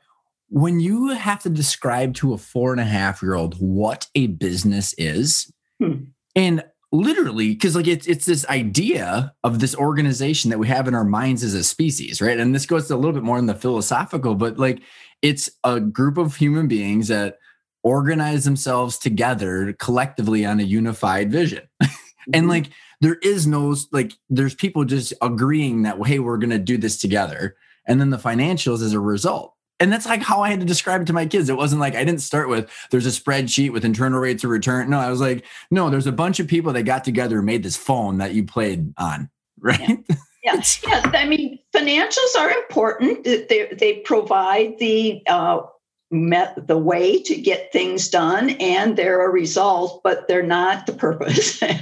when 0.49 0.81
you 0.81 1.09
have 1.09 1.41
to 1.45 1.51
describe 1.51 2.15
to 2.15 2.35
a 2.35 2.39
four 2.39 2.73
and 2.73 2.81
a 2.81 2.85
half 2.85 3.23
year 3.23 3.35
old 3.35 3.55
what 3.55 4.09
a 4.17 4.27
business 4.27 4.93
is, 4.99 5.53
hmm. 5.81 6.07
and 6.35 6.65
literally 6.91 7.51
because 7.51 7.75
like 7.75 7.89
it's 7.89 8.07
it's 8.07 8.27
this 8.27 8.47
idea 8.47 9.33
of 9.43 9.59
this 9.59 9.75
organization 9.75 10.51
that 10.51 10.59
we 10.59 10.69
have 10.69 10.87
in 10.87 10.95
our 10.95 11.05
minds 11.05 11.43
as 11.43 11.53
a 11.53 11.65
species 11.65 12.23
right 12.23 12.39
and 12.39 12.55
this 12.55 12.67
goes 12.67 12.89
a 12.89 12.95
little 12.95 13.13
bit 13.13 13.25
more 13.25 13.37
in 13.37 13.47
the 13.47 13.55
philosophical 13.55 14.37
but 14.37 14.61
like 14.61 14.81
it's 15.21 15.51
a 15.65 15.81
group 15.81 16.17
of 16.17 16.37
human 16.37 16.69
beings 16.69 17.09
that 17.09 17.39
organize 17.85 18.45
themselves 18.45 18.99
together 18.99 19.75
collectively 19.79 20.45
on 20.45 20.59
a 20.59 20.65
unified 20.65 21.31
vision 21.31 21.63
mm-hmm. 21.83 22.31
and 22.33 22.49
like 22.49 22.71
there 23.01 23.17
is 23.17 23.47
no 23.47 23.77
like 23.93 24.13
there's 24.29 24.55
people 24.55 24.85
just 24.85 25.13
agreeing 25.23 25.83
that 25.83 25.97
hey 26.07 26.19
we're 26.19 26.39
going 26.39 26.51
to 26.51 26.59
do 26.59 26.77
this 26.77 26.99
together 26.99 27.57
and 27.87 28.01
then 28.01 28.11
the 28.11 28.17
financials 28.17 28.83
as 28.83 28.93
a 28.93 29.01
result 29.01 29.55
and 29.81 29.93
that's 29.93 30.07
like 30.07 30.23
how 30.23 30.41
I 30.41 30.51
had 30.51 30.61
to 30.61 30.67
describe 30.67 31.03
it 31.03 31.07
to 31.09 31.13
my 31.13 31.27
kids. 31.27 31.49
It 31.49 31.57
wasn't 31.57 31.81
like 31.81 31.95
I 31.95 32.05
didn't 32.05 32.23
start 32.23 32.49
with 32.49 32.71
there's 32.91 33.07
a 33.07 33.11
spreadsheet 33.11 33.73
with 33.73 33.85
internal 33.85 34.21
rates 34.21 34.45
of 34.45 34.51
return. 34.51 34.89
No, 34.89 34.99
I 34.99 35.11
was 35.11 35.21
like, 35.21 35.45
no, 35.71 35.91
there's 35.91 36.07
a 36.07 36.13
bunch 36.13 36.39
of 36.39 36.47
people 36.47 36.73
that 36.73 36.85
got 36.85 37.05
together 37.05 37.39
and 37.39 37.47
made 37.47 37.63
this 37.63 37.77
phone 37.77 38.19
that 38.19 38.35
you 38.35 38.45
played 38.45 38.95
on, 38.99 39.31
right? 39.61 39.99
Yeah. 40.45 40.63
yeah. 40.87 41.11
I 41.13 41.27
mean, 41.27 41.59
financials 41.75 42.37
are 42.39 42.51
important. 42.51 43.25
They, 43.25 43.69
they 43.73 43.95
provide 44.05 44.79
the 44.79 45.23
uh, 45.27 45.63
met 46.11 46.67
the 46.67 46.79
way 46.79 47.23
to 47.23 47.41
get 47.41 47.73
things 47.73 48.09
done, 48.09 48.51
and 48.51 48.97
they're 48.97 49.25
a 49.25 49.31
result, 49.31 50.03
but 50.03 50.29
they're 50.29 50.43
not 50.43 50.87
the 50.87 50.93
purpose. 50.93 51.63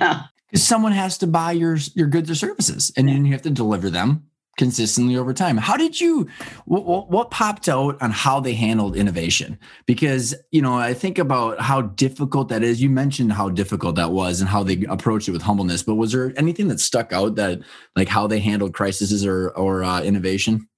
Because 0.53 0.67
someone 0.67 0.93
has 0.93 1.17
to 1.17 1.27
buy 1.27 1.53
your 1.53 1.79
your 1.95 2.09
goods 2.09 2.31
or 2.31 2.35
services, 2.35 2.93
and 2.95 3.09
then 3.09 3.25
you 3.25 3.33
have 3.33 3.41
to 3.41 3.51
deliver 3.51 3.89
them 3.89 4.25
consistently 4.59 5.17
over 5.17 5.33
time. 5.33 5.57
How 5.57 5.77
did 5.77 6.01
you 6.01 6.29
what, 6.67 7.11
what, 7.11 7.31
popped 7.31 7.69
out 7.69 8.01
on 8.03 8.11
how 8.11 8.41
they 8.41 8.53
handled 8.53 8.97
innovation? 8.97 9.59
Because, 9.87 10.35
you 10.51 10.61
know, 10.61 10.75
I 10.75 10.95
think 10.95 11.19
about 11.19 11.61
how 11.61 11.83
difficult 11.83 12.49
that 12.51 12.63
is. 12.63 12.83
You 12.83 12.91
mentioned 12.91 13.33
how 13.33 13.49
difficult 13.49 13.97
that 13.97 14.13
was 14.13 14.41
and 14.41 14.49
how 14.49 14.63
they 14.63 14.85
approached 14.89 15.29
it 15.29 15.33
with 15.33 15.43
humbleness, 15.43 15.83
but 15.83 15.95
was 15.95 16.13
there 16.13 16.33
anything 16.37 16.69
that 16.69 16.81
stuck 16.81 17.13
out 17.13 17.37
that 17.37 17.61
like 17.97 18.09
how 18.09 18.27
they 18.27 18.41
handled 18.41 18.75
crises 18.75 19.25
or 19.25 19.51
or 19.51 19.83
uh, 19.83 20.03
innovation? 20.03 20.69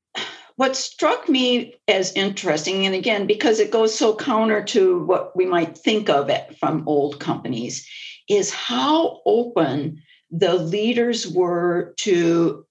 What 0.57 0.76
struck 0.76 1.28
me 1.28 1.74
as 1.88 2.12
interesting, 2.12 2.86
and 2.86 2.94
again, 2.94 3.26
because 3.26 3.59
it 3.59 3.72
goes 3.72 3.96
so 3.96 4.14
counter 4.14 4.62
to 4.64 5.05
what 5.05 5.36
we 5.36 5.46
might 5.46 5.76
think 5.76 6.09
of 6.09 6.30
it 6.30 6.57
from 6.59 6.86
old 6.86 7.18
companies, 7.18 7.88
is 8.28 8.52
how 8.52 9.20
open 9.26 10.02
the 10.30 10.55
leaders 10.55 11.26
were 11.28 11.94
to 11.98 12.64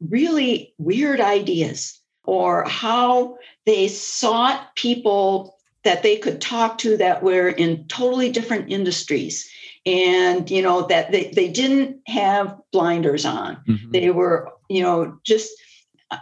really 0.00 0.74
weird 0.78 1.20
ideas 1.20 2.00
or 2.24 2.64
how 2.64 3.36
they 3.66 3.88
sought 3.88 4.74
people 4.74 5.56
that 5.84 6.02
they 6.02 6.16
could 6.16 6.40
talk 6.40 6.78
to 6.78 6.96
that 6.96 7.22
were 7.22 7.48
in 7.48 7.86
totally 7.86 8.30
different 8.30 8.72
industries 8.72 9.48
and 9.86 10.50
you 10.50 10.60
know 10.60 10.86
that 10.88 11.12
they, 11.12 11.30
they 11.30 11.48
didn't 11.48 12.00
have 12.06 12.58
blinders 12.72 13.24
on 13.24 13.56
mm-hmm. 13.68 13.90
they 13.92 14.10
were 14.10 14.50
you 14.68 14.82
know 14.82 15.16
just 15.24 15.50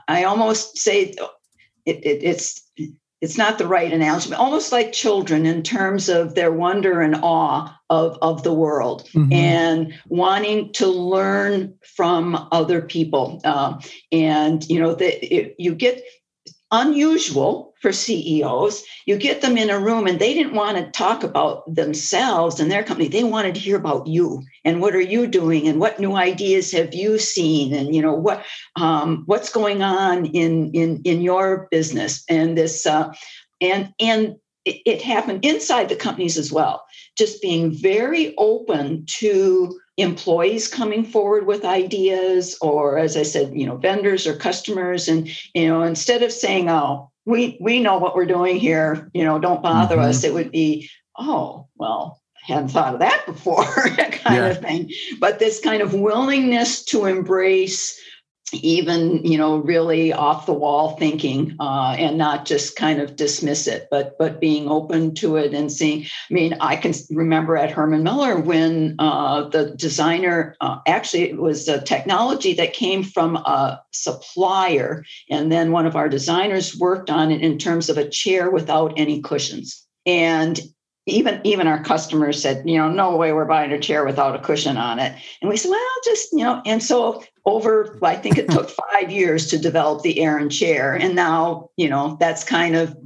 i 0.08 0.24
almost 0.24 0.78
say 0.78 1.14
it, 1.86 1.96
it, 2.04 2.22
it's 2.22 2.64
it's 3.24 3.38
not 3.38 3.56
the 3.56 3.66
right 3.66 3.90
analogy, 3.90 4.28
but 4.28 4.38
almost 4.38 4.70
like 4.70 4.92
children 4.92 5.46
in 5.46 5.62
terms 5.62 6.10
of 6.10 6.34
their 6.34 6.52
wonder 6.52 7.00
and 7.00 7.16
awe 7.22 7.74
of, 7.88 8.18
of 8.20 8.42
the 8.42 8.52
world 8.52 9.08
mm-hmm. 9.14 9.32
and 9.32 9.94
wanting 10.08 10.70
to 10.74 10.86
learn 10.86 11.74
from 11.96 12.48
other 12.52 12.82
people. 12.82 13.40
Uh, 13.42 13.80
and, 14.12 14.68
you 14.68 14.78
know, 14.78 14.94
that 14.94 15.58
you 15.58 15.74
get 15.74 16.04
unusual 16.74 17.72
for 17.80 17.92
CEOs. 17.92 18.82
You 19.06 19.16
get 19.16 19.42
them 19.42 19.56
in 19.56 19.70
a 19.70 19.78
room 19.78 20.06
and 20.06 20.18
they 20.18 20.34
didn't 20.34 20.54
want 20.54 20.76
to 20.76 20.90
talk 20.90 21.22
about 21.22 21.72
themselves 21.72 22.58
and 22.58 22.70
their 22.70 22.82
company. 22.82 23.08
They 23.08 23.24
wanted 23.24 23.54
to 23.54 23.60
hear 23.60 23.76
about 23.76 24.06
you 24.06 24.42
and 24.64 24.80
what 24.80 24.94
are 24.94 25.00
you 25.00 25.26
doing 25.26 25.68
and 25.68 25.78
what 25.78 26.00
new 26.00 26.16
ideas 26.16 26.72
have 26.72 26.94
you 26.94 27.18
seen 27.18 27.74
and 27.74 27.94
you 27.94 28.02
know 28.02 28.14
what 28.14 28.44
um, 28.76 29.22
what's 29.26 29.52
going 29.52 29.82
on 29.82 30.26
in 30.26 30.72
in 30.72 31.00
in 31.04 31.20
your 31.22 31.68
business 31.70 32.24
and 32.28 32.58
this 32.58 32.86
uh, 32.86 33.12
and 33.60 33.92
and 34.00 34.36
it, 34.64 34.80
it 34.86 35.02
happened 35.02 35.44
inside 35.44 35.88
the 35.88 35.96
companies 35.96 36.36
as 36.38 36.50
well. 36.50 36.84
Just 37.16 37.40
being 37.40 37.72
very 37.72 38.34
open 38.36 39.04
to 39.20 39.78
employees 39.96 40.66
coming 40.66 41.04
forward 41.04 41.46
with 41.46 41.64
ideas 41.64 42.58
or 42.60 42.98
as 42.98 43.16
i 43.16 43.22
said 43.22 43.52
you 43.54 43.64
know 43.64 43.76
vendors 43.76 44.26
or 44.26 44.34
customers 44.34 45.06
and 45.06 45.28
you 45.54 45.68
know 45.68 45.82
instead 45.82 46.22
of 46.22 46.32
saying 46.32 46.68
oh 46.68 47.10
we 47.26 47.56
we 47.60 47.80
know 47.80 47.98
what 47.98 48.16
we're 48.16 48.26
doing 48.26 48.56
here 48.56 49.08
you 49.14 49.24
know 49.24 49.38
don't 49.38 49.62
bother 49.62 49.96
mm-hmm. 49.96 50.08
us 50.08 50.24
it 50.24 50.34
would 50.34 50.50
be 50.50 50.88
oh 51.18 51.68
well 51.76 52.20
I 52.36 52.52
hadn't 52.52 52.70
thought 52.70 52.94
of 52.94 53.00
that 53.00 53.24
before 53.26 53.64
kind 53.64 54.36
yeah. 54.36 54.46
of 54.46 54.60
thing 54.60 54.90
but 55.20 55.38
this 55.38 55.60
kind 55.60 55.80
of 55.80 55.94
willingness 55.94 56.84
to 56.86 57.04
embrace 57.04 57.98
even 58.52 59.24
you 59.24 59.38
know 59.38 59.58
really 59.58 60.12
off 60.12 60.46
the 60.46 60.52
wall 60.52 60.96
thinking 60.96 61.56
uh, 61.60 61.96
and 61.98 62.18
not 62.18 62.44
just 62.44 62.76
kind 62.76 63.00
of 63.00 63.16
dismiss 63.16 63.66
it 63.66 63.88
but 63.90 64.16
but 64.18 64.40
being 64.40 64.68
open 64.68 65.14
to 65.14 65.36
it 65.36 65.54
and 65.54 65.72
seeing 65.72 66.02
i 66.02 66.34
mean 66.34 66.54
i 66.60 66.76
can 66.76 66.92
remember 67.10 67.56
at 67.56 67.70
herman 67.70 68.02
miller 68.02 68.38
when 68.38 68.94
uh, 68.98 69.48
the 69.48 69.70
designer 69.76 70.56
uh, 70.60 70.78
actually 70.86 71.22
it 71.22 71.38
was 71.38 71.66
a 71.68 71.80
technology 71.80 72.52
that 72.52 72.74
came 72.74 73.02
from 73.02 73.36
a 73.36 73.80
supplier 73.92 75.04
and 75.30 75.50
then 75.50 75.72
one 75.72 75.86
of 75.86 75.96
our 75.96 76.08
designers 76.08 76.76
worked 76.78 77.10
on 77.10 77.30
it 77.30 77.40
in 77.40 77.58
terms 77.58 77.88
of 77.88 77.96
a 77.96 78.08
chair 78.08 78.50
without 78.50 78.92
any 78.96 79.20
cushions 79.22 79.86
and 80.06 80.60
even 81.06 81.40
even 81.44 81.66
our 81.66 81.82
customers 81.82 82.40
said, 82.40 82.66
you 82.66 82.78
know, 82.78 82.88
no 82.88 83.16
way 83.16 83.32
we're 83.32 83.44
buying 83.44 83.72
a 83.72 83.78
chair 83.78 84.06
without 84.06 84.34
a 84.34 84.38
cushion 84.38 84.78
on 84.78 84.98
it. 84.98 85.14
And 85.42 85.50
we 85.50 85.56
said, 85.58 85.70
well, 85.70 85.80
just 86.02 86.32
you 86.32 86.44
know, 86.44 86.62
and 86.64 86.82
so 86.82 87.22
over, 87.46 87.98
I 88.02 88.16
think 88.16 88.38
it 88.38 88.48
took 88.48 88.70
five 88.70 89.10
years 89.10 89.48
to 89.48 89.58
develop 89.58 90.02
the 90.02 90.20
Aeron 90.20 90.50
chair, 90.50 90.94
and 90.94 91.14
now 91.14 91.70
you 91.76 91.88
know 91.88 92.16
that's 92.20 92.44
kind 92.44 92.74
of 92.76 92.96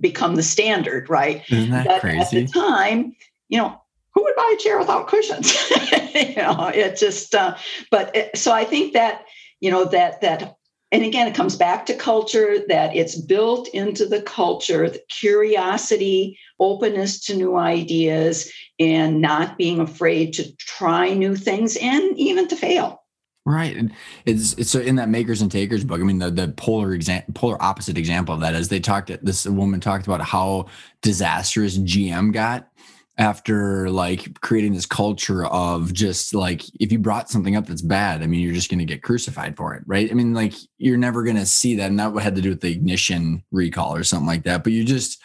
become 0.00 0.36
the 0.36 0.42
standard, 0.42 1.10
right? 1.10 1.42
Isn't 1.50 1.70
that 1.70 1.86
but 1.86 2.00
crazy? 2.00 2.42
At 2.42 2.46
the 2.46 2.52
time, 2.52 3.16
you 3.48 3.58
know, 3.58 3.80
who 4.14 4.22
would 4.22 4.36
buy 4.36 4.54
a 4.54 4.60
chair 4.60 4.78
without 4.78 5.08
cushions? 5.08 5.52
you 6.14 6.36
know, 6.36 6.70
it 6.74 6.96
just. 6.96 7.34
Uh, 7.34 7.56
but 7.90 8.14
it, 8.14 8.36
so 8.36 8.52
I 8.52 8.64
think 8.64 8.92
that 8.92 9.24
you 9.60 9.70
know 9.70 9.84
that 9.86 10.20
that 10.20 10.56
and 10.92 11.04
again 11.04 11.26
it 11.26 11.34
comes 11.34 11.56
back 11.56 11.86
to 11.86 11.94
culture 11.94 12.56
that 12.68 12.94
it's 12.94 13.20
built 13.20 13.68
into 13.68 14.06
the 14.06 14.22
culture 14.22 14.88
the 14.88 15.02
curiosity 15.08 16.38
openness 16.60 17.20
to 17.20 17.34
new 17.34 17.56
ideas 17.56 18.50
and 18.78 19.20
not 19.20 19.58
being 19.58 19.80
afraid 19.80 20.32
to 20.34 20.56
try 20.56 21.12
new 21.12 21.36
things 21.36 21.76
and 21.76 22.16
even 22.16 22.48
to 22.48 22.56
fail 22.56 23.02
Right. 23.48 23.74
And 23.74 23.94
it's, 24.26 24.52
it's 24.58 24.70
so 24.70 24.78
in 24.78 24.96
that 24.96 25.08
makers 25.08 25.40
and 25.40 25.50
takers 25.50 25.82
book. 25.82 26.00
I 26.00 26.04
mean, 26.04 26.18
the, 26.18 26.30
the 26.30 26.48
polar 26.48 26.92
example, 26.92 27.32
polar 27.32 27.62
opposite 27.62 27.96
example 27.96 28.34
of 28.34 28.42
that 28.42 28.54
is 28.54 28.68
they 28.68 28.78
talked, 28.78 29.10
this 29.24 29.46
woman 29.46 29.80
talked 29.80 30.06
about 30.06 30.20
how 30.20 30.66
disastrous 31.00 31.78
GM 31.78 32.34
got 32.34 32.68
after 33.16 33.88
like 33.88 34.38
creating 34.42 34.74
this 34.74 34.84
culture 34.84 35.46
of 35.46 35.94
just 35.94 36.34
like, 36.34 36.62
if 36.78 36.92
you 36.92 36.98
brought 36.98 37.30
something 37.30 37.56
up 37.56 37.66
that's 37.66 37.80
bad, 37.80 38.20
I 38.22 38.26
mean, 38.26 38.40
you're 38.40 38.52
just 38.52 38.68
going 38.68 38.80
to 38.80 38.84
get 38.84 39.02
crucified 39.02 39.56
for 39.56 39.72
it. 39.74 39.82
Right. 39.86 40.10
I 40.10 40.14
mean, 40.14 40.34
like 40.34 40.52
you're 40.76 40.98
never 40.98 41.22
going 41.22 41.36
to 41.36 41.46
see 41.46 41.74
that. 41.76 41.88
And 41.88 41.98
that 41.98 42.14
had 42.20 42.36
to 42.36 42.42
do 42.42 42.50
with 42.50 42.60
the 42.60 42.70
ignition 42.70 43.42
recall 43.50 43.96
or 43.96 44.04
something 44.04 44.26
like 44.26 44.42
that. 44.42 44.62
But 44.62 44.74
you 44.74 44.84
just, 44.84 45.22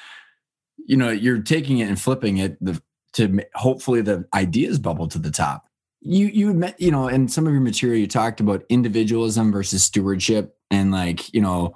you 0.77 0.95
know, 0.95 1.09
you're 1.09 1.41
taking 1.41 1.79
it 1.79 1.89
and 1.89 1.99
flipping 1.99 2.37
it 2.37 2.57
the, 2.63 2.81
to 3.15 3.43
hopefully 3.53 3.99
the 3.99 4.25
ideas 4.33 4.79
bubble 4.79 5.09
to 5.09 5.19
the 5.19 5.29
top 5.29 5.65
you 6.05 6.27
you 6.27 6.53
met 6.53 6.79
you 6.79 6.91
know 6.91 7.07
in 7.07 7.27
some 7.27 7.47
of 7.47 7.53
your 7.53 7.61
material 7.61 7.99
you 7.99 8.07
talked 8.07 8.39
about 8.39 8.63
individualism 8.69 9.51
versus 9.51 9.83
stewardship 9.83 10.57
and 10.69 10.91
like 10.91 11.33
you 11.33 11.41
know 11.41 11.73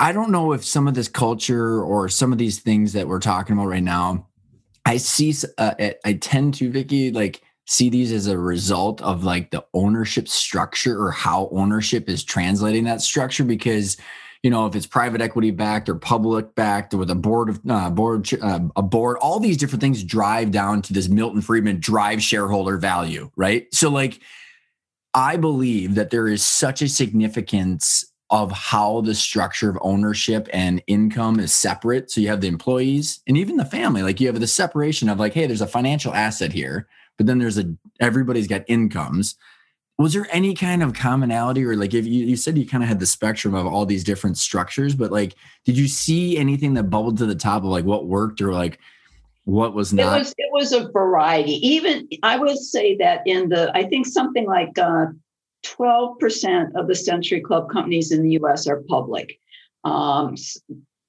i 0.00 0.12
don't 0.12 0.30
know 0.30 0.52
if 0.52 0.64
some 0.64 0.86
of 0.86 0.94
this 0.94 1.08
culture 1.08 1.82
or 1.82 2.08
some 2.08 2.32
of 2.32 2.38
these 2.38 2.60
things 2.60 2.92
that 2.92 3.08
we're 3.08 3.20
talking 3.20 3.56
about 3.56 3.66
right 3.66 3.82
now 3.82 4.26
i 4.84 4.96
see 4.96 5.34
uh, 5.58 5.74
i 6.04 6.12
tend 6.14 6.52
to 6.54 6.70
vicki 6.70 7.10
like 7.10 7.42
see 7.66 7.88
these 7.88 8.12
as 8.12 8.26
a 8.26 8.36
result 8.36 9.00
of 9.00 9.24
like 9.24 9.50
the 9.50 9.64
ownership 9.72 10.28
structure 10.28 11.00
or 11.02 11.10
how 11.10 11.48
ownership 11.50 12.08
is 12.10 12.22
translating 12.22 12.84
that 12.84 13.00
structure 13.00 13.44
because 13.44 13.96
you 14.44 14.50
know 14.50 14.66
if 14.66 14.76
it's 14.76 14.86
private 14.86 15.20
equity 15.20 15.50
backed 15.50 15.88
or 15.88 15.96
public 15.96 16.54
backed 16.54 16.94
or 16.94 16.98
with 16.98 17.10
a 17.10 17.16
board 17.16 17.48
of 17.48 17.60
uh, 17.68 17.90
board 17.90 18.28
uh, 18.40 18.60
a 18.76 18.82
board 18.82 19.16
all 19.16 19.40
these 19.40 19.56
different 19.56 19.80
things 19.80 20.04
drive 20.04 20.52
down 20.52 20.82
to 20.82 20.92
this 20.92 21.08
milton 21.08 21.40
friedman 21.40 21.80
drive 21.80 22.22
shareholder 22.22 22.76
value 22.76 23.30
right 23.34 23.66
so 23.74 23.90
like 23.90 24.20
i 25.14 25.36
believe 25.36 25.96
that 25.96 26.10
there 26.10 26.28
is 26.28 26.46
such 26.46 26.82
a 26.82 26.88
significance 26.88 28.04
of 28.30 28.50
how 28.50 29.00
the 29.00 29.14
structure 29.14 29.70
of 29.70 29.78
ownership 29.80 30.48
and 30.52 30.82
income 30.86 31.38
is 31.38 31.52
separate. 31.52 32.10
So 32.10 32.20
you 32.20 32.28
have 32.28 32.40
the 32.40 32.48
employees 32.48 33.20
and 33.28 33.36
even 33.36 33.58
the 33.58 33.66
family. 33.66 34.02
Like 34.02 34.18
you 34.18 34.26
have 34.26 34.40
the 34.40 34.46
separation 34.46 35.08
of 35.08 35.20
like, 35.20 35.34
hey, 35.34 35.46
there's 35.46 35.60
a 35.60 35.66
financial 35.66 36.12
asset 36.14 36.52
here, 36.52 36.88
but 37.16 37.26
then 37.26 37.38
there's 37.38 37.58
a 37.58 37.72
everybody's 38.00 38.48
got 38.48 38.64
incomes. 38.66 39.36
Was 39.98 40.12
there 40.12 40.26
any 40.30 40.54
kind 40.54 40.82
of 40.82 40.92
commonality 40.92 41.64
or 41.64 41.76
like 41.76 41.94
if 41.94 42.04
you, 42.04 42.24
you 42.24 42.36
said 42.36 42.58
you 42.58 42.66
kind 42.66 42.82
of 42.82 42.88
had 42.88 42.98
the 42.98 43.06
spectrum 43.06 43.54
of 43.54 43.66
all 43.66 43.86
these 43.86 44.02
different 44.02 44.36
structures, 44.36 44.94
but 44.94 45.12
like 45.12 45.34
did 45.64 45.78
you 45.78 45.86
see 45.86 46.36
anything 46.36 46.74
that 46.74 46.84
bubbled 46.84 47.18
to 47.18 47.26
the 47.26 47.34
top 47.34 47.62
of 47.62 47.68
like 47.68 47.84
what 47.84 48.06
worked 48.06 48.40
or 48.40 48.52
like 48.52 48.80
what 49.44 49.74
was 49.74 49.92
not? 49.92 50.16
It 50.16 50.18
was 50.18 50.34
it 50.38 50.52
was 50.52 50.72
a 50.72 50.88
variety. 50.90 51.54
Even 51.66 52.08
I 52.22 52.38
would 52.38 52.58
say 52.58 52.96
that 52.96 53.22
in 53.26 53.48
the 53.50 53.70
I 53.76 53.84
think 53.84 54.06
something 54.06 54.46
like 54.46 54.76
uh, 54.78 55.06
12% 55.64 56.74
of 56.74 56.88
the 56.88 56.94
Century 56.94 57.40
Club 57.40 57.70
companies 57.70 58.12
in 58.12 58.22
the 58.22 58.32
US 58.42 58.66
are 58.66 58.82
public. 58.88 59.38
Um, 59.84 60.34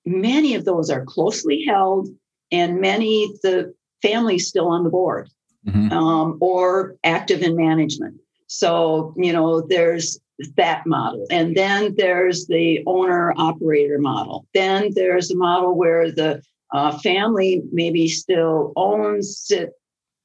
many 0.05 0.55
of 0.55 0.65
those 0.65 0.89
are 0.89 1.03
closely 1.05 1.63
held, 1.65 2.09
and 2.51 2.79
many 2.79 3.33
the 3.41 3.73
families 4.01 4.47
still 4.47 4.67
on 4.67 4.83
the 4.83 4.89
board 4.89 5.29
mm-hmm. 5.67 5.91
um, 5.91 6.37
or 6.41 6.95
active 7.03 7.41
in 7.41 7.55
management. 7.55 8.15
So, 8.57 9.13
you 9.17 9.33
know, 9.33 9.61
there's 9.61 10.19
that 10.57 10.85
model. 10.85 11.25
And 11.29 11.55
then 11.55 11.95
there's 11.97 12.47
the 12.47 12.83
owner 12.85 13.33
operator 13.37 13.99
model. 13.99 14.47
Then 14.53 14.91
there's 14.93 15.31
a 15.31 15.35
model 15.35 15.77
where 15.77 16.11
the 16.11 16.41
uh, 16.73 16.97
family 16.99 17.61
maybe 17.71 18.07
still 18.07 18.73
owns 18.75 19.47
it 19.49 19.73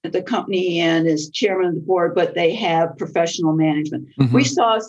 the 0.02 0.22
company 0.22 0.80
and 0.80 1.06
is 1.06 1.28
chairman 1.30 1.66
of 1.66 1.74
the 1.74 1.80
board, 1.80 2.14
but 2.14 2.34
they 2.34 2.54
have 2.54 2.96
professional 2.96 3.52
management. 3.52 4.08
Mm-hmm. 4.18 4.34
We 4.34 4.44
saw 4.44 4.80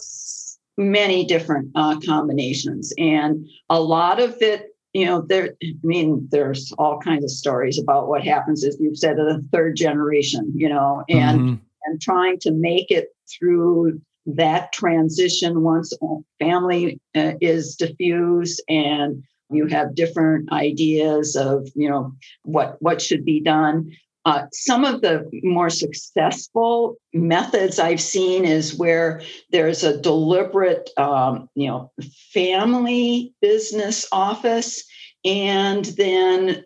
many 0.77 1.25
different 1.25 1.69
uh, 1.75 1.99
combinations, 1.99 2.93
and 2.97 3.45
a 3.69 3.81
lot 3.81 4.21
of 4.21 4.37
it, 4.41 4.73
you 4.93 5.05
know, 5.05 5.21
there. 5.21 5.55
I 5.61 5.73
mean, 5.83 6.27
there's 6.31 6.71
all 6.77 6.97
kinds 6.99 7.25
of 7.25 7.31
stories 7.31 7.77
about 7.77 8.07
what 8.07 8.23
happens, 8.23 8.63
as 8.63 8.77
you've 8.79 8.97
said, 8.97 9.19
of 9.19 9.27
the 9.27 9.45
third 9.51 9.75
generation, 9.75 10.49
you 10.55 10.69
know, 10.69 11.03
and 11.09 11.39
mm-hmm. 11.41 11.55
and 11.83 12.01
trying 12.01 12.39
to 12.39 12.51
make 12.51 12.89
it 12.89 13.09
through 13.37 14.01
that 14.25 14.71
transition 14.71 15.61
once 15.61 15.93
family 16.39 16.99
uh, 17.15 17.33
is 17.41 17.75
diffused 17.75 18.61
and 18.69 19.23
you 19.51 19.67
have 19.67 19.95
different 19.95 20.51
ideas 20.51 21.35
of 21.35 21.67
you 21.75 21.89
know 21.89 22.13
what 22.43 22.77
what 22.79 23.01
should 23.01 23.25
be 23.25 23.39
done. 23.39 23.91
Uh, 24.23 24.45
some 24.53 24.85
of 24.85 25.01
the 25.01 25.27
more 25.41 25.69
successful 25.69 26.95
methods 27.11 27.79
I've 27.79 28.01
seen 28.01 28.45
is 28.45 28.75
where 28.75 29.23
there's 29.49 29.83
a 29.83 29.99
deliberate, 29.99 30.91
um, 30.95 31.49
you 31.55 31.67
know, 31.67 31.91
family 32.31 33.33
business 33.41 34.07
office, 34.11 34.83
and 35.25 35.85
then 35.85 36.63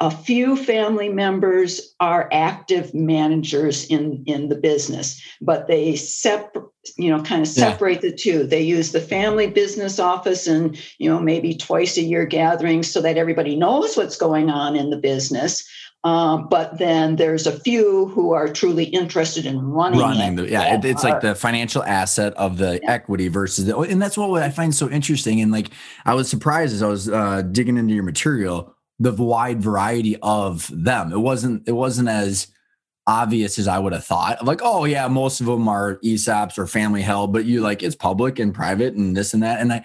a 0.00 0.10
few 0.10 0.56
family 0.56 1.08
members 1.08 1.94
are 2.00 2.28
active 2.32 2.92
managers 2.94 3.84
in 3.86 4.24
in 4.26 4.48
the 4.48 4.56
business, 4.56 5.22
but 5.40 5.68
they 5.68 5.94
separate, 5.96 6.66
you 6.96 7.10
know, 7.10 7.22
kind 7.22 7.42
of 7.42 7.48
separate 7.48 8.02
yeah. 8.02 8.10
the 8.10 8.16
two. 8.16 8.44
They 8.44 8.62
use 8.62 8.92
the 8.92 9.00
family 9.00 9.46
business 9.46 9.98
office 9.98 10.46
and 10.46 10.76
you 10.98 11.08
know 11.08 11.20
maybe 11.20 11.54
twice 11.54 11.96
a 11.96 12.02
year 12.02 12.26
gatherings 12.26 12.90
so 12.90 13.00
that 13.02 13.16
everybody 13.16 13.56
knows 13.56 13.96
what's 13.96 14.16
going 14.16 14.50
on 14.50 14.76
in 14.76 14.90
the 14.90 14.96
business 14.96 15.64
um, 16.04 16.48
but 16.50 16.78
then 16.78 17.16
there's 17.16 17.46
a 17.46 17.58
few 17.60 18.06
who 18.08 18.32
are 18.34 18.46
truly 18.46 18.84
interested 18.84 19.46
in 19.46 19.58
running. 19.58 20.00
Running, 20.00 20.36
the, 20.36 20.50
yeah, 20.50 20.74
it, 20.74 20.84
it's 20.84 21.02
like 21.02 21.22
the 21.22 21.34
financial 21.34 21.82
asset 21.82 22.34
of 22.34 22.58
the 22.58 22.78
yeah. 22.82 22.90
equity 22.90 23.28
versus 23.28 23.64
the, 23.64 23.76
and 23.78 24.02
that's 24.02 24.18
what 24.18 24.42
I 24.42 24.50
find 24.50 24.74
so 24.74 24.90
interesting. 24.90 25.40
And 25.40 25.50
like, 25.50 25.70
I 26.04 26.12
was 26.12 26.28
surprised 26.28 26.74
as 26.74 26.82
I 26.82 26.88
was 26.88 27.08
uh, 27.08 27.40
digging 27.40 27.78
into 27.78 27.94
your 27.94 28.02
material, 28.02 28.73
the 28.98 29.12
wide 29.12 29.62
variety 29.62 30.16
of 30.22 30.70
them. 30.72 31.12
It 31.12 31.18
wasn't, 31.18 31.68
it 31.68 31.72
wasn't 31.72 32.08
as 32.08 32.48
obvious 33.06 33.58
as 33.58 33.68
I 33.68 33.78
would 33.78 33.92
have 33.92 34.04
thought. 34.04 34.44
Like, 34.44 34.60
oh 34.62 34.84
yeah, 34.84 35.08
most 35.08 35.40
of 35.40 35.46
them 35.46 35.68
are 35.68 35.96
ESOPs 36.04 36.58
or 36.58 36.66
family 36.66 37.02
held, 37.02 37.32
but 37.32 37.44
you 37.44 37.60
like 37.60 37.82
it's 37.82 37.96
public 37.96 38.38
and 38.38 38.54
private 38.54 38.94
and 38.94 39.16
this 39.16 39.34
and 39.34 39.42
that. 39.42 39.60
And 39.60 39.72
I, 39.72 39.84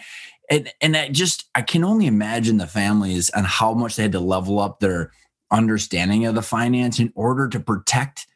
and 0.49 0.72
and 0.82 0.97
I 0.97 1.10
just 1.10 1.47
I 1.55 1.62
can 1.62 1.84
only 1.84 2.07
imagine 2.07 2.57
the 2.57 2.68
families 2.68 3.30
and 3.30 3.45
how 3.45 3.74
much 3.74 3.95
they 3.95 4.03
had 4.03 4.12
to 4.14 4.20
level 4.20 4.60
up 4.60 4.80
their 4.80 5.12
understanding 5.51 6.26
of 6.26 6.36
the 6.36 6.41
finance 6.41 6.99
in 6.99 7.12
order 7.16 7.47
to 7.49 7.60
protect 7.60 8.28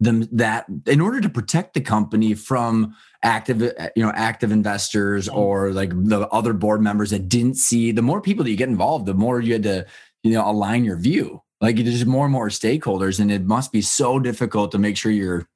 them 0.00 0.28
that 0.32 0.66
in 0.86 1.00
order 1.00 1.20
to 1.20 1.28
protect 1.28 1.74
the 1.74 1.80
company 1.80 2.34
from 2.34 2.94
active 3.22 3.62
you 3.94 4.02
know 4.02 4.12
active 4.14 4.50
investors 4.50 5.28
mm-hmm. 5.28 5.38
or 5.38 5.70
like 5.72 5.90
the 5.90 6.26
other 6.28 6.52
board 6.52 6.82
members 6.82 7.10
that 7.10 7.28
didn't 7.28 7.54
see 7.54 7.92
the 7.92 8.02
more 8.02 8.20
people 8.20 8.42
that 8.42 8.50
you 8.50 8.56
get 8.56 8.68
involved 8.68 9.06
the 9.06 9.14
more 9.14 9.40
you 9.40 9.52
had 9.52 9.62
to 9.62 9.86
you 10.22 10.32
know 10.32 10.48
align 10.48 10.84
your 10.84 10.96
view 10.96 11.42
like 11.60 11.76
there's 11.76 12.04
more 12.06 12.24
and 12.24 12.32
more 12.32 12.48
stakeholders 12.48 13.20
and 13.20 13.30
it 13.30 13.44
must 13.44 13.72
be 13.72 13.80
so 13.80 14.18
difficult 14.18 14.72
to 14.72 14.78
make 14.78 14.96
sure 14.96 15.12
you're 15.12 15.46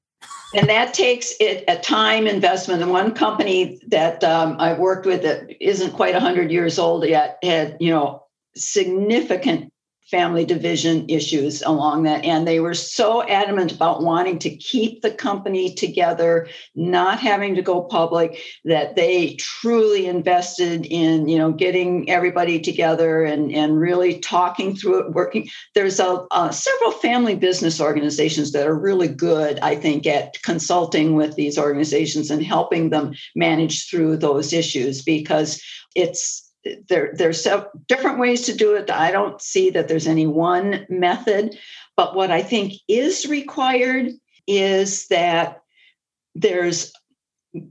and 0.55 0.69
that 0.69 0.95
takes 0.95 1.35
it 1.41 1.65
a 1.69 1.77
time 1.77 2.27
investment. 2.27 2.81
And 2.81 2.91
one 2.91 3.13
company 3.13 3.81
that 3.89 4.23
um, 4.23 4.57
I 4.59 4.75
worked 4.75 5.05
with 5.05 5.23
that 5.23 5.51
isn't 5.61 5.93
quite 5.93 6.15
100 6.15 6.51
years 6.51 6.79
old 6.79 7.07
yet 7.07 7.39
had, 7.43 7.77
you 7.81 7.91
know, 7.91 8.23
significant 8.55 9.73
family 10.11 10.45
division 10.45 11.05
issues 11.09 11.63
along 11.63 12.05
that. 12.05 12.25
And 12.25 12.47
they 12.47 12.61
were 12.61 12.75
so 12.75 13.23
adamant 13.29 13.73
about 13.73 14.03
wanting 14.03 14.39
to 14.41 14.51
keep 14.57 15.03
the 15.03 15.11
company 15.11 15.75
together 15.75 16.49
not 16.75 17.19
having 17.19 17.55
to 17.57 17.63
go 17.63 17.83
public 17.83 18.41
that 18.65 18.97
they 18.97 19.35
truly 19.35 20.07
invested 20.07 20.87
in 20.87 21.29
you 21.29 21.39
know 21.39 21.53
getting 21.53 22.09
everybody 22.09 22.61
together 22.61 23.25
and 23.25 23.53
and 23.53 23.81
really 23.81 24.19
talking 24.21 24.77
through 24.77 25.07
it 25.07 25.13
working. 25.13 25.49
There's 25.75 26.01
a, 26.01 26.27
uh, 26.31 26.51
several 26.51 26.93
family 26.93 27.35
business 27.35 27.81
organizations 27.81 28.53
that 28.53 28.67
are 28.67 28.75
really 28.75 29.09
good 29.09 29.59
i 29.61 29.75
think 29.75 30.07
at 30.07 30.41
consulting 30.43 31.15
with 31.15 31.35
these 31.37 31.59
organizations 31.59 32.31
and 32.31 32.43
helping 32.43 32.91
them 32.91 33.15
manage 33.35 33.89
through 33.89 34.17
those 34.17 34.53
issues 34.53 35.03
because 35.03 35.63
it's 35.95 36.46
there, 36.89 37.13
there's 37.15 37.47
different 37.87 38.19
ways 38.19 38.43
to 38.43 38.55
do 38.55 38.75
it. 38.75 38.91
I 38.91 39.11
don't 39.11 39.41
see 39.41 39.71
that 39.71 39.89
there's 39.89 40.07
any 40.07 40.27
one 40.27 40.87
method, 40.89 41.59
but 41.97 42.15
what 42.15 42.31
I 42.31 42.43
think 42.43 42.75
is 42.89 43.27
required 43.27 44.11
is 44.47 45.07
that 45.09 45.63
there's 46.35 46.93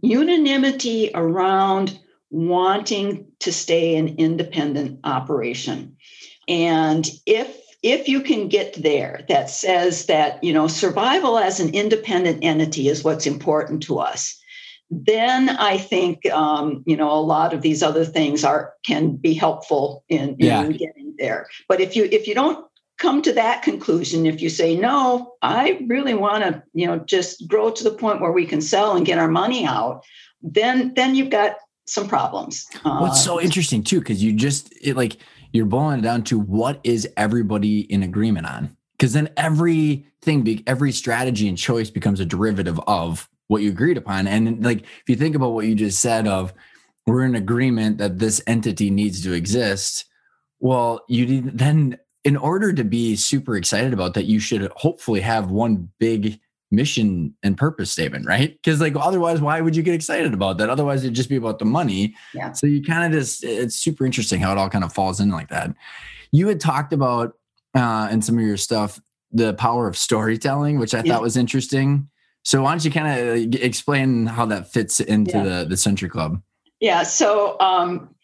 unanimity 0.02 1.12
around 1.14 2.00
wanting 2.32 3.28
to 3.40 3.52
stay 3.52 3.96
an 3.96 4.16
independent 4.18 5.00
operation. 5.04 5.96
And 6.48 7.10
if 7.26 7.62
if 7.84 8.08
you 8.08 8.22
can 8.22 8.48
get 8.48 8.74
there 8.82 9.24
that 9.30 9.48
says 9.48 10.08
that 10.08 10.44
you 10.44 10.52
know 10.52 10.68
survival 10.68 11.38
as 11.38 11.60
an 11.60 11.70
independent 11.70 12.44
entity 12.44 12.90
is 12.90 13.04
what's 13.04 13.28
important 13.28 13.84
to 13.84 14.00
us 14.00 14.42
then 14.90 15.50
I 15.50 15.78
think 15.78 16.26
um, 16.32 16.84
you 16.86 16.96
know 16.96 17.12
a 17.12 17.20
lot 17.20 17.54
of 17.54 17.62
these 17.62 17.82
other 17.82 18.06
things 18.06 18.44
are 18.44 18.74
can 18.86 19.16
be 19.16 19.34
helpful 19.34 20.04
in, 20.10 20.36
in 20.36 20.36
yeah. 20.40 20.68
getting 20.68 21.16
there. 21.18 21.48
But 21.68 21.82
if 21.82 21.96
you 21.96 22.06
if 22.06 22.28
you 22.28 22.36
don't 22.36 22.66
come 22.98 23.22
to 23.24 23.34
that 23.34 23.62
conclusion, 23.62 24.26
if 24.26 24.42
you 24.42 24.50
say 24.50 24.76
no, 24.76 25.34
I 25.42 25.82
really 25.88 26.14
want 26.14 26.44
to 26.44 26.64
you 26.74 26.88
know 26.88 27.00
just 27.00 27.48
grow 27.48 27.72
to 27.72 27.84
the 27.84 27.92
point 27.92 28.22
where 28.22 28.32
we 28.32 28.46
can 28.46 28.62
sell 28.62 28.96
and 28.96 29.06
get 29.06 29.20
our 29.20 29.28
money 29.28 29.66
out, 29.66 30.04
then 30.42 30.94
then 30.96 31.16
you've 31.16 31.32
got 31.32 31.58
some 31.88 32.08
problems. 32.08 32.66
What's 32.84 33.24
so 33.24 33.40
uh, 33.40 33.42
interesting 33.42 33.84
too, 33.84 34.00
because 34.00 34.24
you 34.24 34.34
just 34.34 34.74
it 34.82 34.96
like 34.96 35.18
you're 35.52 35.66
boiling 35.66 36.00
it 36.00 36.04
down 36.04 36.24
to 36.24 36.40
what 36.40 36.80
is 36.84 37.08
everybody 37.18 37.82
in 37.82 38.04
agreement 38.04 38.48
on 38.48 38.76
because 38.98 39.14
then 39.14 39.30
everything 39.38 40.64
every 40.68 40.92
strategy 40.92 41.48
and 41.48 41.58
choice 41.58 41.90
becomes 41.90 42.20
a 42.20 42.26
derivative 42.26 42.80
of 42.88 43.30
what 43.48 43.62
you 43.62 43.70
agreed 43.70 43.98
upon. 43.98 44.28
And 44.28 44.64
like 44.64 44.82
if 44.82 45.04
you 45.08 45.16
think 45.16 45.36
about 45.36 45.52
what 45.52 45.66
you 45.66 45.76
just 45.76 46.00
said 46.00 46.28
of 46.28 46.54
we're 47.06 47.24
in 47.24 47.36
agreement 47.36 48.00
that 48.00 48.20
this 48.20 48.42
entity 48.48 48.90
needs 48.90 49.22
to 49.24 49.34
exist, 49.34 50.06
well, 50.60 51.04
you 51.08 51.42
then 51.42 51.98
in 52.24 52.36
order 52.36 52.74
to 52.74 52.84
be 52.84 53.16
super 53.16 53.56
excited 53.56 53.94
about 53.94 54.16
that, 54.16 54.26
you 54.26 54.40
should 54.40 54.72
hopefully 54.76 55.22
have 55.22 55.52
one 55.52 55.90
big 56.00 56.40
mission 56.72 57.36
and 57.44 57.56
purpose 57.58 57.92
statement, 57.92 58.26
right? 58.26 58.54
Because 58.54 58.82
like 58.82 58.96
otherwise, 58.96 59.40
why 59.42 59.62
would 59.62 59.76
you 59.76 59.84
get 59.84 59.94
excited 59.94 60.34
about 60.34 60.58
that? 60.58 60.70
Otherwise, 60.70 61.04
it'd 61.04 61.16
just 61.16 61.30
be 61.30 61.36
about 61.36 61.60
the 61.60 61.66
money. 61.66 62.16
Yeah. 62.34 62.52
So 62.54 62.66
you 62.66 62.82
kind 62.82 63.06
of 63.06 63.20
just 63.20 63.44
it's 63.44 63.76
super 63.76 64.06
interesting 64.06 64.42
how 64.42 64.52
it 64.52 64.58
all 64.58 64.70
kind 64.70 64.84
of 64.84 64.92
falls 64.92 65.20
in 65.20 65.30
like 65.30 65.50
that. 65.50 65.74
You 66.32 66.48
had 66.48 66.60
talked 66.60 66.94
about 66.94 67.38
uh 67.76 68.10
in 68.12 68.22
some 68.22 68.38
of 68.38 68.44
your 68.44 68.58
stuff 68.58 69.00
the 69.32 69.54
power 69.54 69.88
of 69.88 69.98
storytelling, 69.98 70.80
which 70.80 70.96
I 70.96 71.04
yeah. 71.04 71.14
thought 71.14 71.22
was 71.22 71.38
interesting. 71.38 72.10
So 72.46 72.62
why 72.62 72.72
don't 72.72 72.86
you 72.86 72.92
kind 72.92 73.08
of 73.20 73.62
explain 73.62 74.28
how 74.28 74.46
that 74.46 74.72
fits 74.72 75.00
into 75.00 75.38
yeah. 75.38 75.44
the 75.44 75.66
the 75.66 75.78
Century 75.78 76.10
Club? 76.10 76.42
Yeah. 76.80 77.04
So 77.04 77.60
um, 77.60 78.16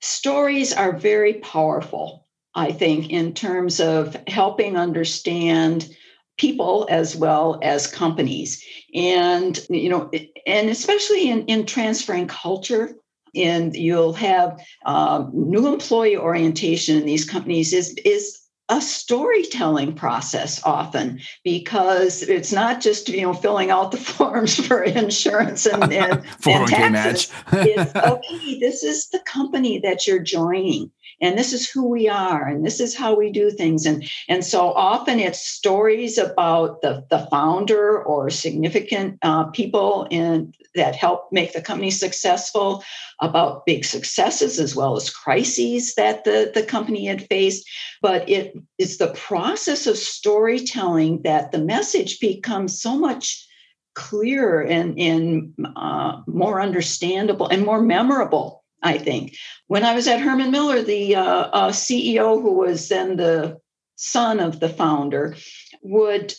stories 0.00 0.72
are 0.72 0.96
very 0.96 1.34
powerful. 1.34 2.26
I 2.54 2.72
think 2.72 3.10
in 3.10 3.34
terms 3.34 3.80
of 3.80 4.16
helping 4.28 4.76
understand 4.76 5.94
people 6.38 6.86
as 6.90 7.14
well 7.14 7.58
as 7.62 7.86
companies 7.86 8.64
and 8.94 9.60
you 9.68 9.88
know 9.88 10.10
and 10.46 10.68
especially 10.68 11.30
in, 11.30 11.44
in 11.46 11.64
transferring 11.64 12.26
culture 12.26 12.96
and 13.36 13.74
you'll 13.76 14.12
have 14.12 14.60
um, 14.84 15.30
new 15.32 15.72
employee 15.72 16.16
orientation 16.16 16.96
in 16.96 17.06
these 17.06 17.28
companies 17.28 17.72
is 17.72 17.94
is 18.04 18.43
a 18.68 18.80
storytelling 18.80 19.94
process 19.94 20.62
often 20.64 21.20
because 21.42 22.22
it's 22.22 22.52
not 22.52 22.80
just 22.80 23.08
you 23.10 23.22
know 23.22 23.34
filling 23.34 23.70
out 23.70 23.90
the 23.90 23.96
forms 24.14 24.54
for 24.54 24.82
insurance 24.82 25.66
and, 25.66 25.92
and, 25.92 26.24
and 26.46 26.68
taxes. 26.68 27.30
it's 27.52 27.94
okay 27.94 28.58
this 28.60 28.82
is 28.82 29.08
the 29.08 29.20
company 29.20 29.78
that 29.80 30.06
you're 30.06 30.22
joining 30.22 30.90
and 31.20 31.38
this 31.38 31.52
is 31.52 31.68
who 31.68 31.88
we 31.88 32.08
are 32.08 32.46
and 32.46 32.64
this 32.64 32.80
is 32.80 32.94
how 32.94 33.14
we 33.14 33.30
do 33.30 33.50
things. 33.50 33.86
And 33.86 34.08
and 34.28 34.44
so 34.44 34.72
often 34.72 35.20
it's 35.20 35.40
stories 35.40 36.18
about 36.18 36.82
the 36.82 37.04
the 37.10 37.26
founder 37.30 38.02
or 38.02 38.30
significant 38.30 39.18
uh, 39.22 39.44
people 39.44 40.06
in 40.10 40.52
that 40.74 40.96
help 40.96 41.28
make 41.30 41.52
the 41.52 41.62
company 41.62 41.90
successful 41.90 42.82
about 43.20 43.64
big 43.64 43.84
successes 43.84 44.58
as 44.58 44.74
well 44.74 44.96
as 44.96 45.10
crises 45.10 45.94
that 45.94 46.24
the 46.24 46.50
the 46.54 46.62
company 46.62 47.06
had 47.06 47.26
faced. 47.28 47.68
But 48.02 48.28
it 48.28 48.54
is 48.78 48.98
the 48.98 49.12
process 49.12 49.86
of 49.86 49.96
storytelling 49.96 51.22
that 51.22 51.52
the 51.52 51.58
message 51.58 52.20
becomes 52.20 52.80
so 52.80 52.98
much 52.98 53.46
clearer 53.94 54.60
and, 54.60 54.98
and 54.98 55.54
uh, 55.76 56.20
more 56.26 56.60
understandable 56.60 57.46
and 57.46 57.64
more 57.64 57.80
memorable 57.80 58.63
I 58.84 58.98
think. 58.98 59.36
When 59.66 59.82
I 59.82 59.94
was 59.94 60.06
at 60.06 60.20
Herman 60.20 60.50
Miller, 60.50 60.82
the 60.82 61.16
uh, 61.16 61.24
uh, 61.24 61.70
CEO, 61.70 62.40
who 62.40 62.52
was 62.52 62.88
then 62.88 63.16
the 63.16 63.58
son 63.96 64.38
of 64.38 64.60
the 64.60 64.68
founder, 64.68 65.36
would 65.82 66.34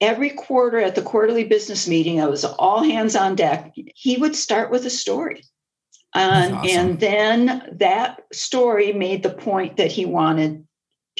every 0.00 0.30
quarter 0.30 0.78
at 0.78 0.94
the 0.94 1.02
quarterly 1.02 1.44
business 1.44 1.86
meeting, 1.86 2.16
it 2.16 2.28
was 2.28 2.44
all 2.44 2.82
hands 2.82 3.14
on 3.14 3.36
deck, 3.36 3.72
he 3.94 4.16
would 4.16 4.34
start 4.34 4.70
with 4.70 4.84
a 4.86 4.90
story. 4.90 5.44
awesome. 6.54 6.78
And 6.78 7.00
then 7.00 7.76
that 7.78 8.22
story 8.32 8.92
made 8.92 9.22
the 9.22 9.30
point 9.30 9.76
that 9.76 9.92
he 9.92 10.04
wanted 10.04 10.66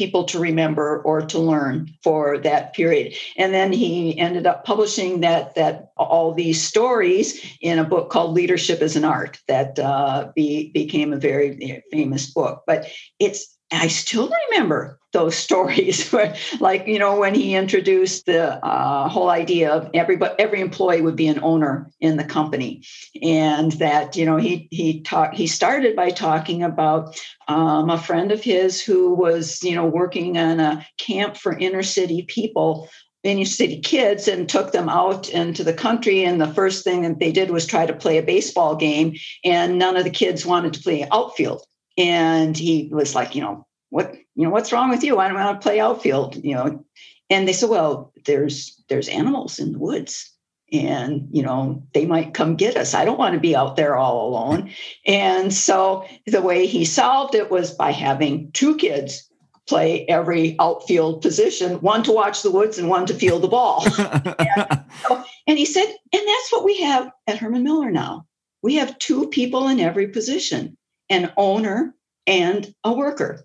people 0.03 0.25
to 0.25 0.41
remember 0.41 1.01
or 1.03 1.21
to 1.23 1.39
learn 1.39 1.89
for 2.03 2.37
that 2.39 2.75
period. 2.75 3.15
And 3.37 3.55
then 3.55 3.73
he 3.73 4.19
ended 4.19 4.49
up 4.49 4.65
publishing 4.65 5.21
that 5.21 5.55
that 5.55 5.93
all 5.97 6.35
these 6.35 6.61
stories 6.61 7.29
in 7.61 7.79
a 7.79 7.85
book 7.85 8.11
called 8.11 8.35
leadership 8.35 8.81
as 8.83 8.97
an 8.97 9.05
art 9.05 9.39
that 9.47 9.79
uh, 9.79 10.33
be, 10.35 10.73
became 10.73 11.13
a 11.13 11.19
very 11.19 11.85
famous 11.93 12.33
book. 12.33 12.65
But 12.67 12.89
it's 13.21 13.57
I 13.73 13.89
still 13.89 14.31
remember 14.51 14.99
those 15.13 15.37
stories 15.47 16.13
like, 16.61 16.87
you 16.87 16.99
know, 16.99 17.19
when 17.19 17.35
he 17.35 17.55
introduced 17.55 18.27
the 18.27 18.65
uh, 18.65 19.09
whole 19.09 19.31
idea 19.31 19.73
of 19.73 19.91
every 19.95 20.19
every 20.39 20.61
employee 20.61 21.01
would 21.01 21.17
be 21.17 21.29
an 21.29 21.41
owner 21.43 21.91
in 22.01 22.17
the 22.17 22.25
company, 22.25 22.83
and 23.23 23.73
that 23.73 24.17
you 24.17 24.25
know 24.25 24.37
he 24.37 24.69
he 24.71 25.01
talked 25.01 25.35
he 25.35 25.47
started 25.47 25.97
by 25.97 26.11
talking 26.11 26.63
about 26.63 27.21
um, 27.49 27.91
a 27.91 27.99
friend 27.99 28.33
of 28.33 28.43
his 28.43 28.83
who 28.83 29.15
was 29.15 29.63
you 29.63 29.75
know 29.75 29.87
working 29.87 30.39
on 30.39 30.61
a 30.61 30.87
camp 30.99 31.37
for 31.37 31.57
inner 31.57 31.83
city 31.83 32.23
people 32.23 32.89
inner 33.23 33.45
city 33.45 33.79
kids 33.81 34.27
and 34.27 34.49
took 34.49 34.73
them 34.73 34.89
out 34.89 35.29
into 35.29 35.63
the 35.63 35.73
country. 35.73 36.25
And 36.25 36.41
the 36.41 36.53
first 36.53 36.83
thing 36.83 37.03
that 37.03 37.21
they 37.21 37.31
did 37.31 37.51
was 37.51 37.67
try 37.67 37.87
to 37.87 37.93
play 37.93 38.19
a 38.19 38.23
baseball 38.23 38.75
game. 38.75 39.15
And 39.45 39.79
none 39.79 39.97
of 39.97 40.03
the 40.03 40.11
kids 40.11 40.45
wanted 40.45 40.73
to 40.73 40.81
play 40.81 41.07
outfield 41.13 41.63
and 41.97 42.57
he 42.57 42.89
was 42.93 43.15
like, 43.15 43.35
you 43.35 43.43
know, 43.43 43.67
what, 43.91 44.15
you 44.35 44.45
know, 44.45 44.51
what's 44.51 44.73
wrong 44.73 44.91
with 44.91 45.05
you? 45.05 45.19
I 45.19 45.29
don't 45.29 45.37
want 45.37 45.61
to 45.61 45.65
play 45.65 45.81
outfield, 45.81 46.37
you 46.43 46.55
know. 46.55 46.85
And 47.29 47.47
they 47.47 47.53
said, 47.53 47.71
well, 47.71 48.13
there's 48.25 48.83
there's 48.89 49.09
animals 49.09 49.59
in 49.59 49.73
the 49.73 49.79
woods 49.79 50.33
and 50.73 51.29
you 51.31 51.43
know 51.43 51.83
they 51.93 52.07
might 52.07 52.35
come 52.35 52.57
get 52.57 52.77
us. 52.77 52.95
I 52.95 53.05
don't 53.05 53.19
want 53.19 53.35
to 53.35 53.41
be 53.41 53.55
out 53.55 53.77
there 53.77 53.97
all 53.97 54.29
alone. 54.29 54.71
And 55.07 55.53
so 55.53 56.07
the 56.27 56.43
way 56.43 56.67
he 56.67 56.85
solved 56.85 57.35
it 57.35 57.51
was 57.51 57.71
by 57.71 57.93
having 57.93 58.51
two 58.53 58.77
kids 58.77 59.29
play 59.69 60.05
every 60.09 60.57
outfield 60.59 61.23
position 61.23 61.81
one 61.81 62.03
to 62.03 62.13
watch 62.13 62.43
the 62.43 62.51
woods 62.51 62.79
and 62.79 62.89
one 62.89 63.07
to 63.07 63.15
field 63.15 63.43
the 63.43 63.49
ball. 63.49 63.85
And, 63.99 64.85
so, 65.09 65.25
and 65.47 65.59
he 65.59 65.65
said 65.65 65.87
and 65.87 66.23
that's 66.27 66.53
what 66.53 66.65
we 66.65 66.81
have 66.81 67.11
at 67.27 67.39
herman 67.39 67.63
miller 67.63 67.91
now. 67.91 68.27
We 68.63 68.77
have 68.77 68.99
two 68.99 69.29
people 69.29 69.69
in 69.69 69.81
every 69.81 70.09
position 70.09 70.77
an 71.13 71.33
owner 71.37 71.95
and 72.27 72.75
a 72.83 72.93
worker. 72.93 73.45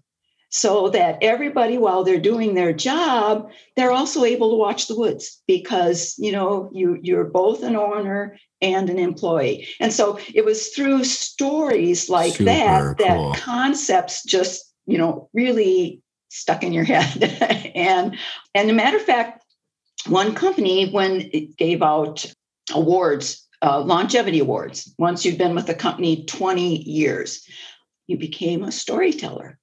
So 0.50 0.90
that 0.90 1.18
everybody 1.22 1.78
while 1.78 2.06
they're 2.06 2.20
doing 2.20 2.56
their 2.56 2.72
job 2.72 3.50
they're 3.76 3.92
also 3.92 4.24
able 4.24 4.52
to 4.52 4.56
watch 4.56 4.88
the 4.88 4.98
woods 4.98 5.44
because 5.46 6.16
you 6.18 6.32
know 6.32 6.70
you 6.72 6.98
you're 7.02 7.26
both 7.26 7.64
an 7.64 7.76
owner 7.76 8.38
and 8.62 8.90
an 8.90 8.98
employee. 8.98 9.68
And 9.80 9.92
so 9.92 10.20
it 10.34 10.46
was 10.46 10.70
through 10.70 11.04
stories 11.04 12.10
like 12.10 12.34
Super 12.34 12.46
that 12.46 12.98
cool. 12.98 13.06
that 13.06 13.42
concepts 13.42 14.24
just 14.24 14.74
you 14.86 14.98
know 14.98 15.30
really 15.34 16.02
stuck 16.30 16.64
in 16.64 16.74
your 16.74 16.86
head. 16.86 17.72
And 17.76 18.18
and 18.56 18.70
a 18.72 18.74
matter 18.74 18.98
of 18.98 19.04
fact 19.04 19.44
one 20.08 20.34
company 20.34 20.90
when 20.90 21.30
it 21.34 21.58
gave 21.58 21.82
out 21.84 22.26
awards 22.74 23.47
uh, 23.62 23.80
longevity 23.82 24.40
awards. 24.40 24.94
Once 24.98 25.26
you've 25.26 25.38
been 25.38 25.56
with 25.56 25.68
the 25.68 25.74
company 25.74 26.26
20 26.26 26.84
years, 26.84 27.48
you 28.08 28.18
became 28.18 28.64
a 28.64 28.72
storyteller. 28.72 29.60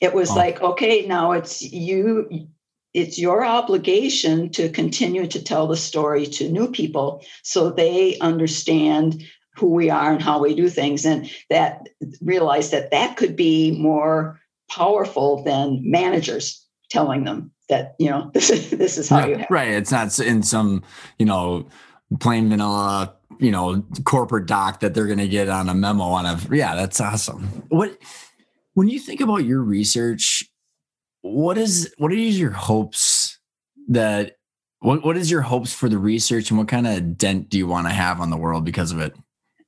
It 0.00 0.14
was 0.14 0.30
oh. 0.30 0.34
like, 0.34 0.60
okay, 0.60 1.06
now 1.06 1.32
it's 1.32 1.62
you, 1.62 2.48
it's 2.94 3.18
your 3.18 3.44
obligation 3.44 4.50
to 4.50 4.68
continue 4.70 5.26
to 5.26 5.42
tell 5.42 5.66
the 5.66 5.76
story 5.76 6.26
to 6.26 6.50
new 6.50 6.70
people 6.70 7.24
so 7.42 7.70
they 7.70 8.18
understand 8.18 9.22
who 9.56 9.66
we 9.66 9.90
are 9.90 10.12
and 10.12 10.22
how 10.22 10.40
we 10.40 10.54
do 10.54 10.68
things 10.68 11.04
and 11.04 11.30
that 11.50 11.88
realize 12.22 12.70
that 12.70 12.90
that 12.90 13.16
could 13.16 13.36
be 13.36 13.78
more 13.78 14.40
powerful 14.70 15.42
than 15.44 15.80
managers 15.84 16.66
telling 16.90 17.24
them 17.24 17.50
that 17.68 17.94
you 17.98 18.08
know 18.08 18.30
this 18.32 18.50
is 18.50 18.70
this 18.70 18.96
is 18.96 19.08
how 19.08 19.18
right, 19.18 19.28
you 19.28 19.36
have. 19.36 19.46
right 19.50 19.68
it's 19.68 19.90
not 19.90 20.18
in 20.18 20.42
some 20.42 20.82
you 21.18 21.26
know 21.26 21.66
plain 22.20 22.48
vanilla 22.48 23.14
you 23.40 23.50
know 23.50 23.84
corporate 24.04 24.46
doc 24.46 24.80
that 24.80 24.94
they're 24.94 25.06
going 25.06 25.18
to 25.18 25.28
get 25.28 25.48
on 25.48 25.68
a 25.68 25.74
memo 25.74 26.04
on 26.04 26.26
a 26.26 26.38
yeah 26.50 26.74
that's 26.74 27.00
awesome. 27.00 27.44
What 27.68 27.98
when 28.74 28.88
you 28.88 29.00
think 29.00 29.20
about 29.20 29.44
your 29.44 29.62
research 29.62 30.44
what 31.22 31.58
is 31.58 31.92
what 31.98 32.10
are 32.10 32.14
your 32.14 32.50
hopes 32.50 33.38
that 33.88 34.36
what 34.80 35.04
what 35.04 35.16
is 35.16 35.30
your 35.30 35.42
hopes 35.42 35.72
for 35.72 35.88
the 35.88 35.98
research 35.98 36.50
and 36.50 36.58
what 36.58 36.68
kind 36.68 36.86
of 36.86 37.18
dent 37.18 37.48
do 37.48 37.58
you 37.58 37.66
want 37.66 37.86
to 37.86 37.92
have 37.92 38.20
on 38.20 38.30
the 38.30 38.36
world 38.36 38.64
because 38.64 38.92
of 38.92 39.00
it? 39.00 39.14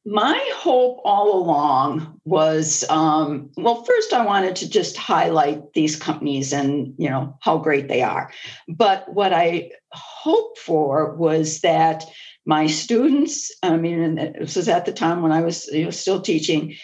My 0.04 0.42
hope 0.56 1.00
all 1.04 1.38
along 1.38 2.20
was 2.24 2.84
um, 2.90 3.50
well 3.56 3.84
first 3.84 4.12
i 4.12 4.24
wanted 4.24 4.56
to 4.56 4.68
just 4.68 4.96
highlight 4.96 5.74
these 5.74 5.94
companies 5.94 6.52
and 6.52 6.94
you 6.98 7.08
know 7.08 7.36
how 7.40 7.58
great 7.58 7.88
they 7.88 8.02
are. 8.02 8.32
But 8.68 9.12
what 9.12 9.32
i 9.32 9.70
hoped 9.92 10.58
for 10.58 11.14
was 11.14 11.60
that 11.60 12.04
my 12.44 12.66
students, 12.66 13.52
I 13.62 13.76
mean, 13.76 14.16
this 14.16 14.56
was 14.56 14.68
at 14.68 14.84
the 14.84 14.92
time 14.92 15.22
when 15.22 15.32
I 15.32 15.42
was 15.42 15.66
you 15.68 15.84
know, 15.84 15.90
still 15.90 16.20
teaching, 16.20 16.76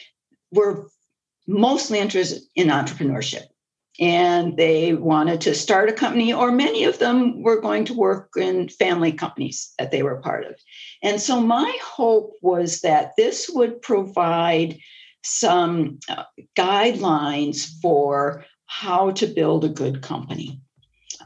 were 0.52 0.88
mostly 1.46 1.98
interested 1.98 2.42
in 2.54 2.68
entrepreneurship. 2.68 3.44
And 4.00 4.56
they 4.56 4.94
wanted 4.94 5.40
to 5.40 5.56
start 5.56 5.88
a 5.88 5.92
company, 5.92 6.32
or 6.32 6.52
many 6.52 6.84
of 6.84 7.00
them 7.00 7.42
were 7.42 7.60
going 7.60 7.84
to 7.86 7.94
work 7.94 8.30
in 8.36 8.68
family 8.68 9.10
companies 9.10 9.72
that 9.76 9.90
they 9.90 10.04
were 10.04 10.20
part 10.20 10.46
of. 10.46 10.54
And 11.02 11.20
so 11.20 11.40
my 11.40 11.76
hope 11.82 12.34
was 12.40 12.82
that 12.82 13.14
this 13.16 13.50
would 13.52 13.82
provide 13.82 14.78
some 15.24 15.98
uh, 16.08 16.22
guidelines 16.56 17.68
for 17.82 18.44
how 18.66 19.10
to 19.12 19.26
build 19.26 19.64
a 19.64 19.68
good 19.68 20.00
company 20.00 20.60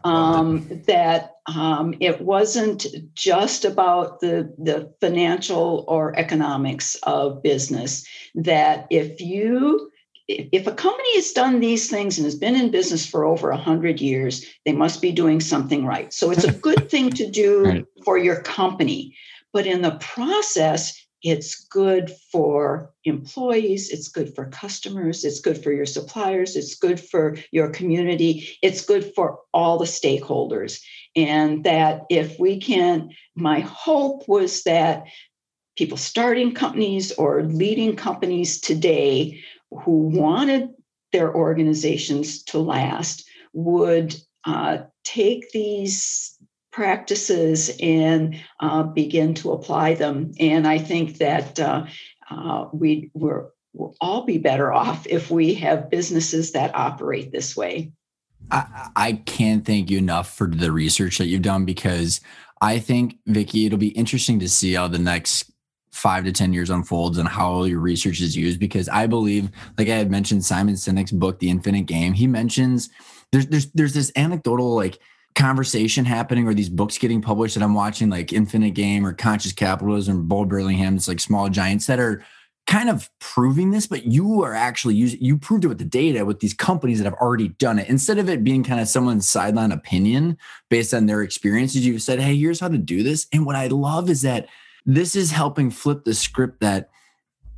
um, 0.04 0.66
that 0.86 1.31
um, 1.46 1.94
it 2.00 2.20
wasn't 2.20 2.86
just 3.14 3.64
about 3.64 4.20
the, 4.20 4.54
the 4.58 4.92
financial 5.00 5.84
or 5.88 6.16
economics 6.16 6.94
of 7.02 7.42
business, 7.42 8.06
that 8.34 8.86
if 8.90 9.20
you 9.20 9.90
if 10.28 10.66
a 10.66 10.72
company 10.72 11.16
has 11.16 11.32
done 11.32 11.60
these 11.60 11.90
things 11.90 12.16
and 12.16 12.24
has 12.24 12.36
been 12.36 12.54
in 12.54 12.70
business 12.70 13.04
for 13.04 13.24
over 13.24 13.50
100 13.50 14.00
years, 14.00 14.46
they 14.64 14.72
must 14.72 15.02
be 15.02 15.12
doing 15.12 15.40
something 15.40 15.84
right. 15.84 16.12
So 16.12 16.30
it's 16.30 16.44
a 16.44 16.52
good 16.52 16.90
thing 16.90 17.10
to 17.10 17.28
do 17.28 17.64
right. 17.64 17.84
for 18.04 18.16
your 18.16 18.40
company. 18.40 19.16
But 19.52 19.66
in 19.66 19.82
the 19.82 19.98
process, 20.00 20.94
it's 21.22 21.64
good 21.66 22.10
for 22.30 22.90
employees, 23.04 23.90
it's 23.90 24.08
good 24.08 24.34
for 24.34 24.46
customers, 24.46 25.24
it's 25.24 25.40
good 25.40 25.62
for 25.62 25.72
your 25.72 25.86
suppliers, 25.86 26.56
it's 26.56 26.74
good 26.74 26.98
for 27.00 27.36
your 27.52 27.70
community, 27.70 28.58
it's 28.62 28.84
good 28.84 29.14
for 29.14 29.38
all 29.52 29.78
the 29.78 29.84
stakeholders. 29.84 30.80
And 31.14 31.64
that 31.64 32.02
if 32.10 32.38
we 32.38 32.58
can, 32.58 33.10
my 33.36 33.60
hope 33.60 34.28
was 34.28 34.62
that 34.64 35.04
people 35.76 35.96
starting 35.96 36.54
companies 36.54 37.12
or 37.12 37.42
leading 37.44 37.96
companies 37.96 38.60
today 38.60 39.42
who 39.70 40.08
wanted 40.08 40.70
their 41.12 41.34
organizations 41.34 42.42
to 42.44 42.58
last 42.58 43.28
would 43.52 44.16
uh, 44.44 44.78
take 45.04 45.50
these 45.52 46.36
practices 46.72 47.70
and 47.80 48.40
uh, 48.60 48.82
begin 48.82 49.34
to 49.34 49.52
apply 49.52 49.94
them. 49.94 50.32
And 50.40 50.66
I 50.66 50.78
think 50.78 51.18
that 51.18 51.60
uh, 51.60 51.86
uh, 52.30 52.68
we 52.72 53.10
were 53.14 53.52
we'll 53.74 53.94
all 54.00 54.24
be 54.24 54.38
better 54.38 54.72
off 54.72 55.06
if 55.06 55.30
we 55.30 55.54
have 55.54 55.90
businesses 55.90 56.52
that 56.52 56.74
operate 56.74 57.32
this 57.32 57.56
way. 57.56 57.92
I, 58.50 58.90
I 58.96 59.12
can't 59.12 59.64
thank 59.64 59.90
you 59.90 59.98
enough 59.98 60.34
for 60.34 60.46
the 60.46 60.72
research 60.72 61.18
that 61.18 61.26
you've 61.26 61.42
done 61.42 61.64
because 61.64 62.20
I 62.60 62.78
think, 62.78 63.16
Vicki, 63.26 63.66
it'll 63.66 63.78
be 63.78 63.88
interesting 63.88 64.38
to 64.40 64.48
see 64.48 64.74
how 64.74 64.88
the 64.88 64.98
next 64.98 65.50
five 65.90 66.24
to 66.24 66.32
10 66.32 66.52
years 66.52 66.70
unfolds 66.70 67.18
and 67.18 67.28
how 67.28 67.64
your 67.64 67.80
research 67.80 68.20
is 68.20 68.36
used. 68.36 68.60
Because 68.60 68.88
I 68.88 69.06
believe, 69.06 69.50
like 69.78 69.88
I 69.88 69.96
had 69.96 70.10
mentioned, 70.10 70.44
Simon 70.44 70.74
Sinek's 70.74 71.12
book, 71.12 71.38
The 71.38 71.50
Infinite 71.50 71.86
Game, 71.86 72.12
he 72.12 72.26
mentions 72.26 72.90
there's, 73.30 73.46
there's, 73.46 73.70
there's 73.72 73.94
this 73.94 74.12
anecdotal, 74.16 74.74
like, 74.74 74.98
conversation 75.34 76.04
happening 76.04 76.46
or 76.46 76.54
these 76.54 76.68
books 76.68 76.98
getting 76.98 77.22
published 77.22 77.54
that 77.54 77.62
I'm 77.62 77.74
watching, 77.74 78.10
like 78.10 78.32
Infinite 78.32 78.70
Game 78.70 79.06
or 79.06 79.12
Conscious 79.12 79.52
Capitalism, 79.52 80.26
Bo 80.26 80.44
Burlingham's 80.44 81.08
like 81.08 81.20
Small 81.20 81.48
Giants 81.48 81.86
that 81.86 81.98
are 81.98 82.24
kind 82.66 82.88
of 82.88 83.10
proving 83.18 83.70
this, 83.70 83.86
but 83.86 84.06
you 84.06 84.42
are 84.42 84.54
actually 84.54 84.94
using 84.94 85.20
you 85.20 85.36
proved 85.36 85.64
it 85.64 85.68
with 85.68 85.78
the 85.78 85.84
data 85.84 86.24
with 86.24 86.40
these 86.40 86.54
companies 86.54 86.98
that 86.98 87.04
have 87.04 87.14
already 87.14 87.48
done 87.48 87.78
it. 87.78 87.88
Instead 87.88 88.18
of 88.18 88.28
it 88.28 88.44
being 88.44 88.62
kind 88.62 88.80
of 88.80 88.88
someone's 88.88 89.28
sideline 89.28 89.72
opinion 89.72 90.38
based 90.70 90.94
on 90.94 91.06
their 91.06 91.22
experiences, 91.22 91.84
you've 91.84 92.02
said, 92.02 92.20
Hey, 92.20 92.36
here's 92.36 92.60
how 92.60 92.68
to 92.68 92.78
do 92.78 93.02
this. 93.02 93.26
And 93.32 93.44
what 93.44 93.56
I 93.56 93.66
love 93.66 94.08
is 94.08 94.22
that 94.22 94.48
this 94.86 95.16
is 95.16 95.30
helping 95.30 95.70
flip 95.70 96.04
the 96.04 96.14
script 96.14 96.60
that 96.60 96.90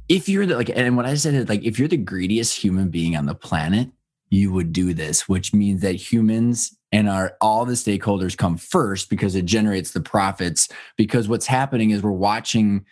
if 0.09 0.29
you're 0.29 0.47
the 0.47 0.57
like, 0.57 0.71
and 0.71 0.97
what 0.97 1.07
I 1.07 1.15
said 1.15 1.35
is 1.35 1.49
like, 1.49 1.65
if 1.65 1.79
you're 1.79 1.89
the 1.89 1.97
greediest 1.97 2.57
human 2.57 2.89
being 2.89 3.17
on 3.17 3.27
the 3.27 3.35
planet, 3.35 3.91
you 4.35 4.53
would 4.53 4.73
do 4.73 4.93
this, 4.93 5.29
which 5.29 5.55
means 5.55 5.81
that 5.83 5.95
humans 5.95 6.77
and 6.91 7.09
our 7.09 7.37
all 7.41 7.65
the 7.65 7.75
stakeholders 7.75 8.37
come 8.37 8.57
first 8.57 9.09
because 9.09 9.35
it 9.35 9.45
generates 9.45 9.93
the 9.93 10.01
profits. 10.01 10.69
Because 10.97 11.29
what's 11.29 11.47
happening 11.47 11.91
is 11.91 12.03
we're 12.03 12.11
watching 12.11 12.85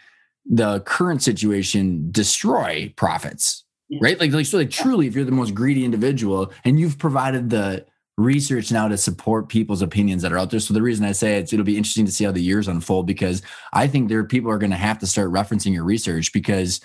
the 0.46 0.80
current 0.80 1.22
situation 1.22 2.08
destroy 2.10 2.92
profits, 2.96 3.64
yeah. 3.88 3.98
right? 4.02 4.18
Like, 4.18 4.32
like 4.32 4.46
so, 4.46 4.58
like 4.58 4.70
truly, 4.70 5.06
if 5.06 5.14
you're 5.14 5.24
the 5.24 5.32
most 5.32 5.54
greedy 5.54 5.84
individual 5.84 6.52
and 6.64 6.78
you've 6.78 6.98
provided 6.98 7.50
the 7.50 7.86
research 8.16 8.70
now 8.70 8.88
to 8.88 8.96
support 8.96 9.48
people's 9.48 9.82
opinions 9.82 10.22
that 10.22 10.32
are 10.32 10.38
out 10.38 10.50
there. 10.50 10.60
So 10.60 10.74
the 10.74 10.82
reason 10.82 11.04
I 11.04 11.12
say 11.12 11.38
it's 11.38 11.52
it'll 11.52 11.64
be 11.64 11.78
interesting 11.78 12.06
to 12.06 12.12
see 12.12 12.24
how 12.24 12.32
the 12.32 12.42
years 12.42 12.68
unfold 12.68 13.06
because 13.06 13.42
I 13.72 13.86
think 13.86 14.08
there 14.08 14.18
are 14.18 14.24
people 14.24 14.50
are 14.50 14.58
going 14.58 14.70
to 14.70 14.76
have 14.76 14.98
to 14.98 15.06
start 15.06 15.32
referencing 15.32 15.72
your 15.72 15.84
research 15.84 16.32
because 16.32 16.80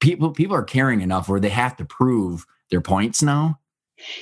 people 0.00 0.30
people 0.30 0.54
are 0.54 0.62
caring 0.62 1.00
enough 1.00 1.28
where 1.28 1.40
they 1.40 1.48
have 1.48 1.76
to 1.76 1.84
prove 1.84 2.46
their 2.70 2.80
points 2.80 3.22
now 3.22 3.58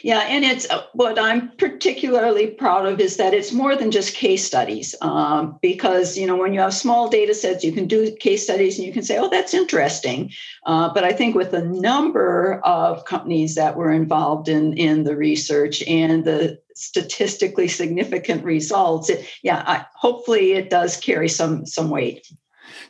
yeah, 0.03 0.21
and 0.21 0.45
it's 0.45 0.69
uh, 0.71 0.85
what 0.93 1.19
I'm 1.19 1.51
particularly 1.57 2.49
proud 2.49 2.87
of 2.87 3.01
is 3.01 3.17
that 3.17 3.35
it's 3.35 3.53
more 3.53 3.77
than 3.77 3.91
just 3.91 4.15
case 4.15 4.45
studies. 4.45 4.95
Um, 5.01 5.59
because 5.63 6.17
you 6.17 6.27
know, 6.27 6.37
when 6.37 6.55
you 6.55 6.61
have 6.61 6.75
small 6.75 7.09
data 7.09 7.35
sets, 7.35 7.65
you 7.65 7.73
can 7.73 7.87
do 7.87 8.15
case 8.17 8.45
studies 8.45 8.79
and 8.79 8.87
you 8.87 8.93
can 8.93 9.03
say, 9.03 9.19
"Oh, 9.19 9.29
that's 9.29 9.55
interesting." 9.55 10.33
Uh, 10.65 10.93
but 10.93 11.05
I 11.05 11.13
think 11.13 11.35
with 11.35 11.51
the 11.51 11.65
number 11.65 12.61
of 12.65 13.05
companies 13.05 13.55
that 13.55 13.77
were 13.77 13.93
involved 13.93 14.49
in 14.49 14.73
in 14.75 15.05
the 15.05 15.17
research 15.17 15.83
and 15.87 16.25
the 16.25 16.59
statistically 16.75 17.69
significant 17.69 18.45
results, 18.45 19.09
it, 19.09 19.27
yeah, 19.43 19.63
I, 19.67 19.87
hopefully 19.95 20.53
it 20.53 20.71
does 20.71 20.97
carry 20.97 21.29
some 21.29 21.67
some 21.67 21.91
weight. 21.91 22.27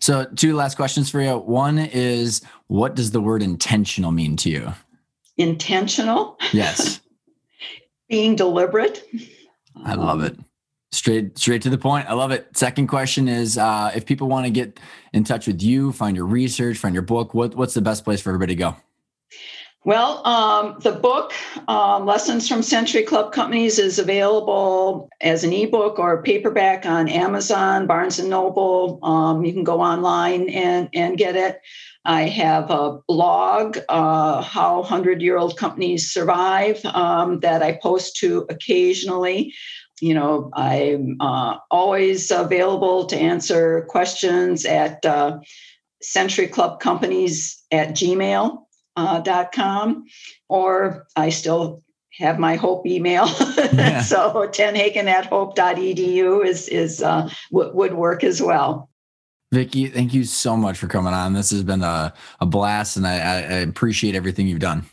So, 0.01 0.27
two 0.37 0.55
last 0.55 0.77
questions 0.77 1.11
for 1.11 1.21
you. 1.21 1.39
One 1.39 1.79
is, 1.79 2.43
what 2.67 2.95
does 2.95 3.11
the 3.13 3.21
word 3.21 3.43
intentional 3.43 4.13
mean 4.13 4.37
to 4.39 4.51
you? 4.51 4.75
Intentional. 5.37 6.39
Yes. 6.53 7.01
being 8.09 8.37
deliberate. 8.37 9.05
I 9.85 9.95
love 9.95 10.23
it. 10.23 10.39
Straight 10.93 11.37
straight 11.37 11.63
to 11.63 11.71
the 11.71 11.79
point. 11.79 12.09
I 12.09 12.15
love 12.15 12.31
it. 12.31 12.57
Second 12.57 12.87
question 12.87 13.29
is 13.29 13.59
uh, 13.59 13.93
if 13.95 14.07
people 14.07 14.29
want 14.29 14.47
to 14.47 14.51
get 14.51 14.79
in 15.13 15.25
touch 15.25 15.47
with 15.47 15.63
you, 15.63 15.93
find 15.93 16.17
your 16.17 16.27
research, 16.27 16.79
find 16.79 16.95
your 16.95 17.03
book, 17.03 17.35
what, 17.35 17.55
what's 17.55 17.75
the 17.75 17.83
best 17.83 18.05
place 18.05 18.21
for 18.21 18.31
everybody 18.31 18.55
to 18.55 18.59
go? 18.59 18.77
Well, 19.85 20.27
um, 20.27 20.79
the 20.81 20.93
book, 20.93 21.33
um, 21.69 22.07
Lessons 22.07 22.49
from 22.49 22.63
Century 22.63 23.05
Club 23.05 23.33
Companies, 23.33 23.79
is 23.79 24.01
available 24.01 25.09
as 25.21 25.45
an 25.45 25.53
ebook 25.53 26.01
or 26.01 26.23
paperback 26.23 26.87
on 26.87 27.09
Amazon, 27.09 27.87
Barnes 27.87 28.19
and 28.19 28.29
Noble. 28.29 28.99
Um, 29.05 29.45
you 29.45 29.53
can 29.53 29.63
go 29.63 29.81
online 29.81 30.49
and, 30.49 30.89
and 30.93 31.17
get 31.17 31.37
it. 31.37 31.61
I 32.07 32.23
have 32.29 32.71
a 32.71 33.01
blog, 33.09 33.79
uh, 33.89 34.41
How 34.41 34.77
100 34.81 35.21
Year 35.21 35.37
Old 35.39 35.57
Companies 35.57 36.11
Survive, 36.11 36.85
um, 36.87 37.41
that 37.41 37.63
I 37.63 37.79
post 37.83 38.17
to 38.19 38.47
occasionally. 38.49 39.53
You 40.01 40.15
know, 40.15 40.51
I'm 40.55 41.17
uh, 41.21 41.57
always 41.71 42.31
available 42.31 43.07
to 43.07 43.17
answer 43.17 43.87
questions 43.89 44.65
at 44.65 45.05
uh, 45.05 45.39
Century 46.01 46.47
Club 46.47 46.81
Companies 46.81 47.63
at 47.73 47.91
gmail.com, 47.91 48.67
uh, 48.97 49.95
or 50.49 51.07
I 51.17 51.31
still 51.31 51.83
have 52.19 52.39
my 52.39 52.57
hope 52.57 52.87
email 52.87 53.27
yeah. 53.75 54.01
so 54.01 54.49
tenhaken 54.51 55.05
at 55.05 55.27
hope.edu 55.27 56.47
is 56.47 56.67
is 56.69 57.03
uh, 57.03 57.29
would 57.51 57.93
work 57.93 58.25
as 58.25 58.41
well 58.41 58.89
Vicki, 59.57 59.87
thank 59.87 60.13
you 60.13 60.25
so 60.25 60.55
much 60.55 60.77
for 60.77 60.87
coming 60.87 61.15
on. 61.15 61.33
This 61.33 61.51
has 61.51 61.63
been 61.63 61.83
a, 61.83 62.13
a 62.41 62.45
blast, 62.45 62.99
and 62.99 63.07
I, 63.07 63.15
I 63.15 63.39
appreciate 63.61 64.15
everything 64.15 64.47
you've 64.47 64.59
done. 64.59 64.85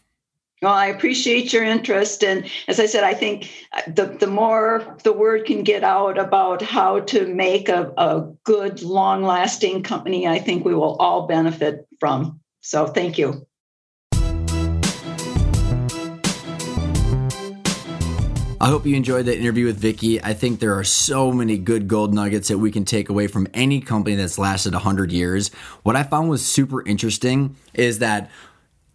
Well, 0.61 0.73
I 0.73 0.85
appreciate 0.85 1.51
your 1.51 1.65
interest. 1.65 2.23
And 2.23 2.49
as 2.69 2.79
I 2.79 2.85
said, 2.85 3.03
I 3.03 3.13
think 3.13 3.51
uh, 3.73 3.81
the, 3.87 4.05
the 4.05 4.27
more 4.27 4.97
the 5.03 5.11
word 5.11 5.45
can 5.45 5.63
get 5.63 5.83
out 5.83 6.17
about 6.17 6.61
how 6.61 7.01
to 7.01 7.27
make 7.27 7.67
a, 7.67 7.91
a 7.97 8.31
good, 8.45 8.81
long 8.81 9.23
lasting 9.23 9.83
company, 9.83 10.25
I 10.29 10.39
think 10.39 10.63
we 10.63 10.73
will 10.73 10.95
all 10.95 11.27
benefit 11.27 11.85
from. 11.99 12.39
So 12.61 12.87
thank 12.87 13.17
you. 13.17 13.45
I 18.63 18.67
hope 18.67 18.85
you 18.85 18.95
enjoyed 18.95 19.25
that 19.25 19.37
interview 19.37 19.65
with 19.65 19.77
Vicki. 19.77 20.23
I 20.23 20.33
think 20.33 20.61
there 20.61 20.79
are 20.79 20.85
so 20.85 21.33
many 21.33 21.57
good 21.57 21.89
gold 21.89 22.13
nuggets 22.13 22.47
that 22.47 22.59
we 22.59 22.71
can 22.71 22.85
take 22.85 23.09
away 23.09 23.27
from 23.27 23.45
any 23.53 23.81
company 23.81 24.15
that's 24.15 24.39
lasted 24.39 24.71
100 24.71 25.11
years. 25.11 25.49
What 25.83 25.97
I 25.97 26.03
found 26.03 26.29
was 26.29 26.45
super 26.45 26.81
interesting 26.87 27.57
is 27.73 27.99
that 27.99 28.31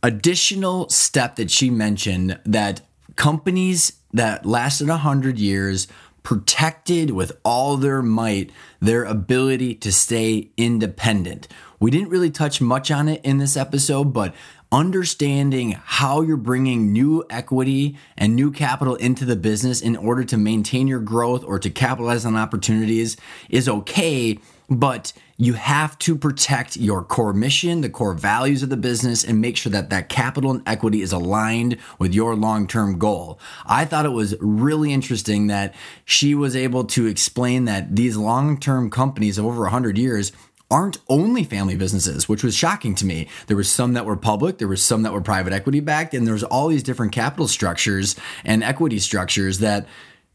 additional 0.02 0.88
step 0.88 1.36
that 1.36 1.50
she 1.50 1.68
mentioned 1.68 2.40
that 2.46 2.80
companies 3.16 4.00
that 4.10 4.46
lasted 4.46 4.88
100 4.88 5.38
years 5.38 5.86
protected 6.22 7.10
with 7.10 7.32
all 7.44 7.76
their 7.76 8.00
might 8.00 8.50
their 8.80 9.04
ability 9.04 9.74
to 9.74 9.92
stay 9.92 10.50
independent. 10.56 11.46
We 11.78 11.90
didn't 11.90 12.08
really 12.08 12.30
touch 12.30 12.62
much 12.62 12.90
on 12.90 13.06
it 13.06 13.20
in 13.22 13.36
this 13.36 13.54
episode, 13.56 14.14
but 14.14 14.34
understanding 14.70 15.72
how 15.82 16.20
you're 16.20 16.36
bringing 16.36 16.92
new 16.92 17.24
equity 17.30 17.96
and 18.16 18.36
new 18.36 18.50
capital 18.50 18.94
into 18.96 19.24
the 19.24 19.36
business 19.36 19.80
in 19.80 19.96
order 19.96 20.24
to 20.24 20.36
maintain 20.36 20.86
your 20.86 21.00
growth 21.00 21.42
or 21.44 21.58
to 21.58 21.70
capitalize 21.70 22.24
on 22.24 22.36
opportunities 22.36 23.16
is 23.48 23.68
okay, 23.68 24.38
but 24.68 25.12
you 25.38 25.54
have 25.54 25.96
to 26.00 26.16
protect 26.16 26.76
your 26.76 27.02
core 27.02 27.32
mission, 27.32 27.80
the 27.80 27.88
core 27.88 28.12
values 28.12 28.62
of 28.62 28.70
the 28.70 28.76
business, 28.76 29.24
and 29.24 29.40
make 29.40 29.56
sure 29.56 29.70
that 29.70 29.88
that 29.88 30.08
capital 30.08 30.50
and 30.50 30.62
equity 30.66 31.00
is 31.00 31.12
aligned 31.12 31.78
with 31.98 32.12
your 32.12 32.34
long 32.34 32.66
term 32.66 32.98
goal. 32.98 33.38
I 33.64 33.84
thought 33.84 34.04
it 34.04 34.10
was 34.10 34.34
really 34.40 34.92
interesting 34.92 35.46
that 35.46 35.74
she 36.04 36.34
was 36.34 36.56
able 36.56 36.84
to 36.84 37.06
explain 37.06 37.66
that 37.66 37.94
these 37.94 38.16
long 38.16 38.58
term 38.58 38.90
companies 38.90 39.38
of 39.38 39.46
over 39.46 39.62
100 39.62 39.96
years 39.96 40.32
aren't 40.70 40.98
only 41.08 41.44
family 41.44 41.76
businesses, 41.76 42.28
which 42.28 42.44
was 42.44 42.54
shocking 42.54 42.94
to 42.96 43.06
me. 43.06 43.28
There 43.46 43.56
were 43.56 43.64
some 43.64 43.94
that 43.94 44.04
were 44.04 44.16
public, 44.16 44.58
there 44.58 44.68
were 44.68 44.76
some 44.76 45.02
that 45.02 45.12
were 45.12 45.20
private 45.20 45.52
equity 45.52 45.80
backed, 45.80 46.14
and 46.14 46.26
there's 46.26 46.44
all 46.44 46.68
these 46.68 46.82
different 46.82 47.12
capital 47.12 47.48
structures 47.48 48.16
and 48.44 48.62
equity 48.62 48.98
structures 48.98 49.60
that 49.60 49.86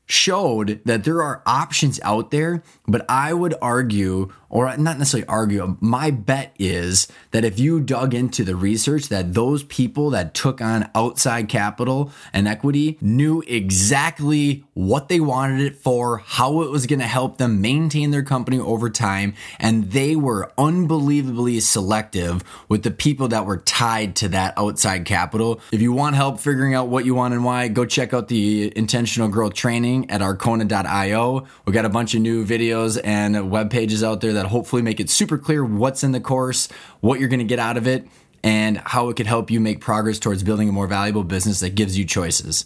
showed 0.06 0.82
that 0.86 1.04
there 1.04 1.22
are 1.22 1.42
options 1.46 2.00
out 2.04 2.32
there, 2.32 2.64
but 2.88 3.06
I 3.10 3.34
would 3.34 3.56
argue, 3.62 4.32
or 4.50 4.66
not 4.78 4.98
necessarily 5.00 5.28
argue, 5.28 5.78
my 5.80 6.12
bet 6.12 6.54
is 6.60 7.08
that 7.32 7.46
if 7.46 7.58
you 7.58 7.80
dug 7.80 8.14
into 8.14 8.44
the 8.44 8.56
research, 8.56 9.08
that 9.10 9.34
those 9.34 9.64
people 9.64 10.10
that 10.12 10.34
took 10.34 10.62
on 10.62 10.90
outside 10.94 11.48
capital 11.48 12.12
and 12.34 12.48
equity 12.48 12.98
knew 13.00 13.42
exactly 13.48 14.66
what 14.74 15.08
they 15.08 15.20
wanted 15.20 15.62
it 15.62 15.78
for, 15.78 16.18
how 16.18 16.62
it 16.62 16.70
was 16.70 16.86
going 16.86 17.00
to 17.00 17.06
help 17.06 17.38
them 17.38 17.62
maintain 17.62 18.12
their 18.12 18.24
company 18.24 18.60
over 18.60 18.90
time, 18.90 19.34
and 19.60 19.92
they 19.92 20.16
were 20.16 20.52
unbelievably 20.58 21.60
selective 21.62 22.44
with 22.68 22.84
the 22.84 22.92
people 22.92 23.30
that 23.30 23.46
were 23.46 23.58
tied 23.58 24.16
to 24.16 24.28
that 24.28 24.54
outside 24.58 25.06
capital. 25.06 25.62
If 25.72 25.82
you 25.82 25.94
want 25.94 26.16
help 26.16 26.40
figuring 26.40 26.74
out 26.74 26.90
what 26.90 27.06
you 27.06 27.16
want 27.16 27.34
and 27.34 27.46
why, 27.46 27.70
go 27.70 27.86
check 27.86 28.14
out 28.14 28.28
the 28.28 28.76
intentional 28.76 29.30
growth 29.30 29.54
training 29.54 30.10
at 30.10 30.22
arkona.io. 30.22 31.48
We 31.66 31.74
got 31.74 31.86
a 31.86 31.90
bunch 31.90 32.14
of 32.14 32.22
new 32.22 32.44
videos 32.74 33.00
and 33.04 33.50
web 33.50 33.70
pages 33.70 34.04
out 34.04 34.22
there 34.22 34.34
that 34.34 34.46
hopefully 34.48 34.82
make 34.82 35.00
it 35.00 35.10
super 35.10 35.38
clear 35.38 35.64
what's 35.64 36.04
in 36.04 36.12
the 36.12 36.20
course, 36.20 36.68
what 37.02 37.20
you're 37.20 37.30
going 37.30 37.40
to 37.40 37.46
get 37.46 37.60
out 37.60 37.78
of 37.78 37.88
it, 37.88 38.08
and 38.44 38.78
how 38.78 39.10
it 39.10 39.16
could 39.16 39.28
help 39.28 39.50
you 39.50 39.60
make 39.60 39.80
progress 39.80 40.20
towards 40.20 40.44
building 40.44 40.70
a 40.70 40.72
more 40.72 40.88
valuable 40.88 41.24
business 41.24 41.60
that 41.62 41.76
gives 41.76 41.98
you 41.98 42.06
choices. 42.06 42.66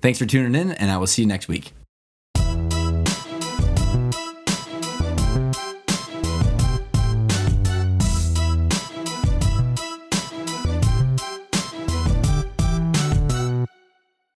Thanks 0.00 0.18
for 0.18 0.26
tuning 0.26 0.60
in, 0.60 0.72
and 0.72 0.90
I 0.90 0.98
will 0.98 1.06
see 1.06 1.22
you 1.22 1.28
next 1.28 1.48
week. 1.48 1.72